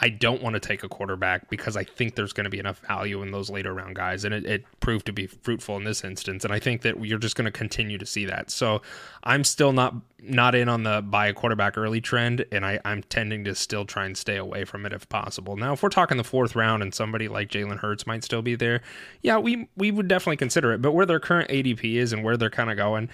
[0.01, 2.79] I don't want to take a quarterback because I think there's going to be enough
[2.87, 6.05] value in those later round guys, and it, it proved to be fruitful in this
[6.05, 6.45] instance.
[6.45, 8.51] And I think that you're just going to continue to see that.
[8.51, 8.81] So
[9.25, 13.03] I'm still not not in on the buy a quarterback early trend, and I, I'm
[13.05, 15.57] tending to still try and stay away from it if possible.
[15.57, 18.55] Now, if we're talking the fourth round and somebody like Jalen Hurts might still be
[18.55, 18.81] there,
[19.23, 20.81] yeah, we we would definitely consider it.
[20.81, 23.09] But where their current ADP is and where they're kind of going,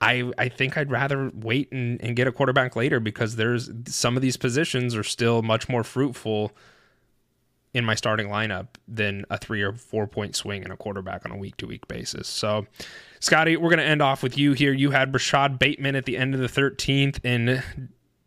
[0.00, 4.16] I, I think I'd rather wait and, and get a quarterback later because there's some
[4.16, 6.52] of these positions are still much more fruitful
[7.72, 11.30] in my starting lineup than a three or four point swing in a quarterback on
[11.30, 12.26] a week to week basis.
[12.26, 12.66] So,
[13.20, 14.72] Scotty, we're going to end off with you here.
[14.72, 17.62] You had Rashod Bateman at the end of the 13th and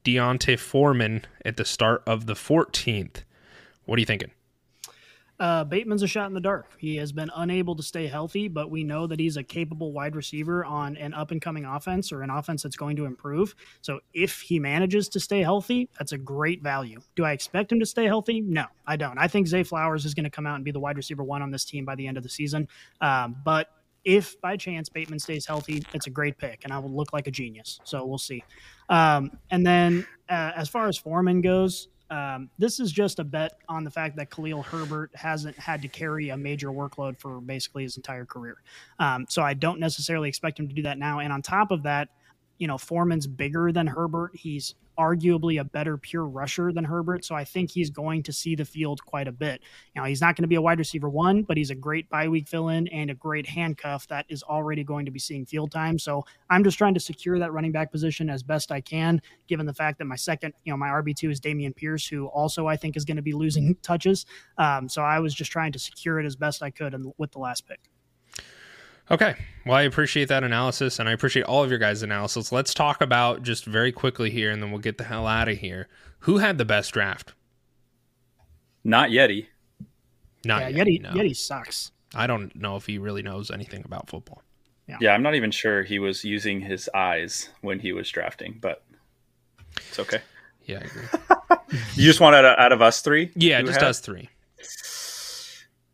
[0.03, 3.23] D'Onta Foreman at the start of the 14th.
[3.85, 4.31] What are you thinking?
[5.39, 6.67] Uh, Bateman's a shot in the dark.
[6.77, 10.15] He has been unable to stay healthy, but we know that he's a capable wide
[10.15, 13.55] receiver on an up and coming offense or an offense that's going to improve.
[13.81, 17.01] So if he manages to stay healthy, that's a great value.
[17.15, 18.41] Do I expect him to stay healthy?
[18.41, 19.17] No, I don't.
[19.17, 21.41] I think Zay Flowers is going to come out and be the wide receiver one
[21.41, 22.67] on this team by the end of the season.
[23.01, 23.69] Um, but
[24.05, 27.27] if by chance Bateman stays healthy, it's a great pick, and I will look like
[27.27, 27.79] a genius.
[27.85, 28.43] So we'll see.
[28.89, 33.53] Um, and then uh, as far as Foreman goes, um, this is just a bet
[33.67, 37.81] on the fact that Khalil Herbert hasn't had to carry a major workload for basically
[37.81, 38.57] his entire career.
[38.99, 41.19] Um, so I don't necessarily expect him to do that now.
[41.19, 42.09] And on top of that,
[42.59, 44.29] you know, Foreman's bigger than Herbert.
[44.35, 47.25] He's arguably a better pure rusher than Herbert.
[47.25, 49.61] So I think he's going to see the field quite a bit.
[49.95, 52.27] Now, he's not going to be a wide receiver one, but he's a great bye
[52.27, 55.71] week fill in and a great handcuff that is already going to be seeing field
[55.71, 55.97] time.
[55.99, 59.65] So I'm just trying to secure that running back position as best I can, given
[59.65, 62.77] the fact that my second, you know, my RB2 is Dameon Pierce, who also I
[62.77, 64.25] think is going to be losing touches.
[64.57, 67.39] Um, so I was just trying to secure it as best I could with the
[67.39, 67.92] last pick.
[69.11, 69.35] Okay.
[69.65, 72.51] Well, I appreciate that analysis and I appreciate all of your guys' analysis.
[72.51, 75.57] Let's talk about just very quickly here and then we'll get the hell out of
[75.57, 75.87] here.
[76.19, 77.33] Who had the best draft?
[78.83, 79.47] Not Yeti.
[80.45, 81.01] Not yeah, Yeti.
[81.01, 81.11] No.
[81.11, 81.91] Yeti sucks.
[82.13, 84.43] I don't know if he really knows anything about football.
[84.87, 84.97] Yeah.
[84.99, 88.83] yeah, I'm not even sure he was using his eyes when he was drafting, but
[89.77, 90.19] it's okay.
[90.65, 91.77] Yeah, I agree.
[91.95, 93.31] you just want out of, out of us three?
[93.35, 93.89] Yeah, just had?
[93.89, 94.29] us three.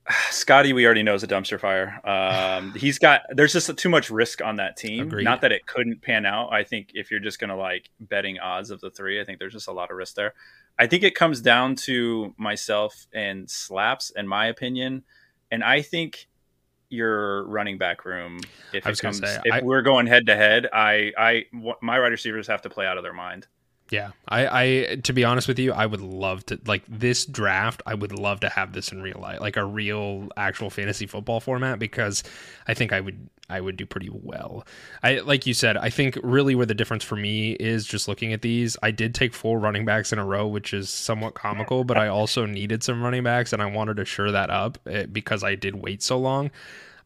[0.31, 1.99] Scotty, we already know is a dumpster fire.
[2.03, 5.07] Um, he's got there's just too much risk on that team.
[5.07, 5.23] Agreed.
[5.23, 6.51] Not that it couldn't pan out.
[6.51, 9.53] I think if you're just gonna like betting odds of the three, I think there's
[9.53, 10.33] just a lot of risk there.
[10.77, 15.03] I think it comes down to myself and slaps, in my opinion,
[15.51, 16.27] and I think
[16.89, 18.39] your running back room.
[18.73, 21.45] If it comes, say, if I, we're going head to head, I, I,
[21.81, 23.47] my wide receivers have to play out of their mind.
[23.91, 27.81] Yeah, I, I to be honest with you, I would love to like this draft.
[27.87, 31.39] I would love to have this in real life, like a real actual fantasy football
[31.39, 32.23] format, because
[32.67, 34.65] I think I would I would do pretty well.
[35.01, 38.31] I like you said, I think really where the difference for me is just looking
[38.31, 38.77] at these.
[38.83, 42.07] I did take four running backs in a row, which is somewhat comical, but I
[42.09, 45.55] also needed some running backs, and I wanted to shore that up eh, because I
[45.55, 46.51] did wait so long.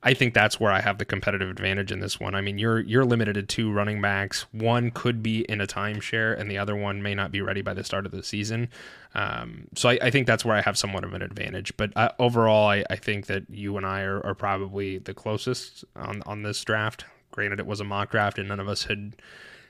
[0.05, 2.35] I think that's where I have the competitive advantage in this one.
[2.35, 4.45] I mean, you're you're limited to two running backs.
[4.51, 7.73] One could be in a timeshare, and the other one may not be ready by
[7.73, 8.67] the start of the season.
[9.15, 11.77] Um, so I, I, think that's where I have somewhat of an advantage.
[11.77, 15.85] But uh, overall, I, I, think that you and I are, are probably the closest
[15.95, 17.05] on on this draft.
[17.31, 19.15] Granted, it was a mock draft, and none of us had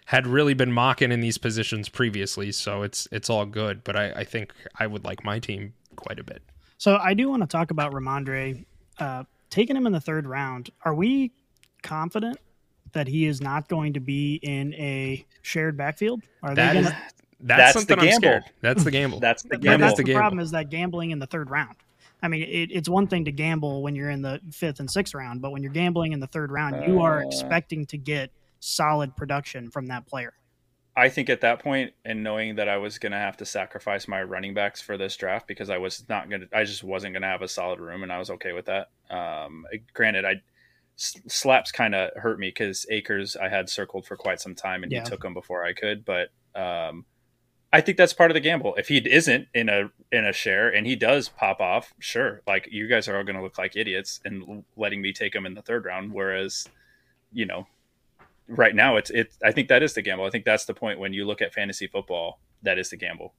[0.05, 3.83] had really been mocking in these positions previously, so it's it's all good.
[3.83, 6.41] But I, I think I would like my team quite a bit.
[6.79, 8.65] So I do want to talk about Rhamondre
[8.97, 9.23] Uh,
[9.53, 11.31] taking him in the third round, are we
[11.83, 12.39] confident
[12.93, 16.23] that he is not going to be in a shared backfield?
[16.41, 16.95] Are that they gonna...
[16.95, 18.43] is, that's, that's something the I'm scared.
[18.61, 19.19] That's the gamble.
[19.19, 19.77] that's the gamble.
[19.85, 21.75] That's the, the problem is that gambling in the third round.
[22.23, 25.13] I mean, it, it's one thing to gamble when you're in the fifth and sixth
[25.13, 27.27] round, but when you're gambling in the third round, you are uh.
[27.27, 30.33] expecting to get solid production from that player.
[30.95, 34.07] I think at that point, and knowing that I was going to have to sacrifice
[34.07, 37.13] my running backs for this draft because I was not going to, I just wasn't
[37.13, 38.89] going to have a solid room, and I was okay with that.
[39.09, 40.41] Um, granted, I
[40.95, 44.91] slaps kind of hurt me because Akers I had circled for quite some time, and
[44.91, 45.03] yeah.
[45.03, 46.05] he took him before I could.
[46.05, 47.05] But um,
[47.71, 48.75] I think that's part of the gamble.
[48.75, 52.69] If he isn't in a in a share and he does pop off, sure, like
[52.71, 55.55] you guys are all going to look like idiots and letting me take him in
[55.55, 56.69] the third round, whereas
[57.31, 57.65] you know
[58.47, 60.25] right now it's it i think that is the gamble.
[60.25, 63.33] I think that's the point when you look at fantasy football that is the gamble.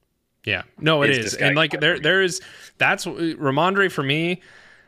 [0.45, 0.63] Yeah.
[0.79, 1.33] No it is, is.
[1.35, 2.41] and like there there is
[2.77, 4.41] that's Rhamondre for me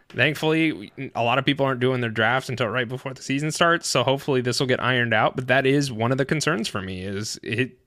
[0.10, 3.88] thankfully a lot of people aren't doing their drafts until right before the season starts
[3.88, 6.82] so hopefully this will get ironed out but that is one of the concerns for
[6.82, 7.78] me is it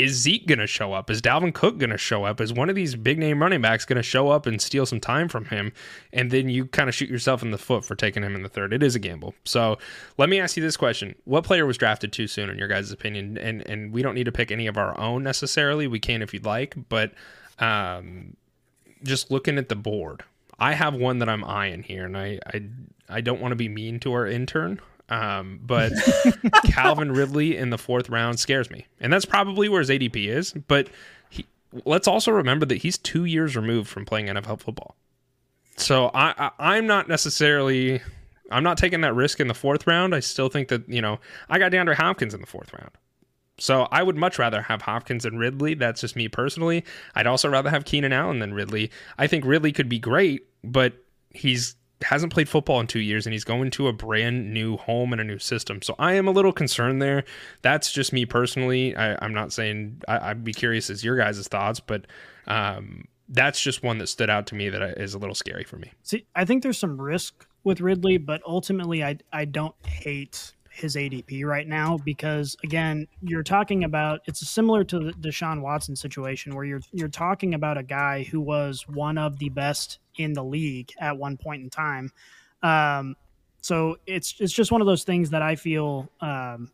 [0.00, 1.10] is Zeke going to show up?
[1.10, 2.40] Is Dalvin Cook going to show up?
[2.40, 4.98] Is one of these big name running backs going to show up and steal some
[4.98, 5.72] time from him?
[6.10, 8.48] And then you kind of shoot yourself in the foot for taking him in the
[8.48, 8.72] third.
[8.72, 9.34] It is a gamble.
[9.44, 9.76] So
[10.16, 12.90] let me ask you this question: What player was drafted too soon, in your guys'
[12.90, 13.36] opinion?
[13.36, 15.86] And and we don't need to pick any of our own necessarily.
[15.86, 17.12] We can if you'd like, but
[17.58, 18.36] um,
[19.02, 20.24] just looking at the board,
[20.58, 22.62] I have one that I'm eyeing here, and I I,
[23.08, 24.80] I don't want to be mean to our intern.
[25.10, 25.92] Um, but
[26.64, 30.52] Calvin Ridley in the fourth round scares me, and that's probably where his ADP is.
[30.52, 30.88] But
[31.28, 31.46] he,
[31.84, 34.94] let's also remember that he's two years removed from playing NFL football,
[35.76, 38.00] so I, I I'm not necessarily
[38.50, 40.14] I'm not taking that risk in the fourth round.
[40.14, 41.18] I still think that you know
[41.48, 42.90] I got DeAndre Hopkins in the fourth round.
[43.58, 45.74] So I would much rather have Hopkins than Ridley.
[45.74, 46.82] That's just me personally.
[47.14, 48.90] I'd also rather have Keenan Allen than Ridley.
[49.18, 50.94] I think Ridley could be great, but
[51.30, 55.12] he's hasn't played football in two years and he's going to a brand new home
[55.12, 55.82] and a new system.
[55.82, 57.24] So I am a little concerned there.
[57.62, 58.96] That's just me personally.
[58.96, 62.06] I, am not saying I, would be curious as your guys' thoughts, but
[62.46, 65.76] um, that's just one that stood out to me that is a little scary for
[65.76, 65.92] me.
[66.02, 70.96] See, I think there's some risk with Ridley, but ultimately, I I don't hate his
[70.96, 76.54] ADP right now because again, you're talking about it's similar to the Deshaun Watson situation
[76.54, 80.44] where you're you're talking about a guy who was one of the best in the
[80.44, 82.10] league at one point in time.
[82.62, 83.16] Um,
[83.60, 86.70] so it's it's just one of those things that I feel um,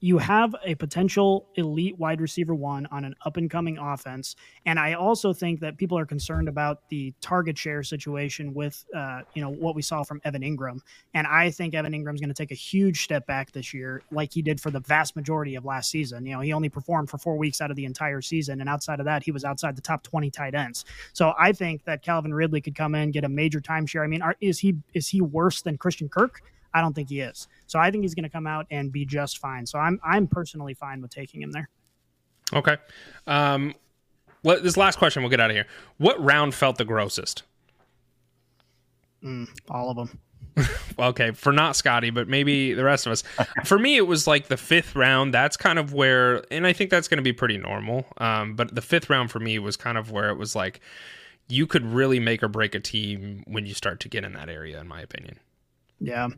[0.00, 4.36] you have a potential elite wide receiver one on an up and coming offense.
[4.64, 9.22] And I also think that people are concerned about the target share situation with, uh,
[9.34, 10.80] you know, what we saw from Evan Engram.
[11.14, 14.32] And I think Evan Engram's going to take a huge step back this year, like
[14.32, 16.24] he did for the vast majority of last season.
[16.26, 18.60] You know, he only performed for four weeks out of the entire season.
[18.60, 20.84] And outside of that, he was outside the top 20 tight ends.
[21.12, 24.04] So I think that Calvin Ridley could come in, get a major timeshare.
[24.04, 26.40] I mean, are, is he, is he worse than Christian Kirk?
[26.74, 27.48] I don't think he is.
[27.66, 29.66] So I think he's going to come out and be just fine.
[29.66, 31.68] So I'm I'm personally fine with taking him there.
[32.52, 32.76] Okay.
[33.26, 33.74] Um,
[34.42, 35.66] what, this last question, we'll get out of here.
[35.98, 37.42] What round felt the grossest?
[39.22, 40.18] Mm, all of them.
[40.98, 43.22] okay, for not Scotty, but maybe the rest of us.
[43.64, 45.32] for me, it was like the fifth round.
[45.34, 48.06] That's kind of where, and I think that's going to be pretty normal.
[48.18, 50.80] Um, but the fifth round for me was kind of where it was like
[51.48, 54.48] you could really make or break a team when you start to get in that
[54.48, 55.38] area, in my opinion.
[56.00, 56.28] Yeah.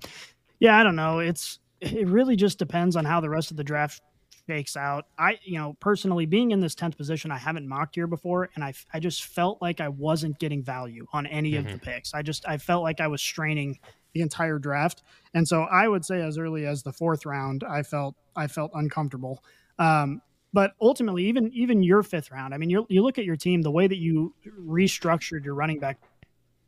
[0.59, 1.19] Yeah, I don't know.
[1.21, 4.03] It's it really just depends on how the rest of the draft
[4.47, 5.07] shakes out.
[5.19, 8.65] I, you know, personally being in this 10th position, I haven't mocked here before and
[8.65, 11.59] I I just felt like I wasn't getting value on any mm-hmm.
[11.59, 11.91] of the mm-hmm.
[11.91, 12.15] picks.
[12.15, 13.79] I just I felt like I was straining
[14.13, 15.03] the entire draft.
[15.35, 18.73] And so I would say as early as the 4th round, I felt I felt
[18.75, 19.43] uncomfortable.
[19.79, 20.21] Um,
[20.53, 23.63] but ultimately, even even your fifth round, I mean, you you look at your team,
[23.63, 26.01] the way that you restructured your running back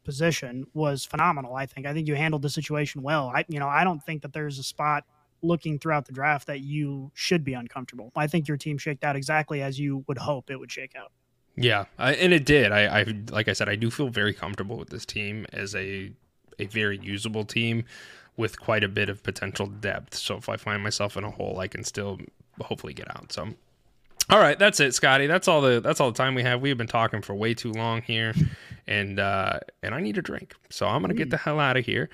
[0.05, 1.55] position was phenomenal.
[1.55, 1.87] I think.
[1.87, 3.33] I think you handled the situation well.
[3.35, 5.05] I, you know, I don't think that there's a spot
[5.43, 8.13] looking throughout the draft that you should be uncomfortable.
[8.15, 11.11] I think your team shaked out exactly as you would hope it would shake out.
[11.57, 12.73] Yeah, I, and it did.
[12.73, 16.13] I, I, like I said, I do feel very comfortable with this team as a
[16.59, 17.85] a very usable team
[18.37, 20.15] with quite a bit of potential depth.
[20.15, 22.19] So if I find myself in a hole, I can still
[22.61, 23.33] hopefully get out.
[23.33, 23.55] So
[24.33, 25.27] all right, that's it, Scotty.
[25.27, 26.63] That's all the that's all the time we have.
[26.63, 28.35] We've been talking for way too long here,
[28.87, 31.85] and uh, and I need a drink, so I'm gonna get the hell out of
[31.85, 32.09] here.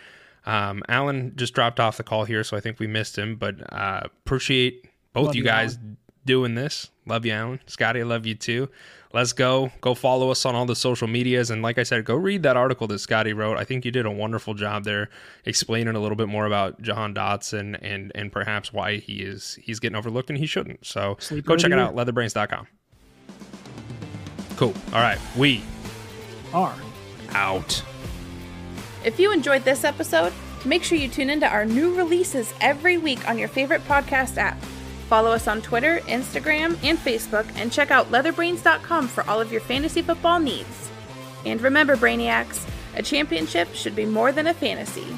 [0.44, 3.72] Um, Alan just dropped off the call here, so I think we missed him, but
[3.72, 5.96] uh, appreciate both Love you guys Alan.
[6.26, 6.90] doing this.
[7.06, 7.60] Love you, Alan.
[7.66, 8.68] Scotty, I love you too
[9.12, 9.70] let's go.
[9.80, 11.50] Go follow us on all the social medias.
[11.50, 13.56] And like I said, go read that article that Scotty wrote.
[13.56, 15.08] I think you did a wonderful job there
[15.44, 19.80] explaining a little bit more about Jahan Dotson and and perhaps why he is he's
[19.80, 20.84] getting overlooked and he shouldn't.
[20.86, 22.66] So Sleep go check it out, leatherbrains.com.
[24.56, 24.74] Cool.
[24.92, 25.18] All right.
[25.36, 25.62] We
[26.52, 26.74] are
[27.30, 27.82] out.
[29.04, 30.32] If you enjoyed this episode,
[30.64, 34.58] make sure you tune into our new releases every week on your favorite podcast app.
[35.08, 39.62] Follow us on Twitter, Instagram, and Facebook, and check out leatherbrains.com for all of your
[39.62, 40.90] fantasy football needs.
[41.46, 45.16] And remember, Brainiacs, a championship should be more than a fantasy.